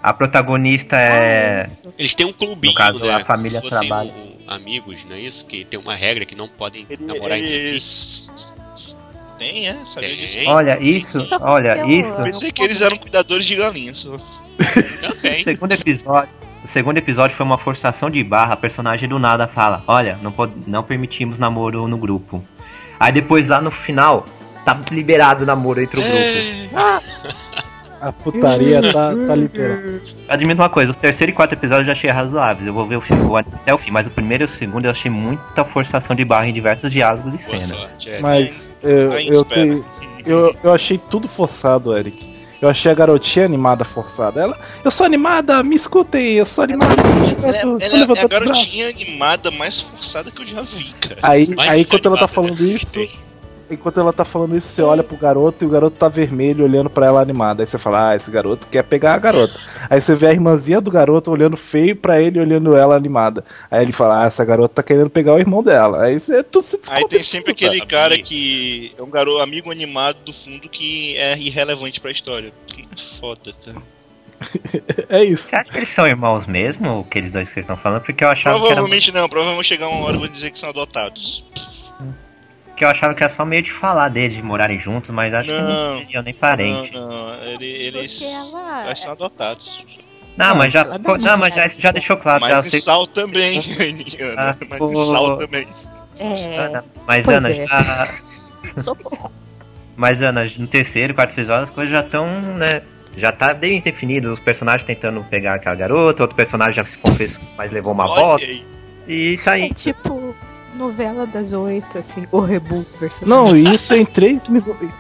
[0.03, 1.65] a protagonista Ah, é...
[1.99, 3.11] Eles têm um clubinho, No caso, né?
[3.15, 4.13] a família trabalha.
[4.13, 5.45] um- amigos, não é isso?
[5.45, 8.36] Que tem uma regra que não podem ele, namorar entre si.
[9.39, 9.85] Tem, é?
[9.87, 10.27] Sabia Tem.
[10.27, 10.39] disso?
[10.51, 12.21] Olha, isso, Isso olha, isso...
[12.21, 12.23] é.
[12.23, 14.03] Pensei que eles eram cuidadores de galinhas.
[15.01, 15.45] Também.
[15.45, 16.31] segundo episódio,
[16.65, 18.55] o segundo episódio foi uma forçação de barra.
[18.55, 22.43] A personagem do nada fala: Olha, não, pod- não permitimos namoro no grupo.
[22.99, 24.27] Aí depois lá no final,
[24.65, 26.17] tá liberado o namoro entre o grupo.
[28.07, 30.01] A putaria tá, tá liberada.
[30.29, 32.65] Admito uma coisa: o terceiro e quarto episódio eu já achei razoáveis.
[32.67, 34.91] Eu vou ver o filme até o fim, mas o primeiro e o segundo eu
[34.93, 37.69] achei muita forçação de barra em diversos diálogos e Boa cenas.
[37.89, 38.11] sorte.
[38.11, 38.21] É.
[38.21, 39.85] Mas eu, eu, tenho,
[40.25, 42.37] eu, eu achei tudo forçado, Eric.
[42.63, 44.41] Eu achei a garotinha animada forçada.
[44.41, 46.95] Ela, eu sou animada, me escutem, eu sou animada.
[47.43, 48.29] Ela, é- eu ela tô é a o braço.
[48.29, 51.19] garotinha animada mais forçada que eu já vi, cara.
[51.23, 52.69] Aí, aí quando ela tá animada, falando né?
[52.71, 52.99] isso,
[53.71, 56.89] enquanto ela tá falando isso, você olha pro garoto e o garoto tá vermelho olhando
[56.89, 57.63] pra ela animada.
[57.63, 59.59] Aí você fala, ah, esse garoto quer pegar a garota.
[59.89, 63.45] Aí você vê a irmãzinha do garoto olhando feio pra ele e olhando ela animada.
[63.71, 66.05] Aí ele fala, ah, essa garota tá querendo pegar o irmão dela.
[66.05, 69.71] Aí você tudo se Aí tem sempre tudo, aquele cara que é um garoto amigo
[69.71, 72.53] animado do fundo que é irrelevante pra história.
[72.77, 73.97] Muito foda, cara.
[75.09, 75.49] É isso.
[75.49, 78.03] Você acha que eles são irmãos mesmo, aqueles dois que vocês estão falando?
[78.03, 80.59] Porque eu achava que era, Provavelmente não, provavelmente chegar uma hora e vou dizer que
[80.59, 81.45] são adotados.
[82.77, 85.49] Que eu achava que era só meio de falar deles, de morarem juntos, mas acho
[85.49, 85.91] que Não.
[85.95, 86.93] não seriam nem parentes.
[86.93, 88.87] Não, não, ele- eles, ela.
[88.87, 89.85] eles são adotados.
[90.37, 92.43] Não, mas já, não, mas já, já deixou claro.
[92.43, 93.59] Mas em sei- Sal também,
[94.37, 94.59] Ah, Ana.
[94.69, 94.91] Mas pô.
[94.91, 95.67] em Sal também.
[96.19, 96.59] É.
[96.59, 97.67] Ana, mas Pois Ana, é.
[97.67, 98.07] já,
[98.79, 99.33] Socorro.
[99.97, 102.27] mas Ana, no terceiro, quarto episódio, as coisas já estão,
[102.57, 102.83] né?
[103.17, 107.43] Já tá bem definido, os personagens tentando pegar aquela garota, outro personagem já se confessou,
[107.57, 108.63] mas levou uma Olha aí.
[109.09, 109.73] E tá É aí.
[109.73, 110.35] tipo
[110.77, 113.27] novela das oito, assim, o reboot versão.
[113.27, 114.45] Não, isso em três,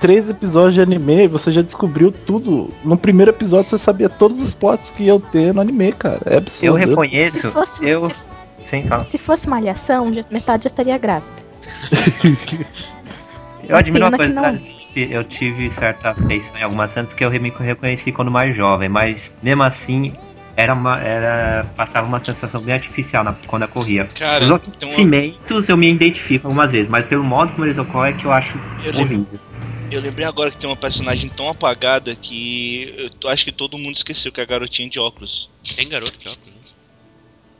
[0.01, 2.71] três episódios de anime, você já descobriu tudo.
[2.85, 6.21] No primeiro episódio você sabia todos os plots que iam ter no anime, cara.
[6.27, 6.75] É absurdo.
[6.75, 7.99] Eu Se reconheço, fosse, eu.
[7.99, 8.15] se,
[8.69, 9.03] Sim, fala.
[9.03, 11.31] se fosse malhação, já- metade já estaria grávida.
[13.69, 14.61] Eu admiro uma coisa, né?
[14.95, 19.35] eu tive certa afeição em algumas cenas porque eu me reconheci quando mais jovem, mas
[19.43, 20.13] mesmo assim
[20.57, 24.07] era uma, era passava uma sensação bem artificial na, quando eu corria.
[24.07, 27.77] Cara, Os tem uma- acontecimentos eu me identifico algumas vezes, mas pelo modo como eles
[27.79, 29.17] ocorrem é que eu acho Eu lembro.
[29.17, 29.41] horrível.
[29.91, 33.95] Eu lembrei agora que tem uma personagem tão apagada que eu acho que todo mundo
[33.97, 35.49] esqueceu que é a garotinha de óculos.
[35.77, 36.55] Tem garoto de óculos.
[36.55, 36.61] né?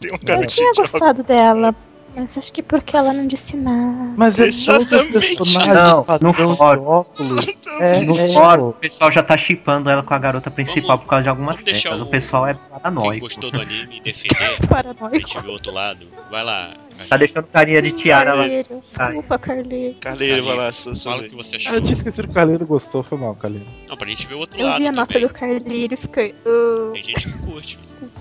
[0.01, 0.93] Tem uma Eu garotinha tinha de óculos.
[0.93, 1.75] gostado dela,
[2.17, 4.15] mas acho que porque ela não disse nada.
[4.17, 6.85] Mas é todo personagem Não, padrão no de fórum.
[6.87, 7.61] óculos.
[7.81, 11.03] É, No é, fórum, o pessoal já tá chipando ela com a garota principal Vamos-
[11.05, 12.01] por causa de algumas cenas.
[12.01, 13.21] O o- pessoal é Quem paranoico.
[13.21, 15.17] gostou do anime defender, a Paranoico.
[15.29, 16.07] gente vê o outro lado.
[16.31, 16.75] Vai lá.
[17.09, 18.41] Tá deixando carinha de tiara lá.
[18.41, 19.95] Carleiro, Desculpa, Carleiro.
[20.01, 21.73] Carleiro, vai lá, Fala o que você Ah, achou.
[21.75, 23.67] eu tinha esquecido que o Carleiro gostou, foi mal, Carleiro.
[23.89, 26.35] Não, pra gente ver o outro Eu lado vi a nota do Carleiro e fiquei.
[26.47, 27.77] "Ah, Tem gente que curte.
[27.77, 28.15] desculpa.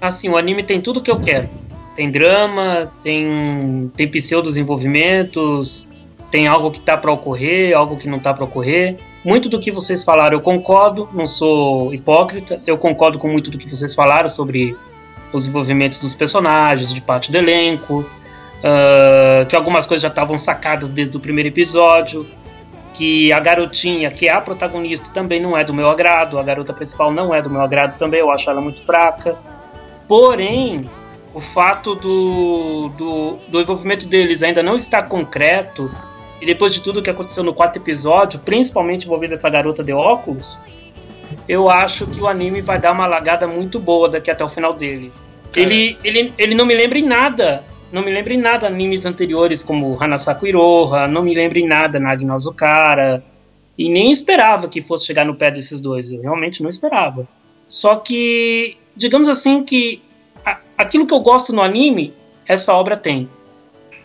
[0.00, 1.48] Assim, o anime tem tudo que eu quero.
[1.96, 5.88] Tem drama, tem, tem pseudo-desenvolvimentos,
[6.30, 8.98] tem algo que tá pra ocorrer, algo que não tá pra ocorrer.
[9.24, 12.62] Muito do que vocês falaram eu concordo, não sou hipócrita.
[12.66, 14.76] Eu concordo com muito do que vocês falaram sobre
[15.32, 18.04] os desenvolvimentos dos personagens, de parte do elenco,
[18.62, 22.26] ah, que algumas coisas já estavam sacadas desde o primeiro episódio,
[22.92, 26.72] que a garotinha, que é a protagonista, também não é do meu agrado, a garota
[26.72, 29.38] principal não é do meu agrado também, eu acho ela muito fraca.
[30.08, 30.88] Porém,
[31.36, 35.92] o fato do, do, do envolvimento deles ainda não estar concreto,
[36.40, 40.58] e depois de tudo que aconteceu no quarto episódio, principalmente envolvendo essa garota de óculos,
[41.46, 44.72] eu acho que o anime vai dar uma lagada muito boa daqui até o final
[44.72, 45.12] dele.
[45.54, 47.62] Ele, ele, ele não me lembra em nada.
[47.92, 52.00] Não me lembra em nada animes anteriores como Hanasaku Iroha, não me lembra em nada
[52.00, 53.22] Nagi Azukara.
[53.76, 56.10] E nem esperava que fosse chegar no pé desses dois.
[56.10, 57.28] Eu realmente não esperava.
[57.68, 60.00] Só que, digamos assim, que
[60.76, 62.14] aquilo que eu gosto no anime,
[62.46, 63.28] essa obra tem.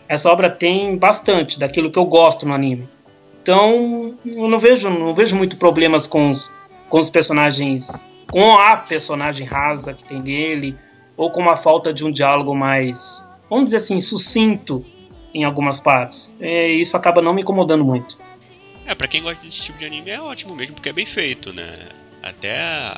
[0.08, 2.88] Essa obra tem bastante daquilo que eu gosto no anime.
[3.42, 6.52] Então, eu não vejo, não vejo muito problemas com os,
[6.88, 10.76] com os personagens, com a personagem rasa que tem dele,
[11.16, 14.84] ou com a falta de um diálogo mais, vamos dizer assim, sucinto
[15.34, 16.32] em algumas partes.
[16.40, 18.18] É, isso acaba não me incomodando muito.
[18.86, 21.52] É, pra quem gosta desse tipo de anime é ótimo mesmo, porque é bem feito,
[21.52, 21.78] né?
[22.22, 22.94] Até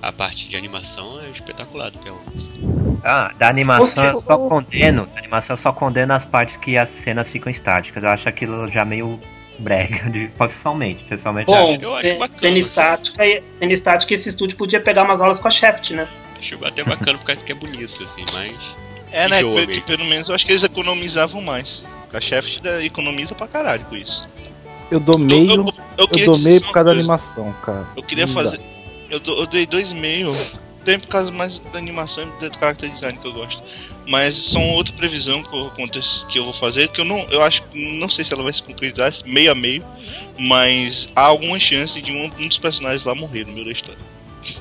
[0.00, 2.98] a parte de animação é espetacular do P1.
[3.04, 5.06] Ah, da animação eu só condeno.
[5.06, 8.02] Da animação eu só condeno as partes que as cenas ficam estáticas.
[8.02, 9.18] Eu acho aquilo já meio
[9.58, 11.02] brega, de- pessoalmente.
[11.04, 11.84] Pessoalmente Bom, acho.
[11.84, 12.38] eu acho bacana.
[12.38, 16.08] cena estática, cena estática, esse estúdio podia pegar umas aulas com a Shaft, né?
[16.38, 18.76] Acho até bacana por causa que é bonito, assim, mas.
[19.10, 19.38] É, né?
[19.66, 21.84] Que pelo menos eu acho que eles economizavam mais.
[22.12, 24.26] A Shaft economiza pra caralho com isso.
[24.90, 25.56] Eu dou Eu, meio, eu,
[25.98, 27.86] eu, eu dou dizer meio por causa da animação, cara.
[27.96, 28.60] Eu queria fazer.
[29.10, 30.32] Eu, dou- eu dei dois e meio.
[30.84, 33.60] Tem por causa mais da animação e do character design que eu gosto.
[34.06, 35.70] Mas são outra previsão que eu,
[36.30, 37.18] que eu vou fazer, que eu não.
[37.30, 39.84] Eu acho que não sei se ela vai se concretizar meio a meio.
[40.38, 43.98] Mas há alguma chance de um, um dos personagens lá morrer no meio da história.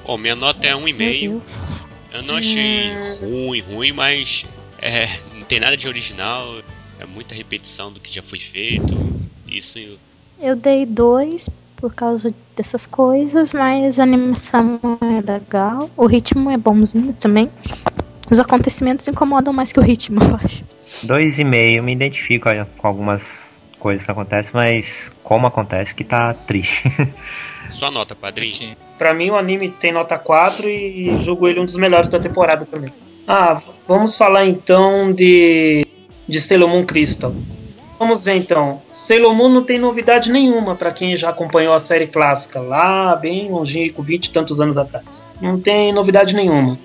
[0.03, 1.19] Ó, minha nota é Meu 1,5.
[1.19, 1.43] Deus.
[2.13, 3.17] Eu não achei Hum.
[3.45, 4.45] ruim, ruim, mas
[4.81, 6.59] é, não tem nada de original.
[6.99, 8.97] É muita repetição do que já foi feito.
[9.47, 9.77] Isso
[10.41, 11.47] Eu dei dois
[11.77, 15.89] por causa dessas coisas, mas a animação é legal.
[15.95, 17.49] O ritmo é bonzinho também.
[18.29, 20.65] Os acontecimentos incomodam mais que o ritmo, eu acho.
[21.03, 23.47] Dois e meio, me identifico olha, com algumas
[23.79, 26.83] coisas que acontecem, mas como acontece que tá triste.
[27.69, 28.75] Sua nota, padrinho.
[28.97, 32.65] Pra mim, o anime tem nota 4 e, julgo ele um dos melhores da temporada
[32.65, 32.91] também.
[33.27, 35.85] Ah, vamos falar então de,
[36.27, 37.35] de Sailor Moon Crystal.
[37.99, 38.81] Vamos ver então.
[38.91, 43.49] Sailor Moon não tem novidade nenhuma pra quem já acompanhou a série clássica lá, bem
[43.49, 45.27] longínquo, 20 e tantos anos atrás.
[45.41, 46.77] Não tem novidade nenhuma.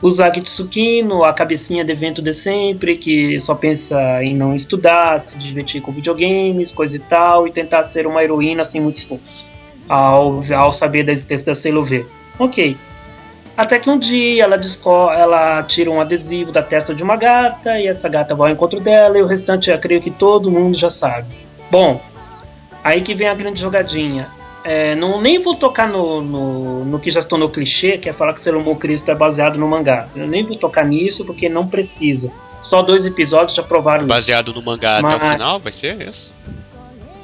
[0.00, 5.18] O Zaki Tsukino, a cabecinha de evento de sempre, que só pensa em não estudar,
[5.18, 9.48] se divertir com videogames, coisa e tal, e tentar ser uma heroína sem muito esforço.
[9.88, 12.06] Ao, ao saber da existência da Sailor V.
[12.38, 12.76] Ok.
[13.58, 14.56] Até que um dia ela,
[15.16, 18.78] ela tira um adesivo da testa de uma gata e essa gata vai ao encontro
[18.78, 21.36] dela e o restante eu creio que todo mundo já sabe.
[21.68, 22.00] Bom,
[22.84, 24.28] aí que vem a grande jogadinha.
[24.62, 28.12] É, não, nem vou tocar no, no, no que já estou no clichê, que é
[28.12, 30.06] falar que Sailor Moon Cristo é baseado no mangá.
[30.14, 32.30] Eu nem vou tocar nisso porque não precisa.
[32.62, 34.08] Só dois episódios já provaram isso.
[34.14, 36.32] Baseado no mangá até o Mas- final, vai ser isso?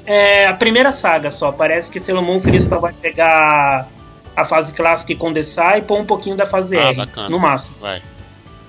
[0.04, 1.52] É a primeira saga só.
[1.52, 3.88] Parece que Sailor Moon Crystal vai pegar
[4.36, 7.28] a fase clássica e condensar e pôr um pouquinho da fase Ah, R, bacana.
[7.28, 7.76] no máximo.
[7.80, 8.02] Vai.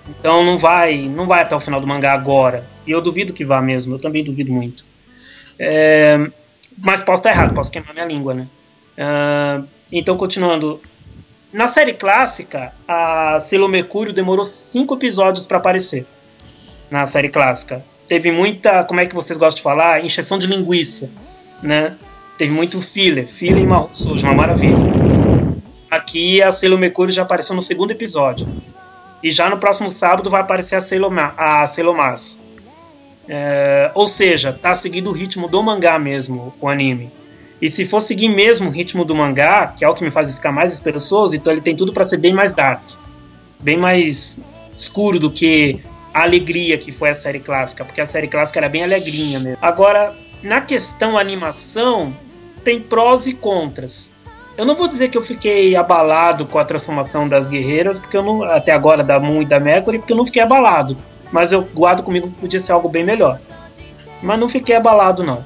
[0.08, 2.66] Então não vai, não vai até o final do mangá agora.
[2.86, 3.96] E eu duvido que vá mesmo.
[3.96, 4.86] Eu também duvido muito.
[5.58, 6.18] É,
[6.84, 8.48] mas posso estar errado, posso queimar minha língua, né?
[8.98, 9.62] Ah,
[9.92, 10.80] então continuando.
[11.52, 16.06] Na série clássica, a Sailor Mercúrio demorou cinco episódios para aparecer.
[16.92, 17.84] Na série clássica.
[18.08, 20.04] Teve muita, como é que vocês gostam de falar?
[20.04, 21.10] Injeção de linguiça,
[21.64, 21.96] né?
[22.38, 24.76] Teve muito filler, filler e marrom sujo, uma maravilha.
[25.90, 28.48] Aqui a Sailor Mercúrio já apareceu no segundo episódio.
[29.24, 32.44] E já no próximo sábado vai aparecer a Sailor, Ma a Sailor Mars.
[33.28, 37.12] É, ou seja, tá seguindo o ritmo do mangá mesmo, o anime.
[37.62, 40.34] E se for seguir mesmo o ritmo do mangá, que é o que me faz
[40.34, 42.84] ficar mais esperançoso, então ele tem tudo para ser bem mais dark.
[43.60, 44.40] Bem mais
[44.76, 45.82] escuro do que
[46.14, 49.58] a alegria que foi a série clássica, porque a série clássica era bem alegrinha mesmo.
[49.62, 52.16] Agora, na questão animação,
[52.64, 54.14] tem prós e contras.
[54.58, 58.24] Eu não vou dizer que eu fiquei abalado com a transformação das guerreiras, porque eu
[58.24, 60.96] não, até agora da Moon e da Mercury, porque eu não fiquei abalado.
[61.32, 63.40] Mas eu guardo comigo que podia ser algo bem melhor.
[64.22, 65.44] Mas não fiquei abalado não.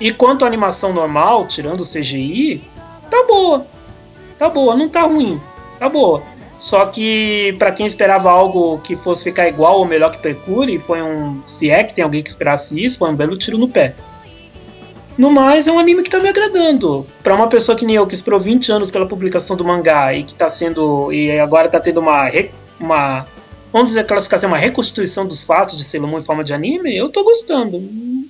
[0.00, 2.64] E quanto à animação normal, tirando o CGI,
[3.10, 3.66] tá boa.
[4.38, 5.40] Tá boa, não tá ruim.
[5.78, 6.22] Tá boa.
[6.56, 11.02] Só que pra quem esperava algo que fosse ficar igual ou melhor que Percure, foi
[11.02, 11.40] um.
[11.44, 13.94] Se é que tem alguém que esperasse isso, foi um belo tiro no pé.
[15.18, 17.04] No mais, é um anime que tá me agradando.
[17.24, 20.22] Pra uma pessoa que nem eu, que esperou 20 anos pela publicação do mangá e
[20.22, 21.12] que tá sendo.
[21.12, 22.30] e agora tá tendo uma.
[22.78, 23.26] uma
[23.72, 27.08] vamos dizer, classificação, uma reconstituição dos fatos de Sailor Moon em forma de anime, eu
[27.08, 27.82] tô gostando.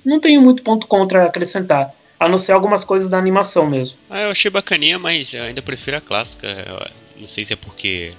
[0.03, 1.93] Não tenho muito ponto contra acrescentar.
[2.19, 3.99] A não ser algumas coisas da animação mesmo.
[4.09, 6.47] Ah, eu achei bacaninha, mas ainda prefiro a clássica.
[6.47, 8.13] Eu não sei se é porque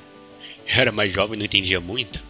[0.66, 2.22] eu era mais jovem e não entendia muito.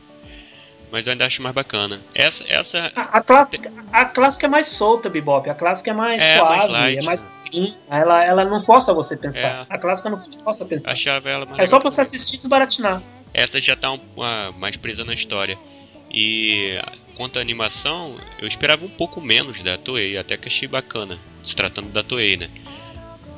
[0.93, 2.01] Mas eu ainda acho mais bacana.
[2.15, 5.49] Essa, essa A, a clássica, a clássica é mais solta, Bebop.
[5.49, 7.23] A clássica é mais É, suave, mais light, é mais.
[7.25, 7.75] né?
[7.89, 9.67] Ela, ela não força você pensar.
[9.71, 9.75] É.
[9.75, 10.93] A clássica não força pensar.
[10.93, 13.03] achava ela mais É só pra você assistir e desbaratinar.
[13.33, 15.57] Essa já tá um, uma- mais presa na história.
[16.12, 16.77] E
[17.17, 21.19] quanto à animação, eu esperava um pouco menos da Toei, até que achei bacana.
[21.43, 22.51] Se tratando da Toei, né?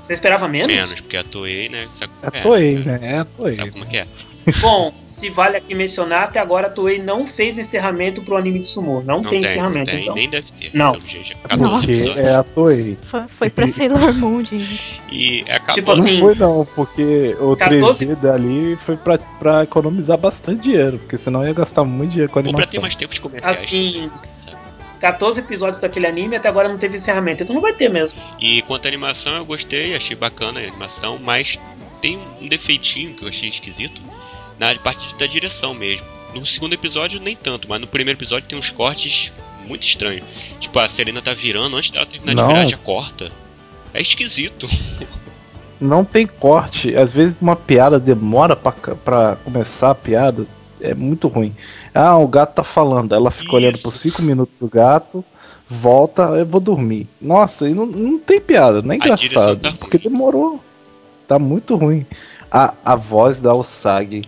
[0.00, 0.74] Você esperava menos?
[0.74, 1.86] Menos, porque a Toei, né?
[1.90, 2.98] Sabe, É a Toei, né?
[3.02, 3.54] É a Toei.
[3.56, 4.06] Sabe como é que é?
[4.60, 8.66] Bom, se vale aqui mencionar, até agora a Toei não fez encerramento pro anime de
[8.66, 9.02] sumo.
[9.02, 10.14] Não, Não tem, tem, encerramento, não tem, então.
[10.14, 10.70] nem deve ter.
[10.74, 10.92] Não.
[10.92, 12.98] pelo jeito, já É 14 Porque é a Toei.
[13.02, 14.80] Foi, foi pra Sailor Moon, gente.
[15.10, 15.74] E acabou.
[15.74, 20.62] Tipo assim, Não foi não, porque o 14 3D dali foi pra, pra economizar bastante
[20.62, 22.82] dinheiro, porque senão ia gastar muito dinheiro com a Ou pra ter animação.
[22.82, 23.58] mais tempo de comerciais.
[23.58, 24.56] Assim- quem sabe?
[25.00, 28.20] 14 episódios daquele anime até agora não teve encerramento, então não vai ter mesmo.
[28.40, 31.58] E quanto à animação, eu gostei, achei bacana a animação, mas
[32.00, 34.00] tem um defeitinho que eu achei esquisito
[34.58, 36.06] na parte da direção mesmo.
[36.34, 39.32] No segundo episódio, nem tanto, mas no primeiro episódio tem uns cortes
[39.66, 40.24] muito estranhos.
[40.58, 42.48] Tipo, a Serena tá virando, antes dela terminar Não.
[42.48, 43.30] de virar, já corta.
[43.92, 44.68] É esquisito.
[45.80, 50.46] Não tem corte, às vezes uma piada demora pra começar a piada,
[50.80, 51.54] é muito ruim.
[51.92, 53.98] Ah, o gato tá falando, ela fica olhando por Isso.
[53.98, 55.24] 5 minutos o gato,
[55.68, 57.08] volta, eu vou dormir.
[57.20, 60.62] Nossa, e não, não tem piada, não é engraçado, tá porque demorou.
[61.26, 62.06] Tá muito ruim.
[62.50, 64.22] A, a voz da Usagi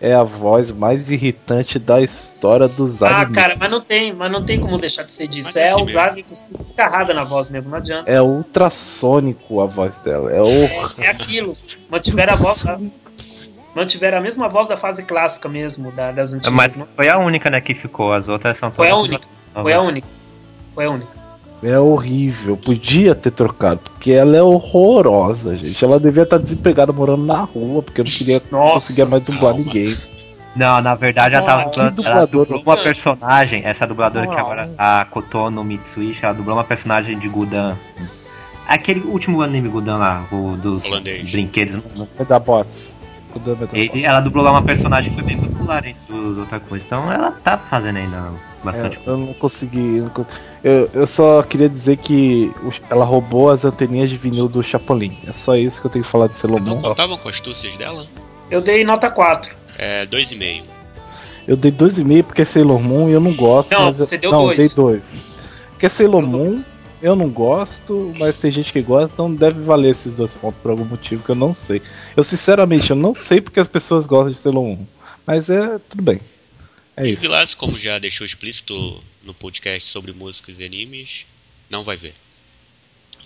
[0.00, 3.34] é a voz mais irritante da história dos Ah, animes.
[3.34, 5.48] cara, mas não tem, mas não tem como deixar de ser disso.
[5.48, 5.84] Mas É assim o.
[5.84, 6.24] Zag
[6.58, 8.10] descarrada na voz mesmo, não adianta.
[8.10, 10.30] É ultrassônico a voz dela.
[10.32, 11.02] É o.
[11.02, 11.56] É aquilo.
[11.90, 12.64] Mantiveram a voz.
[13.74, 16.52] Mantiveram a mesma voz da fase clássica mesmo, da- das antigas.
[16.52, 16.86] Mas não?
[16.86, 18.12] foi a única, né, que ficou.
[18.12, 19.28] As outras são Foi a todas única.
[19.62, 20.08] Foi a única.
[20.74, 21.19] Foi a única.
[21.62, 22.56] É horrível.
[22.56, 25.84] Podia ter trocado, porque ela é horrorosa, gente.
[25.84, 29.58] Ela devia estar desempregada morando na rua, porque não queria Nossa conseguia mais dublar calma.
[29.64, 29.96] ninguém.
[30.56, 32.02] Não, na verdade ela tava Ah, dublando.
[32.02, 34.40] que Ela dublou uma personagem, essa dubladora que Uau.
[34.40, 37.76] agora, a Kotono Mitsuishi, ela dublou uma personagem de Gudan.
[38.66, 41.30] Aquele último anime Gudan lá, o dos Holandês.
[41.30, 41.82] brinquedos.
[41.94, 42.96] da Medabots.
[43.72, 46.84] Ele, ela dublou lá uma personagem que foi bem popular entre os outra coisa.
[46.84, 48.32] Então ela tá fazendo ainda
[48.62, 48.96] Bastante.
[48.96, 49.96] É, eu não consegui.
[49.98, 50.26] eu não
[50.62, 52.52] Eu, eu só queria dizer que
[52.90, 55.18] ela roubou as anteninhas de vinil do Chapolin.
[55.26, 56.80] É só isso que eu tenho que falar de Sailor Não Moon.
[56.82, 58.06] contavam com as astúcias dela?
[58.50, 59.56] Eu dei nota 4.
[59.78, 60.62] É, 2,5.
[61.48, 63.72] Eu dei 2,5 porque é Sailor Moon e eu não gosto.
[63.72, 64.58] Não, mas eu- você deu Não, dois.
[64.58, 65.28] dei 2.
[65.70, 66.56] Porque é Sailor Moon,
[67.00, 70.70] eu não gosto, mas tem gente que gosta, então deve valer esses dois pontos por
[70.72, 71.80] algum motivo que eu não sei.
[72.14, 74.78] Eu sinceramente eu não sei porque as pessoas gostam de Sailor Moon.
[75.26, 76.20] Mas é tudo bem.
[76.96, 77.22] É E isso.
[77.22, 81.24] Vilas, como já deixou explícito no podcast sobre músicas e animes,
[81.68, 82.14] não vai ver.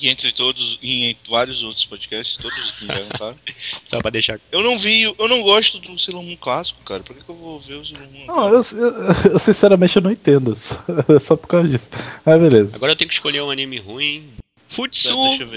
[0.00, 3.38] E entre todos, e em vários outros podcasts, todos que me perguntaram.
[3.86, 4.40] Só pra deixar.
[4.50, 7.02] Eu não vi, eu não gosto do Sailor Moon clássico, cara.
[7.04, 8.26] Por que, que eu vou ver o Sailor Moon?
[8.26, 10.54] Não, eu, eu- eu sinceramente eu não entendo.
[10.56, 10.76] Só,
[11.22, 11.88] só por causa disso.
[12.26, 12.74] Mas beleza.
[12.76, 14.30] Agora eu tenho que escolher um anime ruim.
[14.68, 15.10] Futsu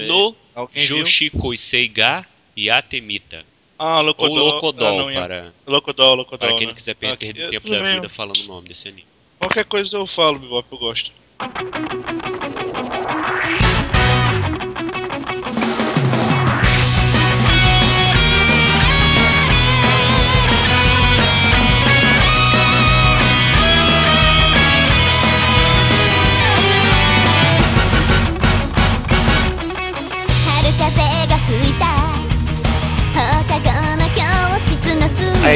[0.06, 0.98] no Alguém viu?
[0.98, 2.24] Joshikoi Seiga
[2.56, 3.44] Yatemita.
[3.78, 4.36] Ah, Ou Locodol.
[4.36, 6.48] Locodol, ah, para, Locodol, Locodol.
[6.48, 6.72] para quem né?
[6.72, 9.06] não quiser perder tempo da vida falando o nome desse anime.
[9.38, 11.14] Qualquer coisa eu falo, Bebop, eu gosto.「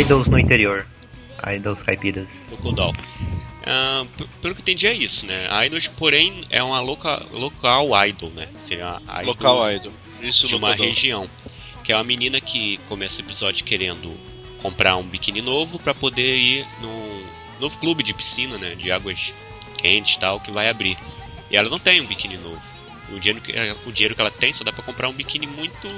[0.01, 0.87] Idols no interior.
[1.47, 2.29] Idols caipiras.
[3.65, 5.47] Ah, p- pelo que entendi é isso, né?
[5.51, 8.49] A Idols, porém, é uma loca, local idol, né?
[8.59, 9.93] Seria a idol Local Idol.
[10.21, 11.29] Isso, de uma região.
[11.85, 14.17] Que é uma menina que começa o episódio querendo
[14.63, 17.23] comprar um biquíni novo pra poder ir no
[17.61, 18.75] novo clube de piscina, né?
[18.77, 19.33] De águas
[19.79, 20.97] quentes e tal, que vai abrir.
[21.51, 22.61] E ela não tem um biquíni novo.
[23.11, 23.53] O dinheiro que,
[23.87, 25.89] o dinheiro que ela tem só dá pra comprar um biquíni muito.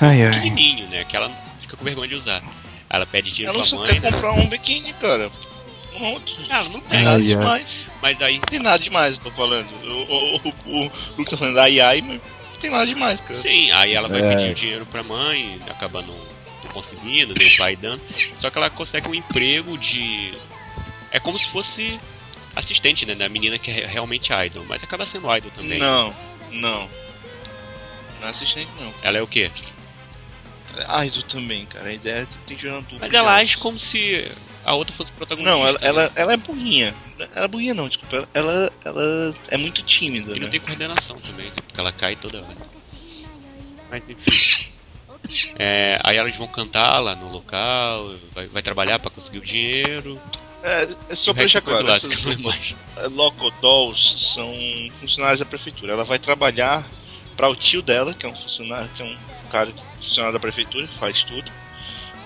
[0.00, 0.32] Ai, ai.
[0.34, 1.04] pequenininho, né?
[1.04, 1.30] Que ela
[1.64, 2.42] fica com vergonha de usar.
[2.88, 4.00] Ela pede dinheiro Ela pra só mãe.
[4.00, 5.30] quer comprar um biquíni, cara.
[5.96, 6.36] Pronto.
[6.50, 6.90] Ah, ela não tem.
[6.90, 7.26] tem nada Ai, ai.
[7.28, 7.84] demais.
[8.02, 9.68] Mas aí Não tem nada demais, eu tô falando.
[9.84, 10.48] O,
[10.86, 12.20] o, Lucas tá falando ai ai, mas
[12.52, 13.34] não tem nada demais, cara.
[13.34, 14.28] Sim, aí ela vai É.
[14.36, 16.14] pedir o dinheiro pra mãe, acaba não,
[16.64, 18.00] não conseguindo, nem o pai dando.
[18.40, 20.34] Só que ela consegue um emprego de.
[21.12, 21.98] É como se fosse
[22.56, 23.14] assistente, né?
[23.14, 25.78] Da menina que é realmente idol, mas acaba sendo idol também.
[25.78, 26.14] Não,
[26.50, 26.88] não.
[28.20, 28.92] Não é assistente, não.
[29.02, 29.50] Ela é o quê?
[30.76, 31.88] É Idol também, cara.
[31.88, 33.00] A ideia é que tem jogando tudo.
[33.00, 34.30] Mas ela age como se
[34.64, 35.50] a outra fosse protagonista.
[35.54, 35.86] Não, ela, né?
[35.86, 36.94] ela, ela é burrinha.
[37.18, 38.28] Ela é burrinha não, desculpa.
[38.34, 40.50] Ela, ela é muito tímida, E não né?
[40.50, 41.52] tem coordenação também, né?
[41.66, 42.56] Porque ela cai toda hora.
[43.90, 44.72] Mas enfim.
[45.58, 50.20] É, aí elas vão cantar lá no local, vai, vai trabalhar pra conseguir o dinheiro.
[50.62, 52.74] É, é só pra deixar é claro, essas que não mais.
[52.96, 54.52] eh, Locodolls são
[55.00, 55.92] funcionários da prefeitura.
[55.92, 56.84] Ela vai trabalhar
[57.36, 59.16] para o tio dela, que é um funcionário, que é um
[59.54, 61.48] cara funcionário da prefeitura, faz tudo.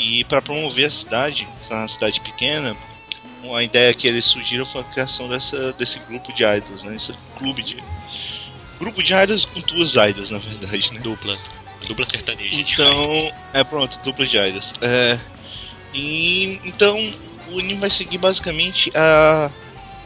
[0.00, 2.74] E para promover a cidade, que é uma cidade pequena,
[3.54, 6.96] a ideia que eles surgiram foi a criação dessa, desse grupo de idols, né?
[6.96, 7.82] Esse clube de
[8.78, 11.00] grupo de idols com duas idols, na verdade, né?
[11.00, 11.36] Dupla.
[11.86, 12.60] Dupla sertaneja.
[12.60, 14.72] Então, é pronto, dupla de idols.
[14.80, 15.18] É,
[15.92, 16.96] e então
[17.50, 19.50] o anime vai seguir basicamente a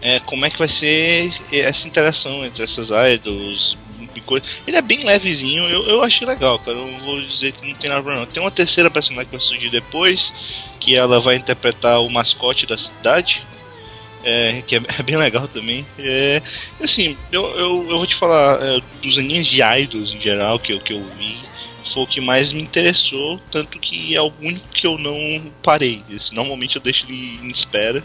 [0.01, 3.79] é, como é que vai ser essa interação entre essas idols
[4.19, 4.47] e coisa.
[4.67, 6.77] Ele é bem levezinho, eu, eu achei legal, cara.
[6.77, 8.27] Eu vou dizer que não tem nada não.
[8.27, 10.33] Tem uma terceira personagem que vai surgir depois,
[10.81, 13.45] que ela vai interpretar o mascote da cidade.
[14.25, 15.85] É, que é, é bem legal também.
[15.99, 16.41] É,
[16.83, 20.73] assim, eu, eu, eu vou te falar é, dos animes de idols em geral que
[20.73, 21.53] eu, que eu vi
[21.93, 26.03] foi o que mais me interessou, tanto que é o único que eu não parei.
[26.09, 28.03] Esse, normalmente eu deixo ele em espera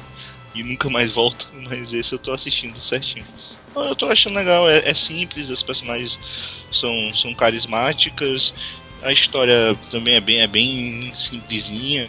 [0.53, 3.25] e nunca mais volto, mas esse eu tô assistindo certinho.
[3.84, 6.20] Eu tô achando legal, é, é simples, as personagens
[6.72, 8.54] são, são carismáticas,
[9.04, 12.08] a história também é bem, é bem simplesinha.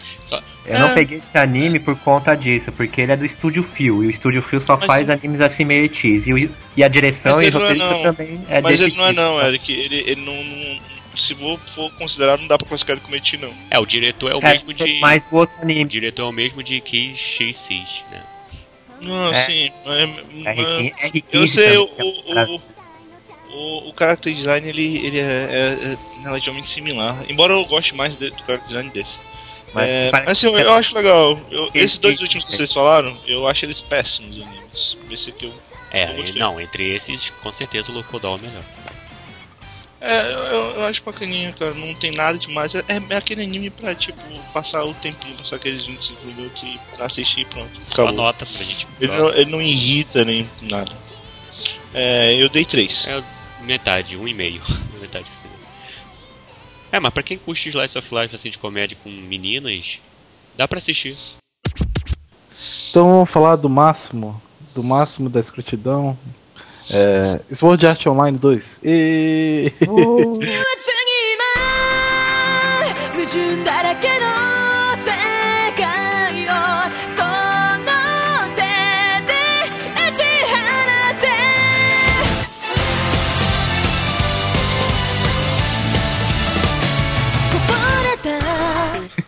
[0.65, 0.95] Eu não É.
[0.95, 4.43] peguei esse anime por conta disso, porque ele é do Estúdio Fio, e o Estúdio
[4.43, 6.31] Fio só Mas faz ele- animes assim meio cheese.
[6.31, 8.03] E, o- e a direção Mas e o não é roteirista não.
[8.03, 9.21] também é mas desse ele não é tipo.
[9.21, 11.59] não, Eric, ele, ele não, não- Se for,
[11.99, 13.53] considerar, não dá pra classificar ele como eti, não.
[13.73, 15.01] É, o diretor é o É, mesmo de.
[15.01, 15.85] mais o outro O anime.
[15.85, 18.23] diretor é o mesmo de KXX, né?
[19.01, 19.43] Não, É.
[19.43, 22.55] assim, é, R15 mas- R15 eu sei, o, também,
[23.49, 27.65] o, o, o, o character design ele, ele é, é- é relativamente similar, embora eu
[27.65, 29.19] goste mais de- do character design desse.
[29.75, 31.39] Mas é, mas assim, eu, eu acho legal.
[31.51, 34.97] Eu- Que- esses dois que- últimos que vocês falaram, eu acho eles péssimos animes.
[35.11, 35.53] Esse aqui eu.
[35.91, 38.63] É, Eu não, entre esses, com certeza o Locodol é melhor.
[40.01, 41.75] É, eu, eu- acho bacaninha, cara.
[41.75, 42.75] Não tem nada demais.
[42.75, 44.21] É, é aquele anime pra, tipo,
[44.53, 47.75] passar o tempinho, passar aqueles 25 minutos e assistir e pronto.
[47.89, 48.13] Só Acabou.
[48.13, 48.87] nota pra gente.
[49.01, 50.93] Ele não, ele não irrita nem nada.
[51.93, 53.07] É, eu dei 3.
[53.09, 53.23] É
[53.63, 54.63] metade, um e meio.
[55.01, 55.49] metade assim.
[56.93, 60.01] É, mas pra quem curte Slice of Life assim de comédia com meninas,
[60.57, 61.17] dá pra assistir.
[62.91, 64.41] Então vamos falar do máximo,
[64.75, 66.19] do máximo da escrotidão.
[66.91, 68.81] É, Sword Art Online 2.
[68.83, 69.73] E...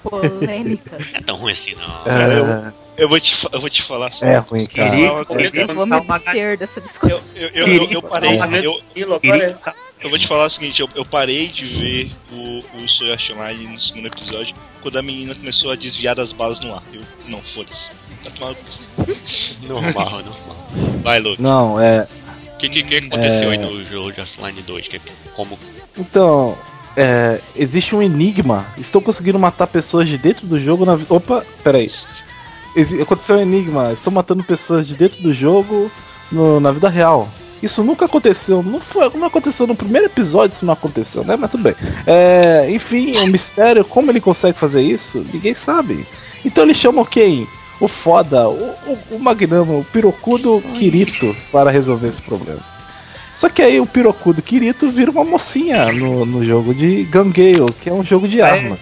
[0.03, 1.15] Polêmicas.
[1.15, 1.85] É tão ruim assim, não.
[2.11, 2.73] É.
[3.01, 4.27] Eu vou te, eu vou te falar só.
[4.27, 4.94] é ruim, cara.
[4.94, 7.18] Eu vou me abster dessa discussão.
[7.35, 8.39] eu, eu, eu, eu parei.
[8.62, 8.81] Eu,
[9.32, 9.56] é-
[10.02, 13.66] eu vou te falar o seguinte: eu, eu parei de ver o, o Sword Online
[13.68, 16.82] no segundo episódio quando a menina começou a desviar das balas no ar.
[16.93, 17.86] Eu, não, foda-se.
[18.22, 18.59] Tá tomando
[19.62, 20.56] Normal, normal.
[21.02, 21.40] Vai, Luke.
[21.40, 22.06] Não, é.
[22.55, 23.52] O que, que, que aconteceu É.
[23.52, 24.89] aí no jogo de Offline 2?
[24.89, 25.01] Que,
[25.35, 25.59] como
[25.97, 26.59] Então,
[26.94, 28.66] é, existe um enigma.
[28.77, 31.90] Estão conseguindo matar pessoas de dentro do jogo na Opa, peraí.
[33.02, 33.92] Aconteceu um enigma.
[33.92, 35.90] Estão matando pessoas de dentro do jogo
[36.30, 37.28] no- na vida real.
[37.62, 38.62] Isso nunca aconteceu.
[38.62, 41.36] Não, foi, não aconteceu no primeiro episódio, isso não aconteceu, né?
[41.36, 41.74] Mas tudo bem.
[42.06, 46.06] É, enfim, o mistério, como ele consegue fazer isso, ninguém sabe.
[46.44, 47.47] Então eles chamam quem?
[47.78, 48.55] O foda, o,
[48.86, 52.60] o, o magnamo, o pirocudo Kirito para resolver esse problema.
[53.36, 57.88] Só que aí o pirocudo Kirito vira uma mocinha no, no jogo de Gangale, que
[57.88, 58.78] é um jogo de arma.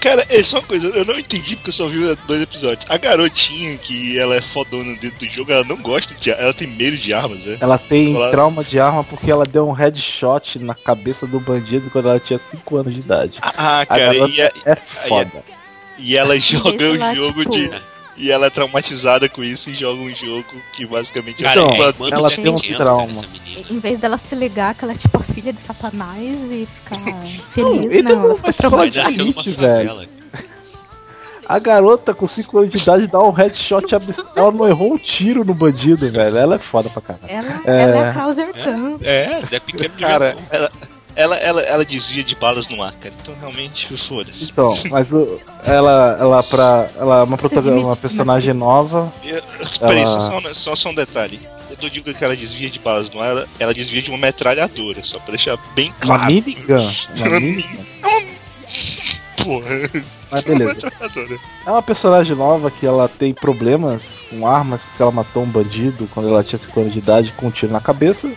[0.00, 1.98] Cara, é só uma coisa, eu não entendi porque eu só vi
[2.28, 2.88] dois episódios.
[2.88, 6.68] A garotinha que ela é fodona dentro do jogo, ela não gosta de ela tem
[6.68, 7.58] medo de armas, né?
[7.60, 11.90] Ela tem Ela- trauma de arma porque ela deu um headshot na cabeça do bandido
[11.90, 13.38] quando ela tinha 5 anos de idade.
[13.42, 15.44] Ah, A cara, garota e, a- é foda.
[15.98, 17.70] e ela joga Sei um lá, jogo tipo, de.
[18.18, 21.70] E ela é traumatizada com isso e joga um jogo que basicamente Cara, Então,
[22.06, 23.24] é ela tem um Pequeno, trauma.
[23.70, 26.98] Em vez dela se ligar que ela é tipo a filha de Satanás e ficar
[26.98, 28.24] Não, feliz, entra não.
[28.24, 30.08] Ela fica elite, velho.
[31.48, 34.30] A garota com 5 anos de idade dá um headshot absurdo.
[34.36, 36.36] Ela não errou um tiro no bandido, velho.
[36.36, 37.24] Ela é foda pra caralho.
[37.26, 37.82] Ela, É.
[37.82, 38.98] ela é a Krauser Khan.
[39.00, 40.70] É, Zé Pequeno de Cara, ela,
[41.18, 43.12] ela, ela, ela desvia de balas no ar, cara.
[43.20, 44.44] Então realmente, foda-se.
[44.44, 49.12] Então, mas o, ela, ela, pra, ela é uma, protagonista, uma personagem nova.
[49.24, 49.42] Eu-
[49.80, 51.40] Peraí, Ela- só, só, só, um detalhe.
[51.68, 54.16] Eu não digo que ela desvia de balas no ar, ela, ela desvia de uma
[54.18, 56.32] metralhadora, só pra deixar bem Uma claro.
[56.32, 56.90] minigun.
[57.16, 57.84] Uma minigun.
[59.42, 59.66] Porra,
[60.30, 60.92] Mas uma beleza.
[61.66, 66.08] É uma personagem nova que ela tem problemas com armas, porque ela matou um bandido
[66.12, 68.30] quando ela tinha 5 anos de idade com um tiro na cabeça.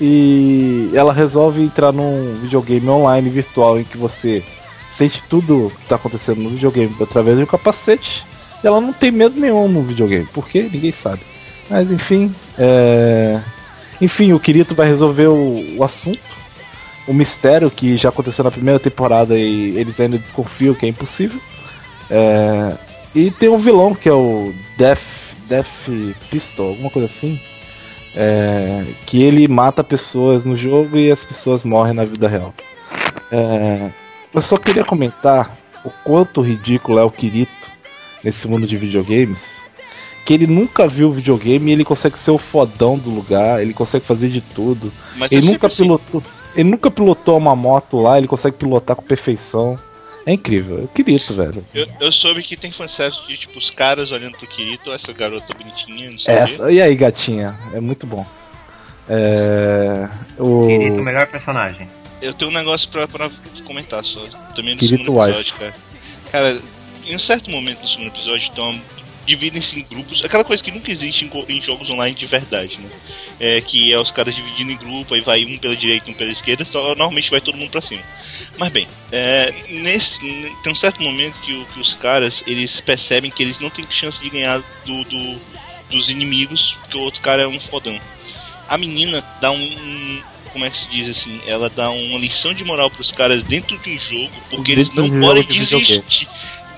[0.00, 4.44] E ela resolve entrar num videogame online virtual em que você
[4.88, 8.24] sente tudo que tá acontecendo no videogame através de um capacete.
[8.62, 11.20] E ela não tem medo nenhum no videogame, porque ninguém sabe.
[11.68, 13.40] Mas enfim, é...
[14.00, 16.20] enfim, o Kirito vai resolver o, o assunto.
[17.06, 21.40] O mistério que já aconteceu na primeira temporada e eles ainda desconfiam que é impossível.
[22.10, 22.76] É,
[23.14, 25.88] E tem um vilão que é o Death, Death
[26.30, 27.40] Pistol, alguma coisa assim.
[28.20, 32.52] É, que ele mata pessoas no jogo e as pessoas morrem na vida real.
[33.30, 33.92] É,
[34.34, 37.70] eu só queria comentar o quanto ridículo é o Kirito
[38.24, 39.62] nesse mundo de videogames.
[40.24, 44.04] Que ele nunca viu videogame e ele consegue ser o fodão do lugar, ele consegue
[44.04, 44.92] fazer de tudo.
[45.16, 45.84] Mas Ele nunca assim.
[45.84, 46.22] pilotou.
[46.54, 49.78] Ele nunca pilotou uma moto lá, ele consegue pilotar com perfeição.
[50.28, 51.64] É incrível, é Kirito, velho.
[51.72, 55.56] Eu, eu soube que tem fanservice de tipo os caras olhando pro Kirito, essa garota
[55.56, 56.44] bonitinha, não sei o quê.
[56.44, 57.58] Essa, e aí, gatinha?
[57.72, 58.26] É muito bom.
[59.08, 60.06] É.
[60.38, 60.66] O.
[60.66, 61.88] Kirito, o melhor personagem.
[62.20, 63.30] Eu tenho um negócio pra, pra
[63.64, 64.26] comentar só.
[64.54, 65.30] Também no Kirito segundo Wife.
[65.40, 65.74] episódio, cara.
[66.30, 66.60] Cara,
[67.06, 68.78] em um certo momento no segundo episódio, então,
[69.28, 70.24] dividem-se em grupos.
[70.24, 72.88] Aquela coisa que nunca existe em, em jogos online de verdade, né?
[73.38, 76.30] É que é os caras dividindo em grupo, aí vai um pela direita, um pela
[76.30, 78.02] esquerda, então, normalmente vai todo mundo pra cima.
[78.58, 80.18] Mas bem, é, nesse,
[80.62, 83.84] tem um certo momento que, o- que os caras, eles percebem que eles não têm
[83.90, 85.40] chance de ganhar do, do-
[85.90, 87.98] dos inimigos, porque o outro cara é um fodão.
[88.68, 90.22] A menina dá um, um-
[90.52, 93.78] como é que se diz assim, ela dá uma lição de moral pros caras dentro
[93.78, 95.42] de um jogo, porque eles não de podem
[96.00, 96.28] desistir.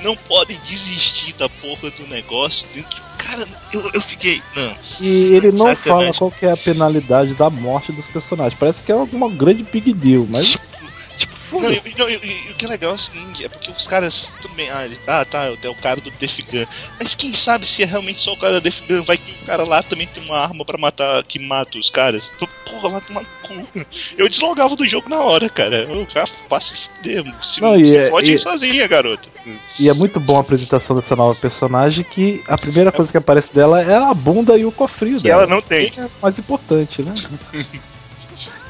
[0.02, 3.00] Não podem desistir da porra do negócio dentro de...
[3.18, 4.42] Cara, eu, eu fiquei.
[4.56, 4.74] Não.
[5.00, 5.82] E ele não sacanagem.
[5.82, 8.58] fala qual que é a penalidade da morte dos personagens.
[8.58, 10.56] Parece que é uma grande big deal, mas.
[11.22, 11.98] E, Foda-se.
[11.98, 12.14] não, e-
[12.48, 14.84] e o que é legal é o seguinte, é porque os caras, tudo bem, ah,
[14.84, 16.64] ele- ah tá, é o cara do Def Gun,
[16.98, 19.46] mas quem sabe se é realmente só o cara da Def Gun, vai que o
[19.46, 22.30] cara lá também tem uma arma pra matar, que mata os caras.
[22.36, 23.86] Então, Porra, tomar no cu.
[24.16, 25.78] Eu deslogava do jogo na hora, cara.
[25.90, 29.28] Eu já passo de fuder, se, Não, e se é- e- sozinha, garota.
[29.76, 33.52] E é muito bom a apresentação dessa nova personagem que a primeira coisa que aparece
[33.52, 35.42] dela é a bunda e o cofrinho Que dela.
[35.42, 35.90] ela não tem.
[35.90, 37.12] Que é mais importante, né?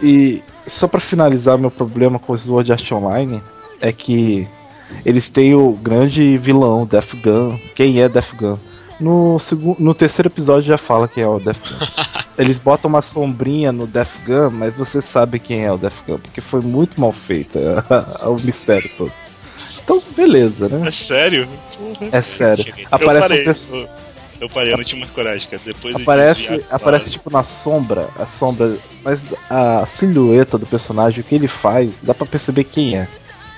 [0.02, 3.42] e só pra finalizar meu problema com o Sword Art Online
[3.80, 4.48] é que
[5.04, 7.58] eles têm o grande vilão, Death Gun.
[7.74, 8.58] Quem é Death Gun?
[8.98, 11.86] No, segundo, no terceiro episódio já fala quem é o Death Gun.
[12.36, 16.18] Eles botam uma sombrinha no Death Gun, mas você sabe quem é o Death Gun,
[16.18, 17.58] porque foi muito mal feito
[18.26, 19.12] o mistério todo.
[19.82, 20.88] Então, beleza, né?
[20.88, 21.48] É sério?
[22.12, 22.74] É sério.
[22.90, 23.88] Aparece eu parei, um perso-
[24.40, 25.62] eu, parei, eu não tinha mais coragem, cara.
[25.64, 27.10] Depois de Aparece, aparece claro.
[27.10, 32.14] tipo na sombra, a sombra, mas a silhueta do personagem, o que ele faz, dá
[32.14, 33.08] pra perceber quem é.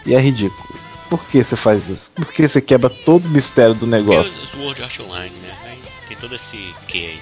[0.05, 0.81] E é ridículo.
[1.09, 2.11] Por que você faz isso?
[2.13, 4.43] Por que você quebra todo o mistério do Porque negócio?
[4.45, 5.77] o Sword Art Online, né?
[6.09, 6.57] Tem todo esse
[6.89, 7.21] que aí.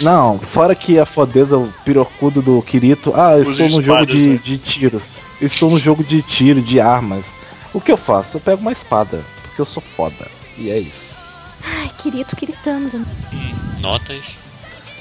[0.00, 4.28] Não, fora que a fodeza, o pirocudo do Kirito, ah, eu estou num jogo de,
[4.28, 4.40] né?
[4.42, 5.02] de tiros.
[5.40, 7.34] Eu estou num jogo de tiro, de armas.
[7.74, 8.36] O que eu faço?
[8.36, 10.30] Eu pego uma espada, porque eu sou foda.
[10.56, 11.11] E é isso.
[11.64, 13.06] Ai, Kirito gritando.
[13.80, 14.22] Notas.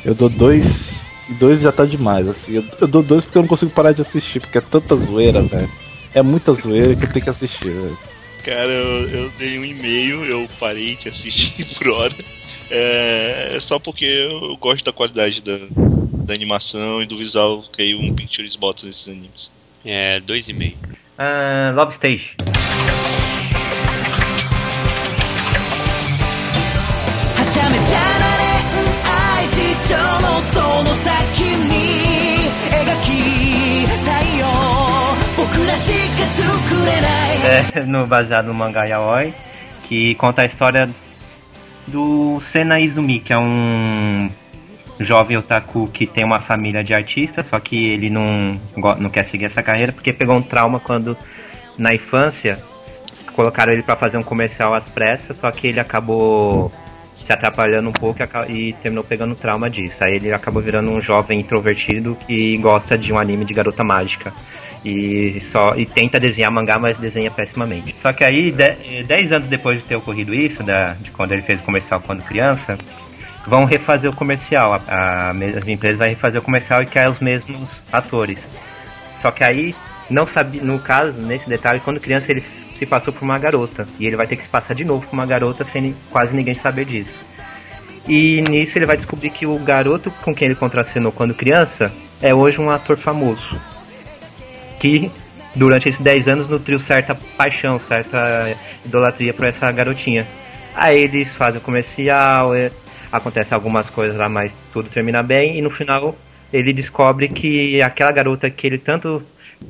[0.03, 1.05] Eu dou dois.
[1.39, 2.55] Dois já tá demais, assim.
[2.55, 5.41] Eu, eu dou dois porque eu não consigo parar de assistir, porque é tanta zoeira,
[5.41, 5.71] velho.
[6.13, 7.97] É muita zoeira que eu tenho que assistir, velho.
[8.43, 12.15] Cara, eu, eu dei um e-mail, eu parei de assistir por hora.
[12.69, 15.57] É, é só porque eu gosto da qualidade da,
[16.25, 19.51] da animação e do visual que aí um Pictures bota nesses animes.
[19.85, 20.77] É, dois e meio.
[21.17, 22.35] Ah, Love Stage.
[37.75, 39.33] É, no, baseado no mangá Yaoi,
[39.87, 40.89] que conta a história
[41.87, 44.29] do Sena Izumi, que é um
[44.99, 48.59] jovem otaku que tem uma família de artistas, só que ele não,
[48.99, 51.17] não quer seguir essa carreira porque pegou um trauma quando,
[51.77, 52.59] na infância,
[53.33, 56.71] colocaram ele para fazer um comercial às pressas, só que ele acabou
[57.23, 60.03] se atrapalhando um pouco e e terminou pegando trauma disso.
[60.03, 64.33] Aí ele acabou virando um jovem introvertido que gosta de um anime de garota mágica.
[64.83, 67.95] E só e tenta desenhar mangá, mas desenha pessimamente.
[67.99, 71.59] Só que aí, 10 anos depois de ter ocorrido isso, da, de quando ele fez
[71.59, 72.77] o comercial quando criança,
[73.45, 74.73] vão refazer o comercial.
[74.73, 78.39] A, a, a empresa vai refazer o comercial e quer os mesmos atores.
[79.21, 79.75] Só que aí,
[80.09, 82.43] não sabia, no caso, nesse detalhe, quando criança ele
[82.77, 83.87] se passou por uma garota.
[83.99, 86.55] E ele vai ter que se passar de novo por uma garota sem quase ninguém
[86.55, 87.19] saber disso.
[88.07, 92.33] E nisso ele vai descobrir que o garoto com quem ele contracenou quando criança é
[92.33, 93.55] hoje um ator famoso.
[94.81, 95.11] Que
[95.55, 100.25] durante esses 10 anos nutriu certa paixão, certa idolatria por essa garotinha.
[100.73, 102.71] Aí eles fazem o comercial, é,
[103.11, 105.57] acontece algumas coisas lá, mas tudo termina bem.
[105.57, 106.15] E no final
[106.51, 109.21] ele descobre que aquela garota que ele tanto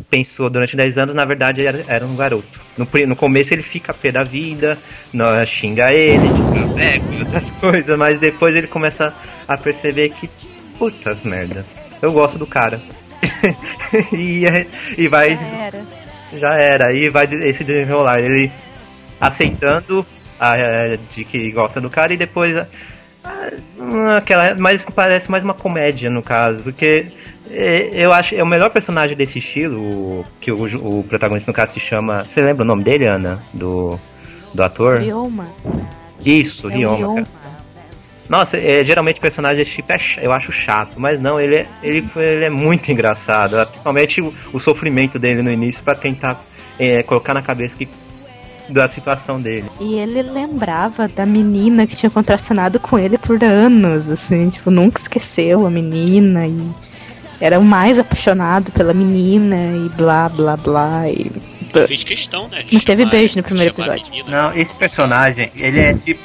[0.09, 2.61] pensou durante 10 anos, na verdade era, era um garoto.
[2.77, 4.77] No, no começo ele fica pé da vida,
[5.11, 9.13] nó- xinga ele, tipo, é, outras coisas, mas depois ele começa
[9.45, 10.29] a perceber que,
[10.79, 11.65] puta merda,
[12.01, 12.79] eu gosto do cara.
[14.13, 14.43] e,
[14.97, 15.81] e vai, Era.
[16.37, 18.51] já era, aí vai esse desenrolar, ele
[19.19, 20.05] aceitando
[20.39, 20.55] a,
[21.13, 22.67] de que gosta do cara e depois a-
[23.23, 27.07] a- aquela, mas parece mais uma comédia no caso, porque
[27.49, 31.73] é, eu acho é o melhor personagem desse estilo, que o, o protagonista no caso
[31.73, 33.99] se chama, você lembra o nome dele, Ana, do
[34.53, 34.97] do ator?
[34.99, 35.47] Ryoma.
[36.25, 37.23] Isso, É Ryoma.
[38.31, 42.07] Nossa, é, geralmente personagem desse tipo é, eu acho chato, mas não, ele é, ele,
[42.15, 43.59] ele é muito engraçado.
[43.59, 46.41] é, Principalmente o, o sofrimento dele no início pra tentar
[46.79, 47.89] é, colocar na cabeça que
[48.69, 49.65] da situação dele.
[49.81, 55.01] E ele lembrava da menina que tinha contracenado com ele por anos, assim, tipo, nunca
[55.01, 56.71] esqueceu a menina e
[57.41, 61.29] era o mais apaixonado pela menina e blá blá blá e
[61.85, 62.63] Fez questão, né?
[62.71, 64.05] Mas teve beijo no primeiro episódio.
[64.09, 64.43] menina.
[64.43, 66.21] Não, esse personagem, ele é tipo.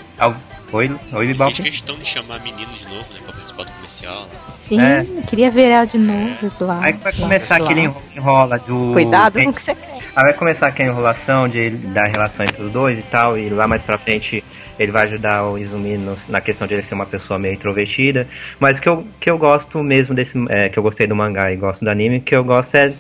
[0.73, 1.63] Oi, oi, Fez Balpi?
[1.63, 3.21] questão de chamar a menina de novo, né?
[3.25, 4.29] Pra participar do comercial.
[4.49, 5.07] sim, É.
[5.29, 6.81] queria ver ela de novo, e blá.
[6.83, 8.93] Aí vai começar aquele enro- enrola do.
[8.93, 9.93] Cuidado com o que você quer.
[10.17, 13.69] Aí vai começar aquela enrolação de, da relação entre os dois e tal, e lá
[13.69, 14.43] mais pra frente
[14.79, 18.27] ele vai ajudar o Izumi no- na questão de ele ser uma pessoa meio introvertida.
[18.59, 20.37] Mas o que eu, que eu gosto mesmo desse.
[20.49, 22.93] é, que eu gostei do mangá e gosto do anime, que eu gosto é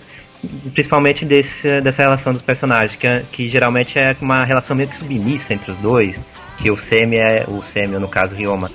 [0.72, 4.96] principalmente desse, dessa relação dos personagens, que, é- que geralmente é uma relação meio que
[4.96, 6.22] submissa entre os dois.
[6.58, 7.44] Que o Semi é.
[7.48, 8.70] O Semi, no caso, Ryoma,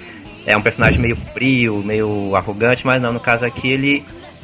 [0.45, 4.03] é um personagem meio frio, meio arrogante, mas não, no caso aqui ele.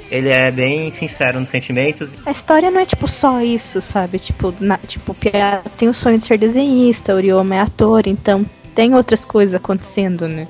[0.09, 4.17] Ele é bem sincero nos sentimentos A história não é tipo só isso, sabe?
[4.17, 8.07] Tipo, na, tipo, o Pia tem o sonho de ser desenhista, o Ryoma é ator,
[8.07, 10.47] então tem outras coisas acontecendo, né?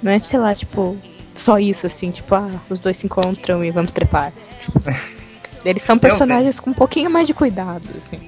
[0.00, 0.96] Não é, sei lá, tipo,
[1.34, 4.32] só isso, assim, tipo, ah, os dois se encontram e vamos trepar.
[4.60, 4.80] Tipo,
[5.64, 8.18] eles são personagens com um pouquinho mais de cuidado, assim.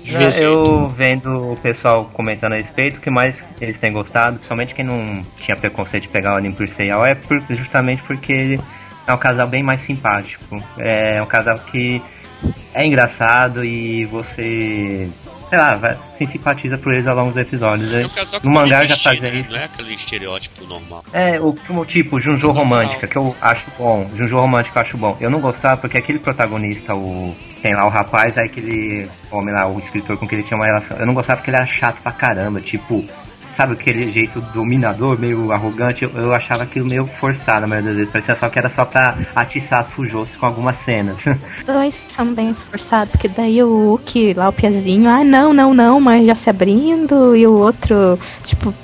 [0.43, 4.85] Eu vendo o pessoal comentando a respeito, o que mais eles têm gostado, principalmente quem
[4.85, 8.61] não tinha preconceito de pegar o anime por Seiya, é por- justamente porque ele
[9.07, 10.63] é um casal bem mais simpático.
[10.79, 12.01] É um casal que
[12.75, 15.09] é engraçado e você.
[15.57, 17.91] Sei lá, vai, se simpatiza por eles ao longo dos episódios.
[17.91, 18.11] É Aí,
[18.43, 19.39] no mangá já fazia né?
[19.39, 19.51] isso.
[19.51, 21.03] Não é aquele estereótipo normal.
[21.15, 21.55] É, o
[21.87, 24.07] tipo, Junjo Romântica, que eu acho bom.
[24.15, 25.17] Junjo Romântica eu acho bom.
[25.19, 27.35] Eu não gostava porque aquele protagonista, o.
[27.63, 30.67] Tem lá o rapaz, aí aquele homem lá, o escritor com que ele tinha uma
[30.67, 30.95] relação.
[30.99, 33.03] Eu não gostava porque ele era chato pra caramba, tipo.
[33.57, 36.05] Sabe aquele jeito dominador, meio arrogante?
[36.05, 38.13] Eu, eu achava aquilo meio forçado na maioria das vezes.
[38.13, 41.25] Parecia só que era só pra atiçar as fujosas com algumas cenas.
[41.65, 45.99] Dois são bem forçados, porque daí o Uki, lá o Piazinho, ah, não, não, não,
[45.99, 48.75] mas já se abrindo, e o outro, tipo,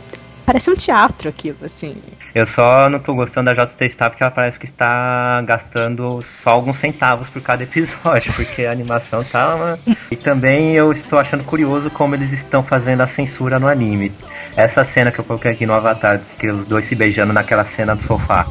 [0.47, 1.97] parece um teatro aquilo, assim.
[2.35, 6.51] Eu só não tô gostando da JT Staff porque ela parece que está gastando só
[6.51, 9.79] alguns centavos por cada episódio, porque a animação tá uma...
[10.11, 14.11] E também eu estou achando curioso como eles estão fazendo a censura no anime.
[14.57, 17.97] Essa cena que eu coloquei aqui no Avatar, que os dois se beijando naquela cena
[17.97, 18.47] do sofá.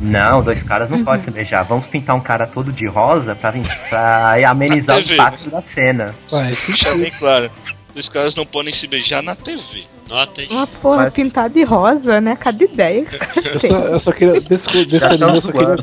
[0.00, 1.64] Não, dois caras não podem se beijar.
[1.64, 3.52] Vamos pintar um cara todo de rosa pra,
[3.90, 6.14] pra amenizar o impacto da cena.
[6.30, 7.50] Deixa bem claro.
[7.94, 9.86] Os caras não podem se beijar na TV.
[10.08, 10.48] Notas.
[10.50, 12.36] Uma porra Mas- pintada de rosa, né?
[12.38, 13.16] Cada ideia que
[13.48, 14.40] Eu só, eu só queria.
[14.40, 15.76] Desse, desse anime eu só queria.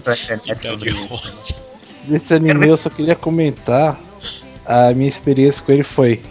[0.87, 1.05] isso.
[1.07, 1.33] rosa.
[2.05, 3.99] Desse anime eu só queria comentar.
[4.65, 6.23] A minha experiência com ele foi.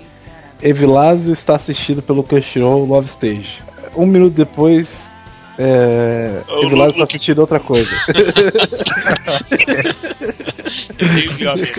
[0.63, 3.63] Evilásio está assistindo pelo Crunchyroll Love Stage.
[3.95, 5.13] Um minuto depois.
[5.57, 7.91] É, Evilásio Lu- está assistindo outra coisa.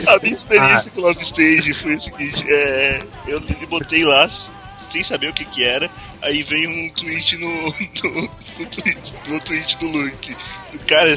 [0.08, 4.30] A minha experiência com o Love Stage foi o seguinte: é, eu me botei lá
[4.92, 5.90] sem saber o que que era,
[6.26, 7.48] aí veio um tweet no,
[8.04, 10.36] no, no, tweet, no tweet do Luke.
[10.88, 11.10] Cara,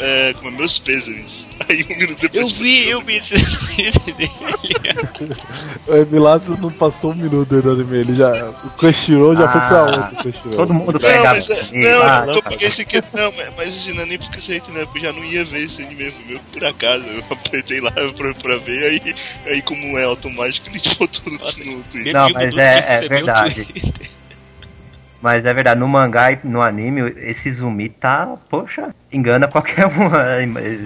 [0.00, 1.44] é, como é, meus pêsames.
[1.68, 2.34] Aí um minuto depois.
[2.44, 4.30] Eu vi, eu vi esse tweet dele.
[5.86, 7.98] O Evilásio não passou um minuto aí no anime.
[7.98, 10.50] Ele já, o Crunchyroll já foi pra Ah, outro.
[10.56, 11.30] Todo mundo Não, pega.
[11.34, 12.50] mas, é, não, ah, eu tá.
[12.50, 14.84] peguei esse aqui, não, mas, mas assim, não é nem porque você né?
[14.84, 18.34] Porque eu já não ia ver esse anime meu, por acaso, eu apertei lá pra,
[18.34, 19.14] pra ver, aí,
[19.46, 21.38] aí como é automático, ele botou no,
[21.76, 22.12] no Twitter.
[22.12, 23.66] Não, mas do é- é verdade.
[25.22, 30.14] Mas é verdade, no mangá e no anime, esse zumbi tá, poxa, engana qualquer um.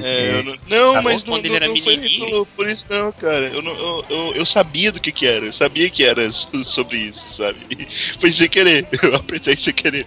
[0.02, 2.66] É, eu não, não Tá mas não, quando ele era não, não foi pelo- por
[2.69, 3.47] isso não, cara.
[3.47, 6.48] Eu, não, eu, eu, eu sabia do que que era, eu sabia que era so-
[6.65, 7.59] sobre isso, sabe?
[7.70, 7.86] E
[8.20, 10.07] foi sem querer, eu apertei sem querer.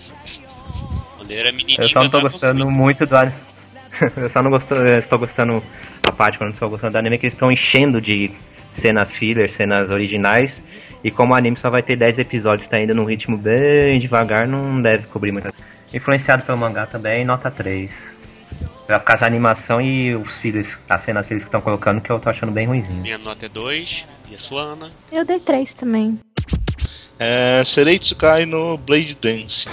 [1.18, 1.82] Quando ele era menininho.
[1.82, 2.78] Eu só não tô gostando muito.
[2.78, 3.36] muito do anime.
[4.18, 5.62] eu só não gosto, eu estou gostando
[6.08, 8.32] a parte quando eu estou gostando do anime que eles estão enchendo de
[8.74, 10.62] cenas filler, cenas originais.
[11.04, 14.48] E como o anime só vai ter 10 episódios, tá indo num ritmo bem devagar,
[14.48, 15.54] não deve cobrir muita
[15.94, 17.92] Influenciado pelo mangá também, nota 3.
[18.88, 22.20] Por causa da animação e os filhos, as cenas filhos que estão colocando, que eu
[22.20, 23.02] tô achando bem ruimzinho.
[23.02, 24.08] Minha nota é 2.
[24.32, 24.92] E a sua, Ana?
[25.12, 26.20] Eu dei três também.
[27.20, 29.68] É, Serei Tsukai no Blade Dance.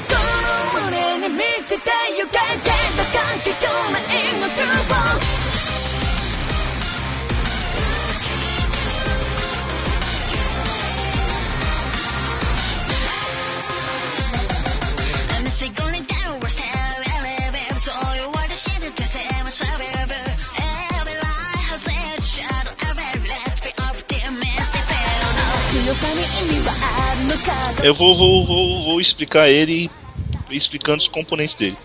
[27.82, 29.90] Eu vou, vou, vou, vou explicar ele
[30.50, 31.76] explicando os componentes dele.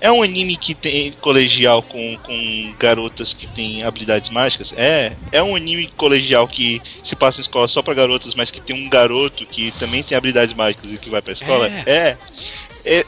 [0.00, 4.72] É um anime que tem colegial com, com garotas que têm habilidades mágicas?
[4.76, 5.12] É.
[5.32, 8.76] É um anime colegial que se passa em escola só pra garotas, mas que tem
[8.76, 11.68] um garoto que também tem habilidades mágicas e que vai pra escola?
[11.68, 11.82] É.
[11.86, 12.18] É,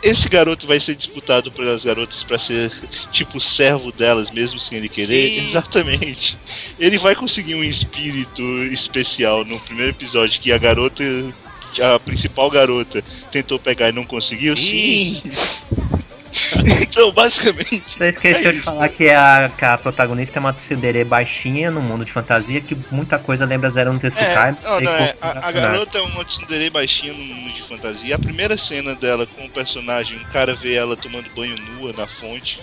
[0.03, 2.71] Esse garoto vai ser disputado pelas garotas pra ser
[3.13, 5.31] tipo servo delas, mesmo sem ele querer?
[5.31, 5.47] Sim.
[5.47, 6.39] Exatamente.
[6.79, 11.03] Ele vai conseguir um espírito especial no primeiro episódio que a garota,
[11.83, 13.03] a principal garota,
[13.33, 14.57] tentou pegar e não conseguiu?
[14.57, 15.21] Sim.
[15.25, 15.90] Sim.
[16.83, 17.83] então, basicamente.
[17.87, 18.65] Você esqueceu é de isso.
[18.65, 22.77] falar que a, que a protagonista é uma tsundere baixinha no mundo de fantasia, que
[22.91, 24.51] muita coisa lembra Zero no Tetsukai.
[24.51, 28.15] É, não, não, é, a, a garota é uma tsundere baixinha no mundo de fantasia.
[28.15, 32.07] A primeira cena dela com o personagem, um cara vê ela tomando banho nua na
[32.07, 32.61] fonte.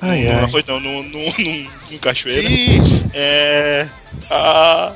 [0.00, 0.40] Ai, não, ai.
[0.42, 2.48] na fonte não, no, no, no, no cachoeira.
[3.12, 3.86] É.
[4.30, 4.92] A.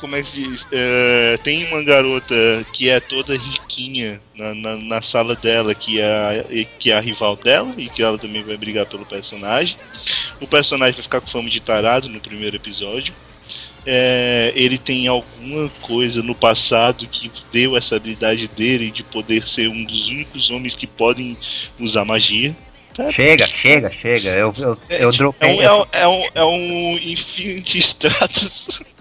[0.00, 0.66] como é que se diz?
[0.72, 2.34] É, tem uma garota
[2.72, 7.00] que é toda riquinha na, na, na sala dela, que é, a, que é a
[7.00, 9.76] rival dela, e que ela também vai brigar pelo personagem.
[10.40, 13.14] O personagem vai ficar com fama de tarado no primeiro episódio.
[13.84, 19.68] É, ele tem alguma coisa no passado que deu essa habilidade dele de poder ser
[19.68, 21.36] um dos únicos homens que podem
[21.80, 22.56] usar magia.
[23.10, 24.30] Chega, chega, chega.
[24.30, 25.48] Eu, eu, eu É dropei.
[25.56, 28.80] um, é um, é um, é um Infinity Stratus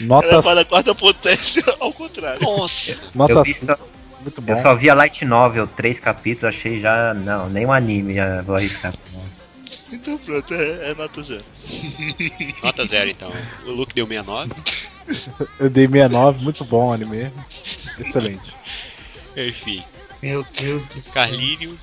[0.00, 2.40] Nota, elevado à quarta potência ao contrário.
[2.42, 3.02] Nossa!
[3.14, 3.66] nota eu, vi 5.
[3.72, 3.78] só,
[4.22, 4.62] Muito eu bom.
[4.62, 7.14] só vi a Light Novel, três capítulos, achei já.
[7.14, 8.92] Não, nem um anime, já vou arriscar.
[9.92, 11.42] Então pronto, é, é nota zero.
[12.62, 13.32] Nota 0 então.
[13.66, 14.52] O Luke deu 69.
[15.58, 17.32] Eu dei 69, muito bom o anime.
[17.98, 18.54] Excelente.
[19.36, 19.82] Enfim,
[20.22, 21.22] Meu Deus do céu.
[21.24, 21.76] Carlírio,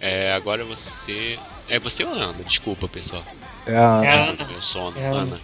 [0.00, 1.38] é, agora você.
[1.68, 2.34] É você ou Ana?
[2.44, 3.22] Desculpa, pessoal.
[3.66, 4.26] É a- É Ana.
[4.32, 4.98] Desculpa, meu sono.
[4.98, 5.40] É a Ana.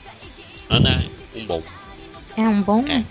[0.69, 1.05] Ana,
[1.37, 1.63] um bom.
[2.39, 2.85] É um bom?
[2.87, 3.03] É.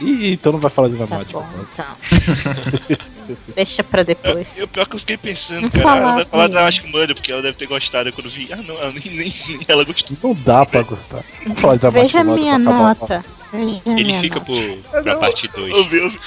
[0.00, 1.38] Ih, então não vai falar de Tá matemática.
[1.40, 2.96] bom, então.
[3.56, 4.58] Deixa pra depois.
[4.58, 6.66] E o pior que eu fiquei pensando, Não cara, falar ela vai falar da.
[6.66, 8.52] Asco Murder, porque ela deve ter gostado quando vi.
[8.52, 10.16] Ah, não, ela nem, nem, nem ela gostou.
[10.22, 11.24] Não dá pra gostar.
[11.42, 13.24] Vamos falar de Veja moda minha nota.
[13.52, 14.52] Veja Ele minha fica nota.
[14.52, 15.86] por, pra Não, parte Eu 2.
[15.88, 16.18] vi, eu vi,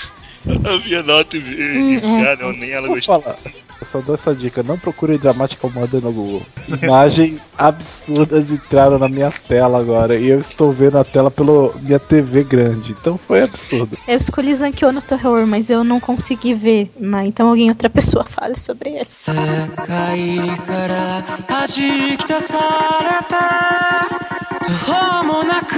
[0.65, 1.77] eu vi a nota e vi.
[1.77, 2.31] Hum, é.
[2.33, 3.21] ah, não, nem ela Vou gostou.
[3.21, 3.37] falar.
[3.80, 6.42] Eu só dou essa dica, não procure dramática moda no Google.
[6.82, 11.98] Imagens absurdas entraram na minha tela agora e eu estou vendo a tela pela minha
[11.98, 12.92] TV grande.
[12.92, 13.98] Então foi absurdo.
[14.06, 16.92] Eu escolhi Zankyo no terror, mas eu não consegui ver.
[16.98, 19.04] Mas então alguém, outra pessoa, fale sobre ele.
[19.06, 22.58] 世界から弾き出さ
[23.00, 25.75] れた 途方もなく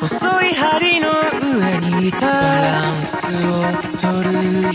[0.00, 1.08] 細い針の
[1.42, 2.26] 上にいたバ
[2.56, 3.28] ランスを
[4.00, 4.32] 取る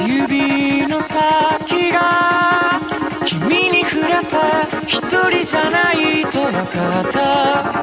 [0.07, 2.79] 指の先が
[3.25, 4.37] 君に触れた
[4.87, 7.17] 一人じゃないと分かった。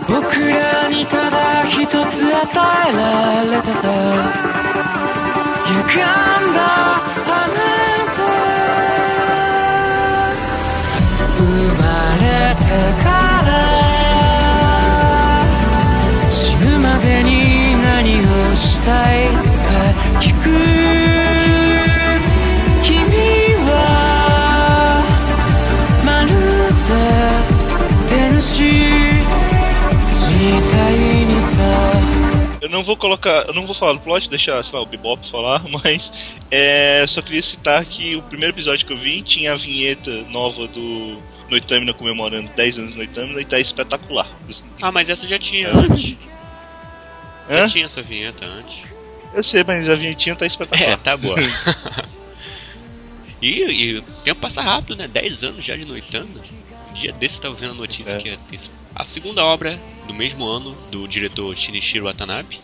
[0.08, 2.40] 僕らにただ一つ与
[2.88, 3.82] えられてた
[5.66, 6.04] 歪ん
[6.52, 6.58] だ
[7.26, 7.58] あな
[8.16, 8.18] た。
[11.38, 11.40] 生
[11.78, 11.82] ま
[12.16, 12.22] れ
[12.56, 12.64] て
[13.02, 13.09] から
[16.99, 18.19] でに何
[18.51, 19.35] をしたいって
[20.19, 20.49] 聞く
[22.83, 22.95] 君
[23.65, 25.03] は
[26.05, 26.29] まる
[26.85, 28.63] で天使
[30.37, 31.63] みたいにさ
[32.61, 35.29] Eu não vou colocar, eu não vou falar do plot, deixar, sei lá, o Bebop
[35.29, 36.11] falar, mas
[36.49, 40.67] é, só queria citar que o primeiro episódio que eu vi tinha a vinheta nova
[40.67, 41.17] do
[41.49, 44.27] Noitamina comemorando 10 anos do Noitamina e tá espetacular.
[44.81, 45.71] Ah, mas essa já tinha É.
[45.71, 46.17] antes.
[47.58, 48.82] Já tinha essa vinheta antes.
[49.34, 50.98] Eu sei, mas a vinhetinha tá É, espetacular.
[50.98, 51.36] tá boa.
[53.40, 55.08] e, e o tempo passa rápido, né?
[55.08, 56.40] 10 anos já de Noitando.
[56.90, 58.20] Um dia desse eu tava vendo a notícia É.
[58.20, 58.58] que
[58.94, 62.60] a segunda obra do mesmo ano do diretor Shinichiro Watanabe.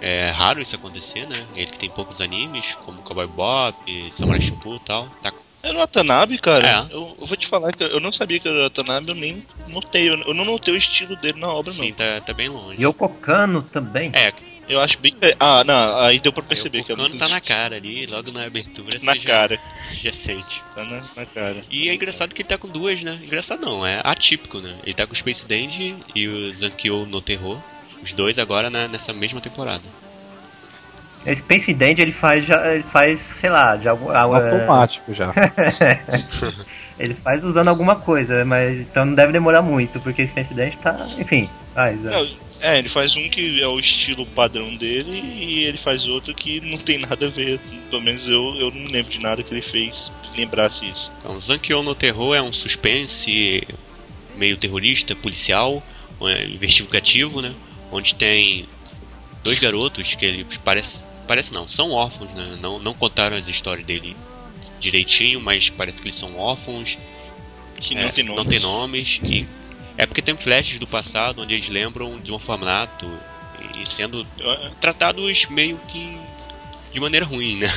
[0.00, 1.34] É raro isso acontecer, né?
[1.54, 5.08] Ele que tem poucos animes, como Cowboy Bop, Samurai Champloo e tal.
[5.22, 5.32] Tá
[5.64, 6.68] Era o Watanabe, cara.
[6.90, 6.94] É.
[6.94, 9.42] Eu, eu vou te falar que eu não sabia que era o Watanabe, eu nem
[9.68, 10.08] notei.
[10.10, 11.96] Eu, não notei o estilo dele na obra, Sim, não.
[11.96, 12.82] tá, tá bem longe.
[12.82, 14.10] Yoko Kano também.
[14.14, 14.32] É,
[14.68, 15.14] Eu acho bem.
[15.40, 18.30] Ah, não, aí deu pra perceber o que é muito tá na cara ali, logo
[18.32, 19.60] na abertura Na você já- cara.
[20.02, 20.62] já sente.
[20.74, 21.60] Tá na, na cara.
[21.70, 23.18] E é engraçado que ele tá com duas, né?
[23.22, 24.74] Engraçado não, é atípico, né?
[24.84, 27.58] Ele tá com o Space Dandy e o Zankyo no Terror.
[28.02, 29.82] Os dois agora na- nessa mesma temporada.
[31.26, 34.10] Esse Space Dandy ele faz, já, ele faz, sei lá, de algum.
[34.10, 35.32] ah, Automático já.
[36.98, 41.08] ele faz usando alguma coisa, mas então não deve demorar muito, porque Space Dandy tá.
[41.18, 42.04] Enfim, faz.
[42.04, 42.10] é.
[42.10, 42.28] Não,
[42.62, 46.60] é, ele faz um que é o estilo padrão dele e ele faz outro que
[46.60, 47.58] não tem nada a ver.
[47.90, 51.12] Pelo menos eu, eu não me lembro de nada que ele fez que lembrasse isso.
[51.18, 53.66] Então, Zankyo no Terror é um suspense
[54.36, 55.82] meio terrorista, policial,
[56.22, 57.52] é, investigativo, né?
[57.90, 58.66] Onde tem
[59.42, 62.58] dois garotos que eles parece, parece não, são órfãos, né?
[62.60, 64.16] Não, não contaram as histórias dele
[64.78, 66.98] direitinho, mas parece que eles são órfãos.
[67.76, 68.36] Que É, não tem nome.
[68.36, 69.20] Não tem nomes.
[69.22, 69.46] E
[69.96, 73.10] é porque tem flashes do passado onde eles lembram de um orfanato
[73.80, 74.26] e sendo
[74.80, 76.18] tratados meio que
[76.92, 77.72] de maneira ruim, né?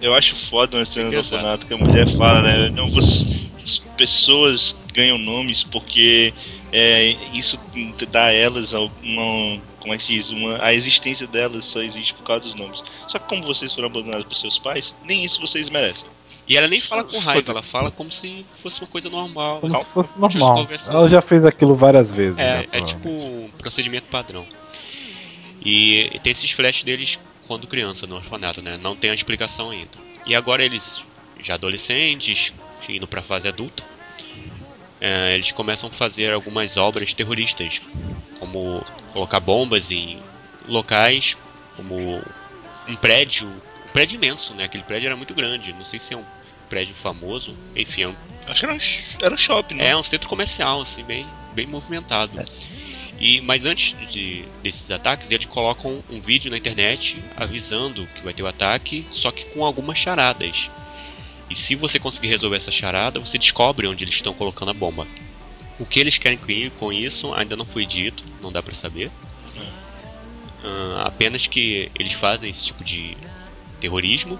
[0.00, 2.70] eu acho foda uma cena do orfanato que a mulher fala, né?
[2.70, 3.26] Não, você,
[3.62, 6.32] as pessoas ganham nomes porque
[6.72, 7.58] é, isso
[8.10, 9.60] dá a elas alguma.
[9.80, 10.30] Como é que se diz?
[10.30, 12.82] Uma, a existência delas só existe por causa dos nomes.
[13.08, 16.08] Só que como vocês foram abandonados por seus pais, nem isso vocês merecem.
[16.46, 19.60] E ela nem fala com raiva, ela fala como se fosse uma coisa normal.
[19.60, 19.86] Como Calma.
[19.86, 20.68] se fosse normal.
[20.88, 22.38] Ela já fez aquilo várias vezes.
[22.38, 24.44] É, né, é tipo um procedimento padrão.
[25.64, 28.78] E tem esses flashes deles quando criança no orfanato, né?
[28.82, 29.90] Não tem a explicação ainda.
[30.26, 31.04] E agora eles,
[31.40, 32.52] já adolescentes,
[32.88, 33.84] indo pra fase adulta,
[35.00, 37.80] é, eles começam a fazer algumas obras terroristas,
[38.38, 40.18] como colocar bombas em
[40.68, 41.36] locais,
[41.76, 42.22] como
[42.88, 44.64] um prédio, um prédio imenso, né?
[44.64, 46.24] Aquele prédio era muito grande, não sei se é um
[46.68, 48.14] prédio famoso, enfim, é um
[48.46, 48.78] Acho que era um,
[49.22, 49.88] era um shopping, né?
[49.88, 52.38] é um centro comercial, assim, bem, bem movimentado.
[53.18, 58.32] E, mas antes de, desses ataques, eles colocam um vídeo na internet avisando que vai
[58.32, 60.70] ter o ataque, só que com algumas charadas.
[61.50, 65.06] E se você conseguir resolver essa charada, você descobre onde eles estão colocando a bomba.
[65.78, 69.10] O que eles querem com- com isso ainda não foi dito, não dá pra saber.
[70.64, 73.16] Ah, apenas que eles fazem esse tipo de
[73.80, 74.38] terrorismo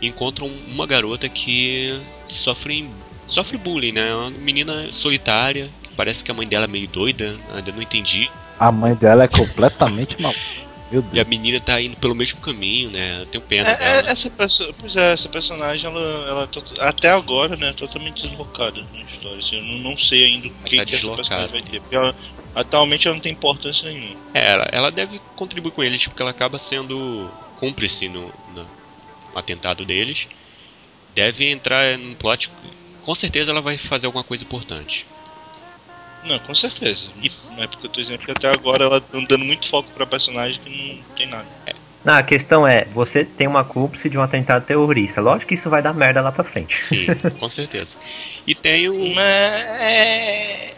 [0.00, 2.88] e encontram uma garota que sofre,
[3.28, 4.10] sofre bullying, né?
[4.10, 7.80] É Uma menina solitária, que parece que a mãe dela é meio doida, ainda não
[7.80, 8.28] entendi.
[8.58, 10.34] A mãe dela é completamente mal.
[10.92, 13.22] Meu E a menina tá indo pelo mesmo caminho, né?
[13.22, 14.10] Eu tenho pena É, é, dela.
[14.10, 14.30] essa,
[14.78, 19.38] pois é, essa personagem, ela, ela to- até agora, né, totalmente deslocada na história.
[19.38, 21.80] Assim, eu não, não sei ainda o que, tá que essa personagem vai ter.
[21.80, 22.14] Porque ela,
[22.54, 24.14] atualmente ela não tem importância nenhuma.
[24.34, 28.68] É, ela, ela deve contribuir com eles, porque ela acaba sendo cúmplice no, no
[29.34, 30.26] atentado deles.
[31.14, 32.50] Deve entrar no plot.
[33.02, 35.06] Com certeza ela vai fazer alguma coisa importante.
[36.24, 37.08] Não, com certeza.
[37.56, 40.06] Não é porque eu tô dizendo que até agora ela tá dando muito foco pra
[40.06, 41.46] personagem que não tem nada.
[42.04, 45.20] Não, a questão é, você tem uma cúmplice de um atentado terrorista.
[45.20, 46.82] Lógico que isso vai dar merda lá pra frente.
[46.82, 47.06] Sim,
[47.38, 47.96] com certeza.
[48.44, 49.14] E tem o.
[49.14, 49.24] Mas
[49.80, 50.74] é.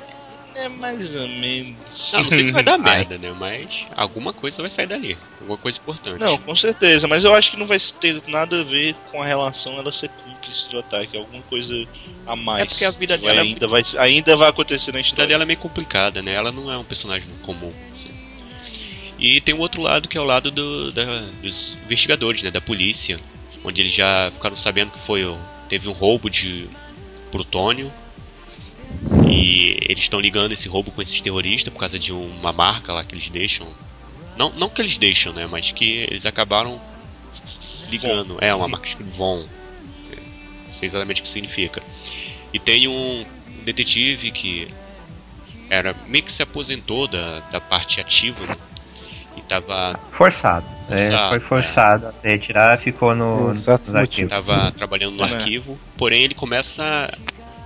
[0.55, 2.13] É mais ou menos.
[2.13, 3.33] Não, não sei se vai dar merda, né?
[3.39, 5.19] Mas alguma coisa vai sair dali.
[5.41, 6.21] Alguma coisa importante.
[6.21, 9.27] Não, com certeza, mas eu acho que não vai ter nada a ver com a
[9.27, 11.85] relação ela ser cúmplice do ataque, alguma coisa
[12.27, 12.63] a mais.
[12.63, 15.29] É porque a vida dela é ainda, vai, ainda vai acontecer na A vida história.
[15.29, 16.33] dela é meio complicada, né?
[16.35, 17.73] Ela não é um personagem comum.
[17.93, 18.11] assim.
[19.19, 22.51] E tem o outro lado que é o lado do- da- dos investigadores, né?
[22.51, 23.19] Da polícia,
[23.65, 25.23] onde eles já ficaram sabendo que foi
[25.69, 26.69] teve um roubo de
[27.33, 27.93] plutônio
[29.65, 33.05] e eles estão ligando esse roubo com esses terroristas por causa de uma marca lá
[33.05, 33.67] que eles deixam.
[34.37, 35.47] Não, não que eles deixam, né?
[35.51, 36.81] Mas que eles acabaram
[37.91, 38.39] ligando.
[38.41, 39.45] É uma marca escrito Von.
[40.13, 40.17] É,
[40.67, 41.83] Não sei exatamente o que significa.
[42.53, 43.25] E tem um
[43.65, 44.69] detetive que
[45.71, 48.57] era meio que se aposentou da, da parte ativa né?
[49.37, 50.67] e tava, Forçado.
[50.91, 53.51] É, Forçado, foi forçado a se retirar, ficou no,
[53.95, 54.29] arquivos.
[54.31, 55.35] tava trabalhando no É.
[55.35, 57.11] arquivo, porém ele começa.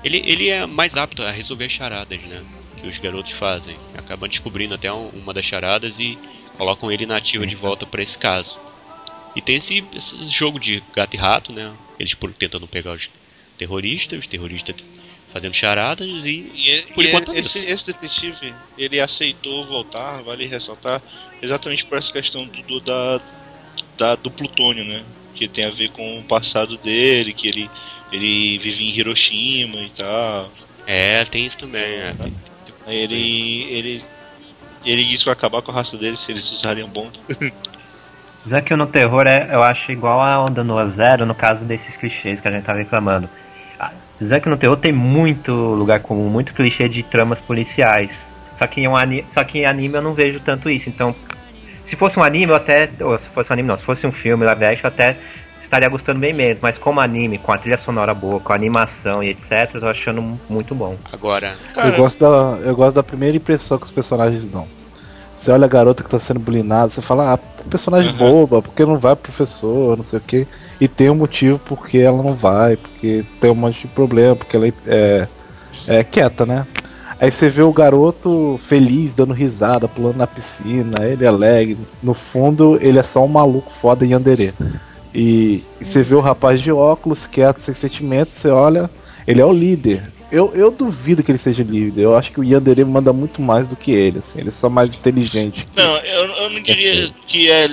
[0.05, 2.43] Ele, ele é mais apto a resolver as charadas, né?
[2.81, 3.77] Que os garotos fazem.
[3.97, 6.17] Acabam descobrindo até um- uma das charadas e
[6.57, 8.59] colocam ele na ativa de volta pra esse caso.
[9.35, 11.73] E tem esse, esse jogo de gato e rato, né?
[11.99, 13.09] Eles por- tentando pegar os
[13.57, 14.77] terroristas, os terroristas
[15.33, 16.51] fazendo charadas e.
[16.55, 21.03] E, Por e enquanto é esse, esse detetive, ele aceitou voltar, vale ressaltar,
[21.43, 23.21] exatamente por essa questão do, do- da,
[23.97, 25.05] da- do plutônio, né?
[25.35, 27.71] Que tem a ver com o passado dele, que ele,
[28.13, 30.51] ele vive em Hiroshima e tal.
[30.87, 31.83] É, tem isso também.
[31.83, 32.15] É.
[32.87, 34.05] Ele, ele,
[34.85, 37.13] ele disse que vai acabar com a raça dele se eles usarem a bomba.
[38.49, 42.41] Zack no terror é, eu acho igual a Onda no Zero no caso desses clichês
[42.41, 43.29] que a gente tá reclamando.
[43.79, 43.93] Ah,
[44.25, 48.27] Zack no terror tem muito lugar comum, muito clichê de tramas policiais.
[48.55, 50.89] Só que em um ani- só que em anime eu não vejo tanto isso.
[50.89, 51.15] Então,
[51.85, 54.13] se fosse um anime eu até, ou se fosse um anime não, se fosse um
[54.13, 55.17] filme live action eu até
[55.69, 59.23] estaria gostando bem menos, mas como anime, com a trilha sonora boa, com a animação
[59.23, 60.97] e etc, eu tô achando muito bom.
[61.13, 64.67] Agora, Cara, Eu gosto, da, eu gosto da primeira impressão que os personagens dão.
[65.35, 67.39] Você olha a garota que tá sendo bulinada, você fala, ah,
[67.71, 68.17] personagem Uhum.
[68.19, 70.49] boba, porque não vai pro professor, não sei o quê.
[70.81, 74.57] E tem um motivo porque ela não vai, porque tem um monte de problema, porque
[74.57, 75.29] ela é,
[75.87, 76.67] é quieta, né?
[77.21, 81.77] Aí você vê o garoto feliz, dando risada, pulando na piscina, ele é alegre.
[82.03, 84.53] No fundo, ele é só um maluco foda em Anderê.
[85.19, 88.89] E, e você vê o rapaz de óculos, quieto, sem sentimentos, você olha,
[89.27, 90.13] ele é o líder.
[90.31, 92.03] Eu, eu duvido que ele seja líder.
[92.03, 94.39] Eu acho que o Yandere manda muito mais do que ele, assim.
[94.39, 95.67] Ele é só mais inteligente.
[95.75, 97.67] Não, eu, eu não diria que é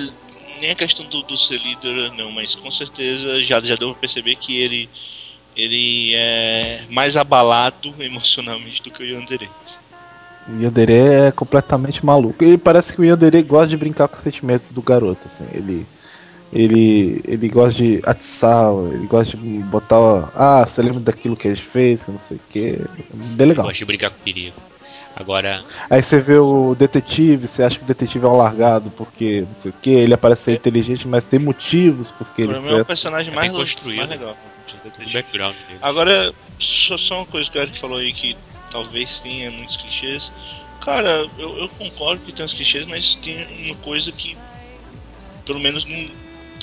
[0.60, 4.00] nem a questão do, do ser líder, não, mas com certeza já, já deu pra
[4.00, 4.90] perceber que ele,
[5.54, 9.48] ele é mais abalado emocionalmente do que o Yandere.
[10.48, 12.42] O Yandere é completamente maluco.
[12.42, 15.46] Ele parece que o Yandere gosta de brincar com os sentimentos do garoto, assim.
[15.52, 15.86] Ele
[16.52, 21.50] ele ele gosta de atiçar, ele gosta de botar, ah, você lembra daquilo que a
[21.50, 22.80] gente fez, que não sei o que.
[23.14, 23.64] Bem legal.
[23.66, 24.56] gosto de brincar com perigo.
[25.18, 29.44] Agora, Aí você vê o detetive, você acha que o detetive é um largado porque
[29.48, 32.72] não sei o que, ele parece ser inteligente, mas tem motivos porque ele mim é
[32.72, 32.84] o assim.
[32.88, 33.96] personagem É mais, bem le- construído.
[33.96, 34.36] mais legal.
[34.84, 35.78] o background dele.
[35.80, 38.36] Agora, só, só uma coisa que o Eric falou aí que
[38.70, 40.30] talvez tenha muitos clichês.
[40.82, 44.36] Cara, eu, eu concordo que tem uns clichês, mas tem uma coisa que
[45.46, 46.06] pelo menos não,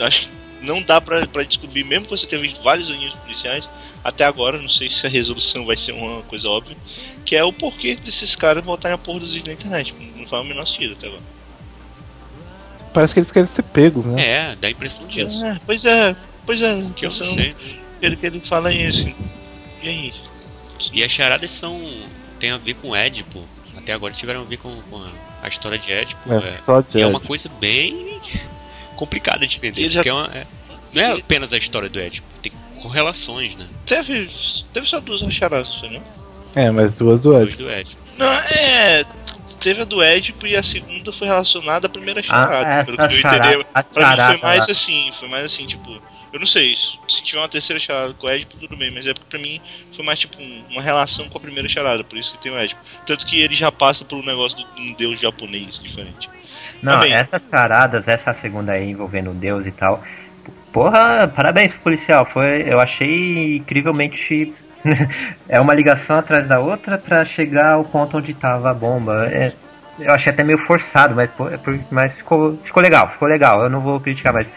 [0.04, 3.70] acho, que não dá pra, pra descobrir, mesmo que você tenha visto vários aninhos policiais,
[4.04, 6.76] até agora, não sei se a resolução vai ser uma coisa óbvia,
[7.26, 9.94] que é o porquê desses caras voltarem a porra dos vídeos na internet.
[10.18, 11.22] Não faz o menor sentido até agora.
[12.94, 14.24] Parece que eles querem ser pegos, né?
[14.52, 15.44] É, dá a impressão disso.
[15.44, 16.16] É, pois é,
[16.46, 17.56] pois é, Que eu não sei.
[18.02, 19.04] ele que ele fala é isso.
[19.82, 20.14] E aí?
[20.92, 21.82] E as charadas são.
[22.40, 23.42] tem a ver com Édipo.
[23.76, 25.08] Até agora tiveram a ver com, com a,
[25.42, 26.22] a história de Édipo.
[26.32, 27.28] É, É, só de e é uma Édipo.
[27.28, 28.22] coisa bem
[28.94, 29.90] complicada de entender.
[29.90, 30.48] Já- Porque é uma- é-
[30.94, 32.52] não é apenas a história do Édipo, tem
[32.82, 33.68] correlações, né?
[33.86, 34.30] Teve,
[34.74, 36.04] teve só duas acharadas, não?
[36.56, 37.56] É, mas duas do Ed.
[37.56, 38.02] do Édipo.
[38.18, 39.04] Não, é.
[39.60, 42.82] Teve a do Édipo e a segunda foi relacionada à primeira charada.
[42.82, 43.66] Ah, pelo que eu entendi.
[43.74, 44.72] a Pra mim foi mais lá.
[44.72, 46.02] assim, foi mais assim, tipo,
[46.34, 46.76] Eu não sei,
[47.08, 49.62] se tiver uma terceira charada com o Edipo, tudo bem, mas é porque pra mim
[49.96, 52.60] foi mais tipo um- uma relação com a primeira charada, por isso que tem o
[52.60, 52.82] Edipo.
[53.06, 56.28] Tanto que ele já passa por um negócio de um deus japonês diferente.
[56.84, 57.14] Não, Também.
[57.14, 60.04] essas paradas, essa segunda aí envolvendo Deus e tal.
[60.74, 62.28] Porra, parabéns pro policial.
[62.30, 64.54] Foi, eu achei incrivelmente.
[65.48, 69.26] é uma ligação atrás da outra pra chegar ao ponto onde tava a bomba.
[69.32, 69.54] É,
[69.98, 73.64] eu achei até meio forçado, mas, é mas ficou, ficou legal, ficou legal.
[73.64, 74.52] Eu não vou criticar, mas.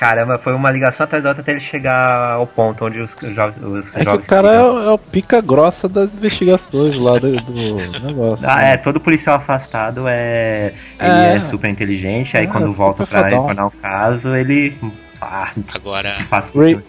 [0.00, 3.58] Caramba, foi uma ligação atrás da outra até ele chegar ao ponto onde os, jovens.
[3.62, 7.18] Os É que o jovens cara é, o- é o pica grossa das investigações lá
[7.18, 7.52] do, do
[8.00, 8.48] negócio.
[8.48, 8.72] Ah, né?
[8.72, 10.72] é, todo policial afastado é.
[10.98, 11.34] Ele É.
[11.36, 14.74] é, super inteligente, aí É, quando volta pra informar o caso, ele.
[15.20, 16.82] Ah, Agora, passa Ray-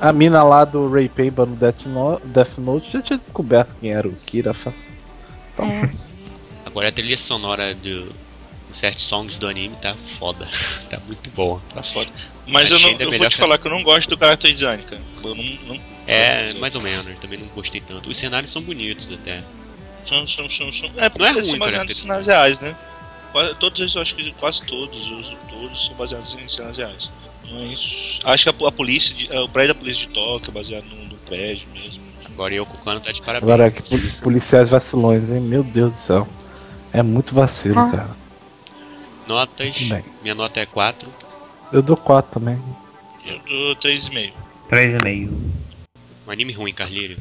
[0.00, 3.92] A mina lá do Ray Payba no Death, no Death Note já tinha descoberto quem
[3.92, 4.92] era o Kira fácil.
[5.52, 5.88] Então, É.
[6.66, 8.08] agora a trilha sonora do
[8.68, 10.48] Insert Songs do anime tá foda.
[10.90, 11.60] tá muito boa.
[11.72, 12.08] Tá foda.
[12.50, 14.82] Mas eu, não, eu vou te que- falar que eu não gosto do character design,
[14.84, 15.00] cara.
[15.22, 18.08] Eu não, não É, mais ou menos, também não gostei tanto.
[18.10, 19.42] Os cenários são bonitos até.
[20.08, 20.90] São, são, são, são.
[20.96, 22.74] É, porque Não é eles ruim, são baseados em cenários reais, né?
[23.32, 27.10] Quase- Todos eles, eu acho que quase todos, os, todos são baseados em cenários reais.
[27.52, 30.84] Mas acho que a, a polícia, de- o prédio da polícia de Tóquio é baseado
[30.86, 32.00] no, no prédio mesmo.
[32.32, 33.52] Agora Yoko Kano tá de parabéns.
[33.52, 35.40] agora que pol- policiais vacilões, hein?
[35.40, 36.26] Meu Deus do céu.
[36.92, 37.90] É muito vacilo, Ah.
[37.90, 38.10] cara.
[39.28, 39.78] Notas,
[40.22, 41.08] minha nota é 4.
[41.72, 42.62] Eu dou 4 também.
[43.24, 44.32] Eu dou 3,5.
[44.70, 45.30] 3,5.
[46.26, 47.16] Um anime ruim, Carlírio.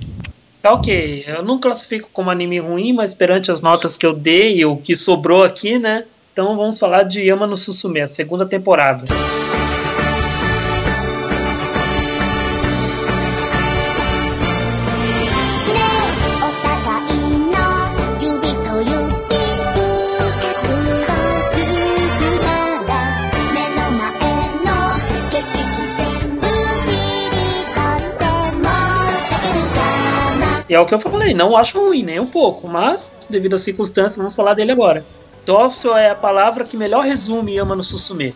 [0.61, 4.57] Tá ok, eu não classifico como anime ruim, mas perante as notas que eu dei
[4.57, 6.05] e o que sobrou aqui, né?
[6.34, 9.05] Então vamos falar de Yama no Susume, a segunda temporada.
[30.69, 33.61] E é o que eu falei, não acho ruim, nem um pouco, mas devido às
[33.61, 35.03] circunstâncias, vamos falar dele agora.
[35.45, 38.35] Dócil é a palavra que melhor resume Yama no Susume.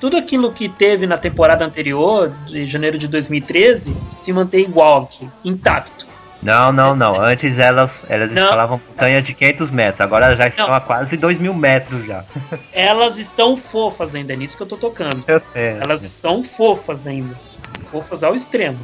[0.00, 5.28] Tudo aquilo que teve na temporada anterior, de janeiro de 2013, se mantém igual aqui,
[5.44, 6.06] intacto.
[6.40, 7.20] Não, não, não.
[7.20, 8.44] Antes elas, elas Não.
[8.44, 10.74] escalavam montanhas de 500 metros, agora elas já estão Não.
[10.74, 12.24] a quase 2 mil metros já.
[12.72, 15.24] Elas estão fofas ainda, é nisso que eu tô tocando.
[15.26, 15.78] Eu sei.
[15.82, 17.36] Elas são fofas ainda.
[17.86, 18.78] Fofas ao extremo.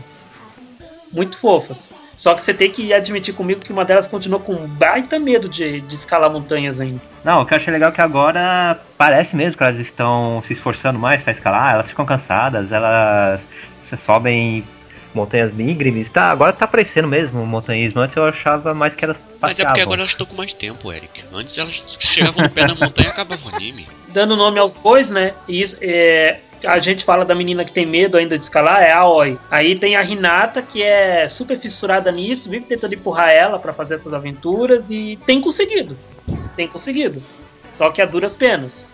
[1.12, 1.89] Muito fofas.
[2.16, 5.49] Só que você tem que admitir comigo que uma delas continua com um baita medo
[5.49, 7.01] de, de escalar montanhas ainda.
[7.24, 10.53] Não, o que eu achei legal é que agora parece mesmo que elas estão se
[10.53, 13.47] esforçando mais pra escalar, elas ficam cansadas, elas
[13.85, 14.65] se sobem
[15.15, 16.11] montanhas íngremes.
[16.11, 18.01] Tá, agora tá aparecendo mesmo o montanhismo.
[18.01, 19.41] Antes eu achava mais que elas passeavam.
[19.41, 21.24] Mas é porque agora elas estão com mais tempo, Eric.
[21.32, 23.86] Antes elas chegavam no pé da montanha e acabava o anime.
[24.09, 25.35] Dando nome aos bois, né?
[25.49, 28.93] E isso, é, a gente fala da menina que tem medo ainda de escalar, é
[28.93, 29.39] a Aoi.
[29.51, 33.95] Aí tem a Hinata, que é super fissurada nisso, vive tentando empurrar ela pra fazer
[33.95, 35.99] essas aventuras e tem conseguido.
[36.57, 37.23] Tem conseguido.
[37.73, 38.86] Só que a duras penas.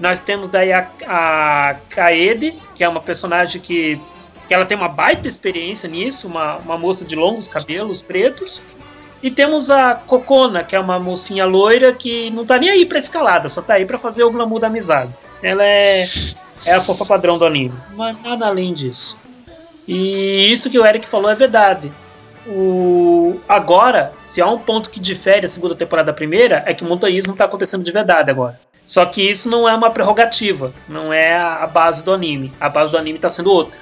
[0.00, 4.00] Nós temos daí a, a Kaede, que é uma personagem que,
[4.48, 8.60] que ela tem uma baita experiência nisso, uma, uma moça de longos cabelos pretos.
[9.22, 12.98] E temos a Kokona, que é uma mocinha loira que não tá nem aí pra
[12.98, 15.12] escalada, só tá aí pra fazer o glamour da amizade.
[15.40, 16.08] Ela é,
[16.64, 19.18] é a fofa padrão do anime, mas nada além disso.
[19.86, 21.90] E isso que o Eric falou é verdade.
[22.46, 23.40] O...
[23.48, 26.88] Agora, se há um ponto que difere a segunda temporada da primeira, é que o
[26.88, 28.60] montanhismo tá acontecendo de verdade agora.
[28.84, 32.52] Só que isso não é uma prerrogativa, não é a base do anime.
[32.60, 33.78] A base do anime tá sendo outra.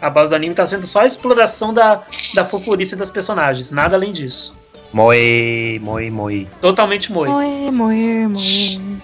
[0.00, 2.02] A base do anime tá sendo só a exploração da,
[2.34, 4.54] da fofurice das personagens, nada além disso.
[4.92, 6.48] Moe, moe, moe.
[6.60, 7.28] Totalmente moi.
[7.28, 9.00] Moe, moe, moe.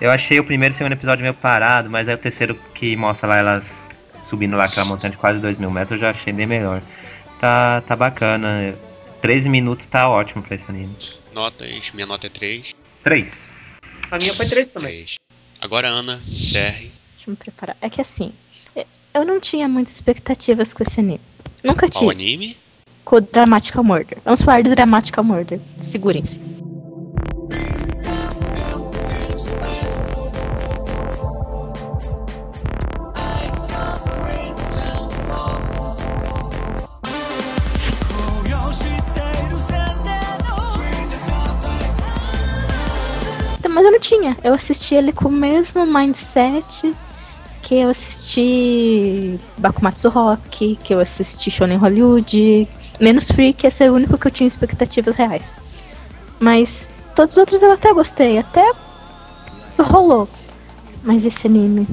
[0.00, 2.94] Eu achei o primeiro e o segundo episódio meio parado, mas aí o terceiro que
[2.96, 3.86] mostra lá elas
[4.28, 6.82] subindo lá aquela montanha de quase 2 mil metros, eu já achei bem melhor.
[7.40, 8.74] Tá, tá bacana.
[9.22, 10.94] 13 minutos tá ótimo pra esse anime.
[11.32, 12.74] Notas, minha nota é 3.
[13.02, 13.32] 3.
[14.10, 14.90] A minha foi três também.
[14.92, 15.16] 3.
[15.60, 16.92] Agora, Ana, encerre.
[17.14, 17.76] Deixa eu me preparar.
[17.80, 18.32] É que assim,
[19.14, 21.20] eu não tinha muitas expectativas com esse anime.
[21.64, 22.10] Nunca Qual tive.
[22.10, 22.56] anime?
[23.04, 24.18] Com o Dramatical Murder.
[24.24, 25.60] Vamos falar de Dramatical Murder.
[25.78, 26.40] Segurem-se.
[43.96, 44.36] Não tinha.
[44.44, 46.94] Eu assisti ele com o mesmo mindset
[47.62, 52.68] que eu assisti Bakumatsu Rock, que eu assisti Shonen Hollywood.
[53.00, 55.56] Menos Freak, esse é o único que eu tinha expectativas reais.
[56.38, 58.70] Mas todos os outros eu até gostei, até
[59.80, 60.28] rolou.
[61.02, 61.88] Mas esse anime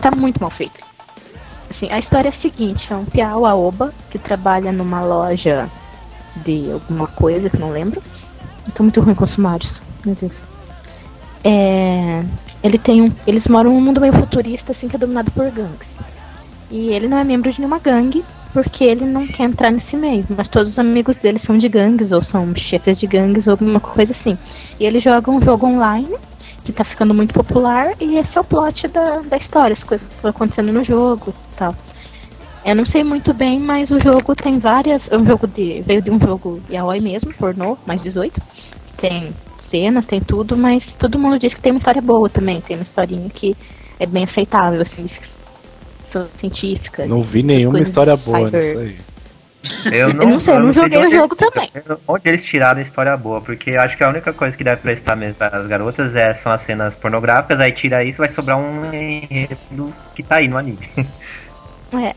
[0.00, 0.80] tá muito mal feito.
[1.70, 5.70] Assim, a história é a seguinte, é um Piau Aoba que trabalha numa loja
[6.36, 8.02] de alguma coisa que não lembro.
[8.66, 10.53] Eu tô muito ruim com os sumários, meu Deus.
[11.44, 12.24] É,
[12.62, 15.94] ele tem um, eles moram num mundo meio futurista assim que é dominado por gangues.
[16.70, 20.24] E ele não é membro de nenhuma gangue porque ele não quer entrar nesse meio,
[20.30, 23.80] mas todos os amigos dele são de gangues ou são chefes de gangues ou alguma
[23.80, 24.38] coisa assim.
[24.80, 26.16] E ele joga um jogo online
[26.64, 30.08] que tá ficando muito popular e esse é o plot da, da história, as coisas
[30.08, 31.76] que estão acontecendo no jogo e tal.
[32.64, 35.12] Eu não sei muito bem, mas o jogo tem várias.
[35.12, 35.82] É um jogo de.
[35.82, 38.40] veio de um jogo yaoi mesmo, pornô, mais 18.
[38.96, 42.60] Tem cenas, tem tudo, mas todo mundo diz que tem uma história boa também.
[42.60, 43.56] Tem uma historinha que
[43.98, 47.06] é bem aceitável, assim, ficção científica.
[47.06, 48.96] Não vi nenhuma história boa nisso aí.
[49.90, 51.70] Eu Eu não sei, eu não de joguei o jogo eles- também.
[52.06, 54.76] Onde eles tiraram a história boa, porque eu acho que a única coisa que deve
[54.82, 58.58] prestar mesmo para as garotas é, são as cenas pornográficas, aí tira isso vai sobrar
[58.58, 60.86] um enredo que tá aí no anime.
[61.92, 62.12] É.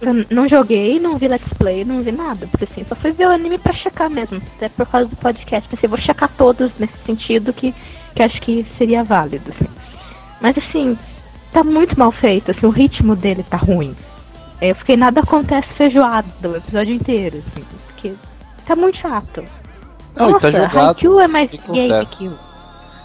[0.00, 2.46] Eu não joguei, não vi let's play, não vi nada.
[2.46, 4.40] Porque assim, só fui ver o anime pra checar mesmo.
[4.56, 5.68] Até por causa do podcast.
[5.68, 7.74] Pensei, vou checar todos nesse sentido que,
[8.14, 9.52] que acho que seria válido.
[9.54, 9.68] Assim.
[10.40, 10.96] Mas assim,
[11.52, 13.94] tá muito mal feito, assim, o ritmo dele tá ruim.
[14.60, 18.14] Eu fiquei, nada acontece feijoada o episódio inteiro, assim, porque
[18.66, 19.42] tá muito chato.
[20.16, 20.78] Não, e tá jogado.
[20.78, 22.30] Haikyuu é mais que gay que.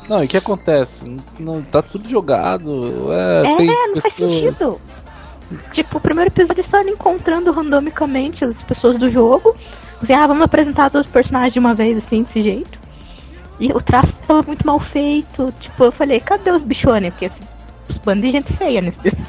[0.09, 1.17] Não, e o que acontece?
[1.39, 3.11] Não, tá tudo jogado.
[3.11, 4.57] É, É, tem não faz pessoas.
[4.57, 4.81] sentido.
[5.73, 9.55] Tipo, o primeiro episódio é só ele encontrando randomicamente as pessoas do jogo.
[10.01, 12.79] Assim, ah, vamos apresentar todos os personagens de uma vez, assim, desse jeito.
[13.59, 15.53] E o traço tava muito mal feito.
[15.59, 17.11] Tipo, eu falei, cadê os bichones?
[17.13, 17.35] Porque esse
[17.89, 19.25] esse bando de gente feia nesse desenho.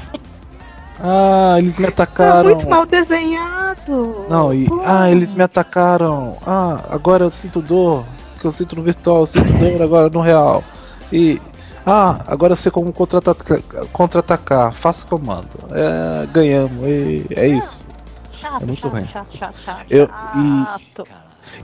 [0.98, 2.54] Ah, eles me Tá atacaram.
[2.54, 4.24] muito mal desenhado.
[4.28, 4.64] Não, e.
[4.66, 4.82] Pô.
[4.84, 6.36] Ah, eles me atacaram.
[6.46, 8.04] Ah, agora eu sinto dor.
[8.40, 10.64] Que eu sinto no virtual, eu sinto dor agora no real.
[11.12, 11.40] E.
[11.86, 13.60] Ah, agora eu sei como contra-atacar.
[13.92, 14.72] Contra-atacar.
[14.74, 15.48] Faça o comando.
[15.70, 16.82] É, ganhamos.
[16.84, 17.86] E é isso.
[18.32, 19.06] Chato, é muito chato, ruim.
[19.12, 21.06] chato, chato, chato, Eu- chato.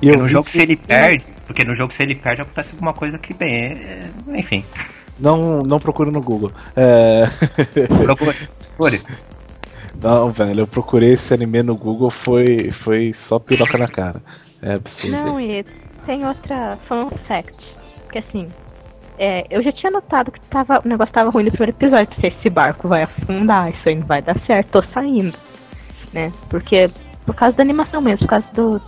[0.00, 2.68] E Porque eu no jogo se ele perde, porque no jogo se ele perde acontece
[2.72, 4.64] alguma coisa que bem, é- enfim.
[5.18, 6.52] Não, não procure no Google.
[6.76, 7.24] É.
[7.88, 8.36] Procure.
[8.76, 9.02] procure.
[10.00, 14.22] Não, velho, eu procurei esse anime no Google, foi, foi só piroca na cara.
[14.62, 15.16] É absurdo.
[15.16, 15.64] Não, e
[16.06, 17.54] tem outra fun fact.
[18.10, 18.46] Que assim,
[19.18, 22.08] é, eu já tinha notado que tava, o negócio tava ruim no primeiro episódio.
[22.14, 25.36] Pensei, esse barco vai afundar, isso aí não vai dar certo, tô saindo.
[26.12, 26.32] Né?
[26.48, 26.90] Porque,
[27.24, 28.80] por causa da animação mesmo, por causa do,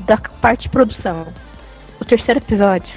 [0.00, 1.26] da parte de produção.
[2.00, 2.94] O terceiro episódio,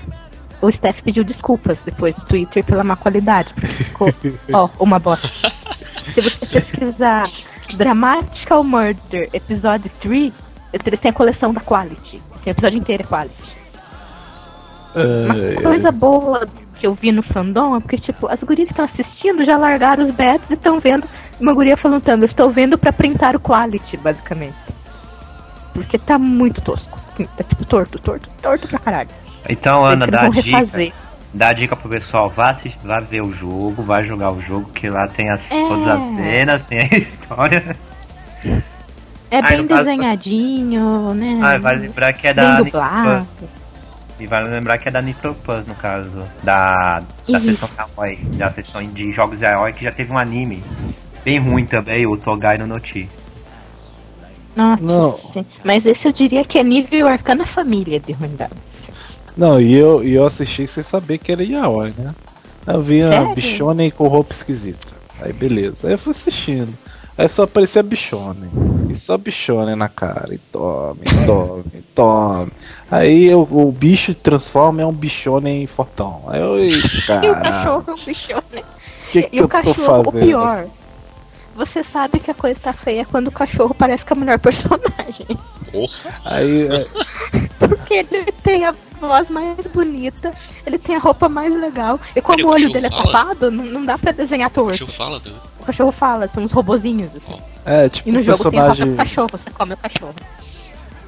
[0.62, 3.54] o Steph pediu desculpas depois no Twitter pela má qualidade.
[3.54, 4.10] Porque ficou,
[4.54, 5.30] ó, uma bosta.
[5.86, 7.24] Se você pesquisar
[7.76, 10.34] Dramatical Murder Episódio 3,
[10.74, 12.22] eles têm a coleção da Quality.
[12.36, 13.57] Assim, o episódio inteiro é Quality.
[14.98, 16.48] Uma Ai, coisa boa
[16.80, 20.06] que eu vi no fandom é porque, tipo, as gurias que estão assistindo já largaram
[20.08, 21.08] os bets e estão vendo
[21.40, 24.56] uma guria falando, eu estou vendo pra printar o Quality, basicamente.
[25.74, 27.00] Porque tá muito tosco.
[27.36, 29.10] Tá tipo torto, torto, torto pra caralho.
[29.50, 30.58] Então, Ana, dá a dica.
[30.58, 30.94] refazer.
[31.34, 34.70] Dá a dica pro pessoal, vá, assistir, vá ver o jogo, vai jogar o jogo,
[34.72, 35.68] que lá tem as, É.
[35.68, 37.76] todas as cenas, tem a história.
[39.30, 41.40] É Ah, bem no caso- desenhadinho, né?
[41.44, 43.28] Ah, vai lembrar que é bem da dublado.
[44.20, 46.10] E vai lembrar que é da Nitroplus, no caso.
[46.44, 47.06] Da, da
[47.40, 47.68] Isso.
[47.68, 50.64] seção Yaoi, da seção de jogos Yaoi, que já teve um anime
[51.24, 53.08] bem ruim também, o Togai no Noti.
[54.56, 55.18] Nossa, Não.
[55.34, 55.46] sim.
[55.64, 58.54] Mas esse eu diria que é nível Arcana Família de ruindade.
[59.36, 62.16] Não, e eu, e eu assisti sem saber que era Yaoi, né?
[62.66, 63.24] Eu vi a?
[63.36, 64.94] Bichone com roupa esquisita.
[65.22, 65.88] Aí beleza.
[65.88, 66.74] Aí eu fui assistindo.
[67.16, 68.50] Aí só aparecia Bichone.
[68.98, 70.34] E só Bichone na cara.
[70.34, 71.64] E tome, tome,
[71.94, 72.52] tome.
[72.90, 76.24] Aí o, o bicho transforma em um Bichone em fortão.
[76.28, 76.82] Aí eu, "Ih,
[77.24, 80.06] E o cachorro é um bichão, o que, que E eu o tô cachorro, o
[80.06, 80.26] fazendo?
[80.26, 80.68] pior.
[81.58, 85.26] Você sabe que a coisa tá feia quando o cachorro parece com a melhor personagem.
[86.24, 86.86] Aí, é,
[87.68, 88.72] Porque ele tem a
[89.02, 90.32] voz mais bonita,
[90.66, 92.00] ele tem a roupa mais legal.
[92.16, 93.04] E como o o olho dele é fala?
[93.06, 94.72] tapado, não, não dá pra desenhar O torto.
[94.72, 95.40] cachorro fala também.
[95.60, 97.38] O cachorro fala, são uns robozinhos, assim.
[97.66, 98.92] é tipo E no o jogo tem personagem.
[98.92, 100.16] do cachorro, você come o cachorro.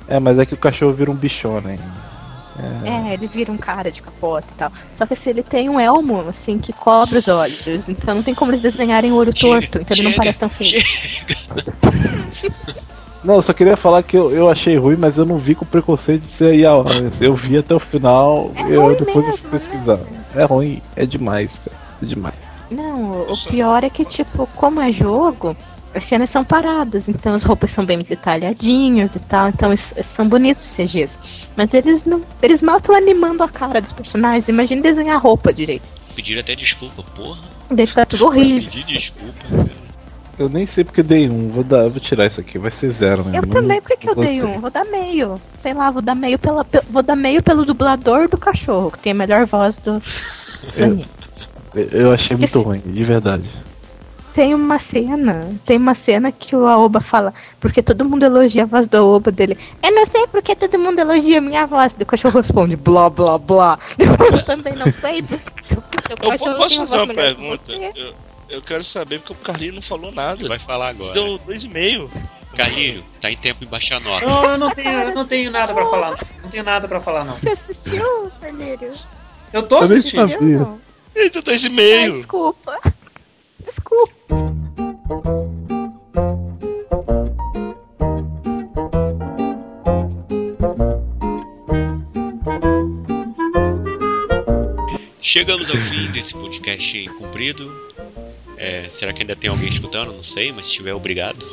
[0.07, 1.79] É, mas é que o cachorro vira um Bichone.
[2.83, 4.71] É, ele vira um cara de capota e tal.
[4.91, 7.87] Só que assim, ele tem um elmo, assim, que cobre os olhos.
[7.87, 10.39] Então não tem como eles desenharem o olho Chega, torto, então ele não chega, parece
[10.39, 10.83] tão feio.
[13.21, 15.65] Não, eu só queria falar que eu, eu achei ruim, mas eu não vi com
[15.65, 17.09] preconceito de ser Yaoi.
[17.19, 19.99] Eu vi até o final, É eu ruim depois eu mesmo, fui pesquisar.
[20.33, 21.77] É ruim, é demais, cara.
[22.01, 22.35] É demais.
[22.71, 25.55] Não, o pior é que, tipo, como é jogo,
[25.93, 30.63] as cenas são paradas, então as roupas são bem detalhadinhas e tal, então são bonitos
[30.65, 31.17] os CGs.
[31.55, 32.21] Mas eles não.
[32.41, 34.47] Eles mal estão animando a cara dos personagens.
[34.47, 35.83] Imagina desenhar a roupa direito.
[36.15, 37.39] Pediram até desculpa, porra.
[37.69, 38.63] Deve ficar tudo Vai horrível.
[38.71, 39.69] pedir desculpa, cara.
[40.37, 41.49] Eu nem sei porque dei um.
[41.49, 43.37] Vou, dar, vou tirar isso aqui, vai ser zero mesmo.
[43.37, 44.59] Eu Não- também, por que, que eu dei um?
[44.61, 45.35] Vou dar meio.
[45.57, 46.63] Sei lá, vou dar meio pela.
[46.63, 50.01] pe- Vou dar meio pelo dublador do cachorro, que tem a melhor voz do.
[50.77, 50.99] Eu-.
[51.91, 53.43] Eu achei muito ruim, de verdade.
[54.33, 58.65] Tem uma cena, tem uma cena que o Aoba fala, porque todo mundo elogia a
[58.65, 59.57] voz do Aoba dele.
[59.83, 61.95] Eu não sei porque todo mundo elogia a minha voz.
[61.99, 63.79] E o cachorro responde, blá blá blá.
[64.31, 65.21] Eu também não sei,
[65.67, 67.99] porque o seu Eu cachorro posso tem uma fazer voz uma pergunta?
[67.99, 68.13] Eu,
[68.49, 70.47] eu quero saber porque o Carlinho não falou nada.
[70.47, 71.13] Vai falar agora.
[71.13, 72.09] Deu dois e meio.
[72.55, 74.25] Carlinho, tá em tempo de baixar a nota.
[74.25, 76.17] Não, eu não tenho, eu não tenho nada pra falar.
[76.43, 77.31] Não tenho nada pra falar, não.
[77.33, 78.89] Você assistiu, Carneiro?
[79.53, 80.37] Eu tô Eu assistindo.
[80.41, 80.81] Não.
[81.15, 82.13] Eita, dois e Ai, meio.
[82.17, 82.79] desculpa.
[83.69, 84.13] Desculpa.
[95.21, 97.71] Chegamos ao fim desse podcast comprido.
[98.57, 100.11] É, será que ainda tem alguém escutando?
[100.11, 101.45] Não sei, mas se tiver, obrigado.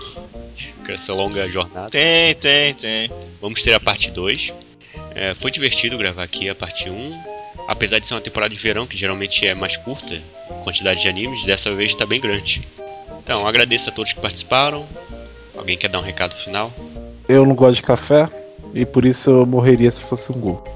[0.83, 1.91] Por essa longa jornada.
[1.91, 3.11] Tem, tem, tem.
[3.41, 4.55] Vamos ter a parte 2.
[5.15, 7.36] É, foi divertido gravar aqui a parte 1.
[7.69, 11.09] Apesar de ser uma temporada de verão, que geralmente é mais curta, a quantidade de
[11.09, 12.67] animes dessa vez está bem grande.
[13.23, 14.87] Então, agradeço a todos que participaram.
[15.57, 16.73] Alguém quer dar um recado final?
[17.29, 18.29] Eu não gosto de café
[18.73, 20.76] e por isso eu morreria se fosse um gol.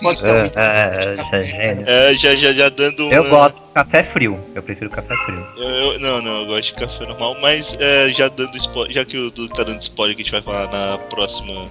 [0.00, 2.12] Pode estar É, muito é, é.
[2.12, 3.10] É, já, já, já dando.
[3.12, 4.38] Eu gosto de café frio.
[4.54, 5.46] Eu prefiro café frio.
[5.56, 9.04] Eu- eu- não, não, eu gosto de café normal, mas é, já dando spoiler, já
[9.04, 11.64] que o Dudu tá dando spoiler que a gente vai falar na próxima.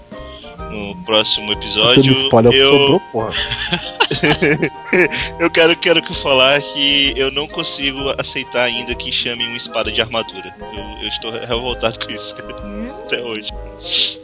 [0.72, 2.02] No próximo episódio.
[2.02, 3.30] Tendo spoiler o que eu, sobrou, porra.
[5.40, 9.92] eu quero, quero que falar que eu não consigo aceitar ainda que chamem uma espada
[9.92, 10.54] de armadura.
[10.60, 12.56] Eu, eu estou revoltado com isso cara,
[13.06, 13.50] até hoje.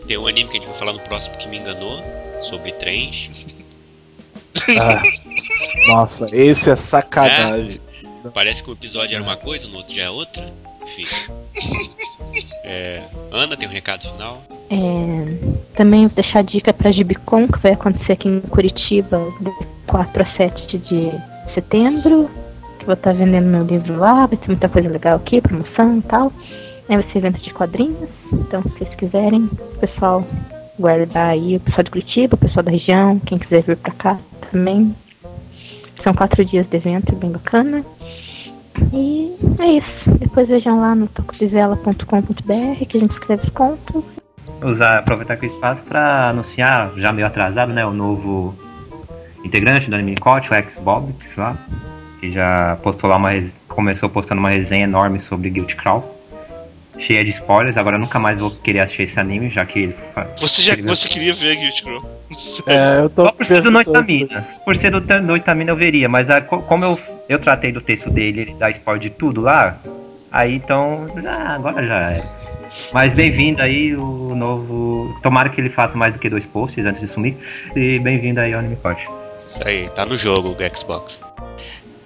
[0.07, 2.01] Tem um anime que a gente vai falar no próximo que me enganou,
[2.39, 3.29] sobre trens.
[4.79, 5.01] Ah,
[5.87, 7.81] nossa, esse é sacanagem.
[8.33, 10.53] Parece que um episódio era uma coisa, no outro já é outra.
[10.83, 11.03] Enfim.
[12.63, 14.41] É, Ana, tem um recado final?
[14.69, 19.51] É, também vou deixar a dica pra Gibicon, que vai acontecer aqui em Curitiba, de
[19.85, 21.11] 4 a 7 de
[21.47, 22.29] setembro.
[22.79, 26.01] Que vou estar vendendo meu livro lá, vai ter muita coisa legal aqui, promoção e
[26.01, 26.33] tal.
[26.87, 29.49] Vai ser evento de quadrinhos, então se vocês quiserem,
[29.79, 30.21] pessoal
[30.77, 34.19] guardar aí, o pessoal de Curitiba, o pessoal da região, quem quiser vir pra cá
[34.51, 34.95] também.
[36.03, 37.85] São quatro dias de evento, bem bacana.
[38.91, 40.09] E é isso.
[40.19, 44.03] Depois vejam lá no tocodivela.com.br que a gente escreve os contos.
[44.63, 48.55] Usar, aproveitar aqui o espaço para anunciar, já meio atrasado, né, o novo
[49.43, 51.53] integrante do Anime Coach, o ex-Bobix lá,
[52.19, 53.29] que já postou lá uma
[53.67, 56.03] começou postando uma resenha enorme sobre Guilty Crawl,
[56.99, 59.95] cheia de spoilers, agora eu nunca mais vou querer assistir esse anime, já que ele
[60.39, 61.99] Você já ele- você queria ver Guilty Crow?
[62.67, 64.59] É, eu tô Só por ser do Noitaminas.
[64.65, 66.99] Por ser do Noitamina eu veria, mas a- co- como eu,
[67.29, 69.77] eu tratei do texto dele, ele dá spoiler de tudo lá,
[70.31, 71.05] aí então.
[71.27, 72.23] Ah, agora já é.
[72.91, 75.15] Mas bem-vindo aí o novo.
[75.21, 77.35] Tomara que ele faça mais do que dois posts antes de sumir.
[77.75, 79.07] E bem-vindo aí ao Anime Coach.
[79.35, 81.19] Isso aí, tá no jogo o Xbox.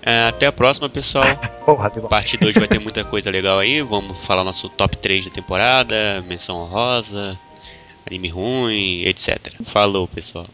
[0.06, 1.24] É, até a próxima, pessoal.
[1.64, 3.82] Porra, Parte 2 vai ter muita coisa legal aí.
[3.82, 7.38] Vamos falar nosso top 3 da temporada, menção honrosa,
[8.04, 9.52] anime ruim, etc.
[9.64, 10.46] Falou, pessoal.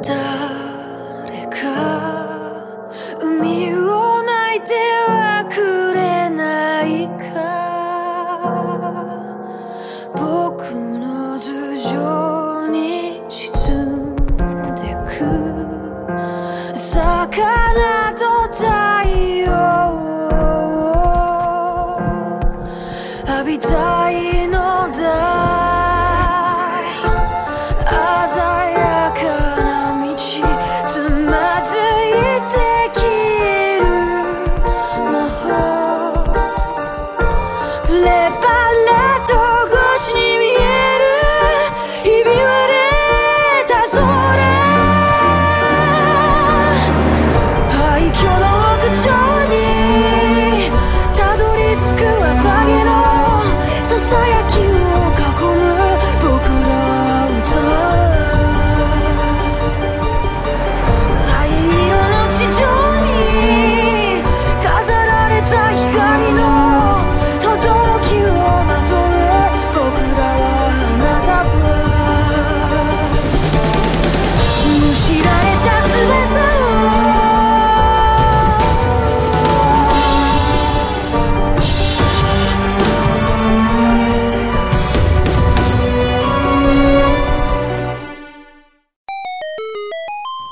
[0.00, 2.88] 誰か
[3.20, 4.74] 海を泣いて
[5.08, 5.81] はく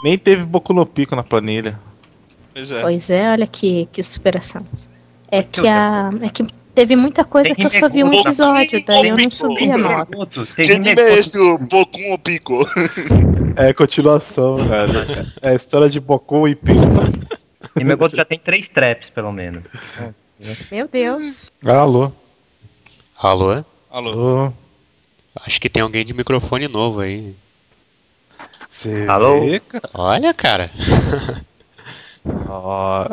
[0.03, 1.79] Nem teve Boku no Pico na planilha.
[2.53, 2.81] Pois é.
[2.81, 4.65] Pois é, olha que, que superação.
[5.29, 6.09] É que a.
[6.21, 9.29] É que Teve muita coisa que eu só vi um episódio, daí eu não Tem
[9.29, 10.45] subi a nota.
[10.55, 12.65] Que anime é esse, o Bokun ou Pico?
[13.57, 15.27] É continuação, cara.
[15.41, 16.79] É a história de Boku e Pico.
[17.77, 19.65] Himegoto já tem três traps, pelo menos.
[20.71, 21.51] Meu Deus.
[21.63, 22.13] Alô.
[23.17, 23.65] Alô?
[23.89, 24.09] Alô.
[24.09, 24.53] Alô.
[25.45, 27.35] Acho que tem alguém de microfone novo aí.
[28.81, 29.41] Você Alô?
[29.41, 29.89] Vê, cara?
[29.93, 30.71] Olha, cara.
[32.49, 33.05] Ó.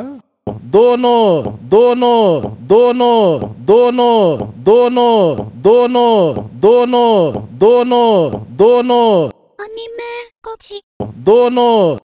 [0.63, 9.31] Dono, dono, dono, dono, dono, dono, dono, dono, dono.
[9.59, 11.13] Anime.
[11.15, 11.97] Dono.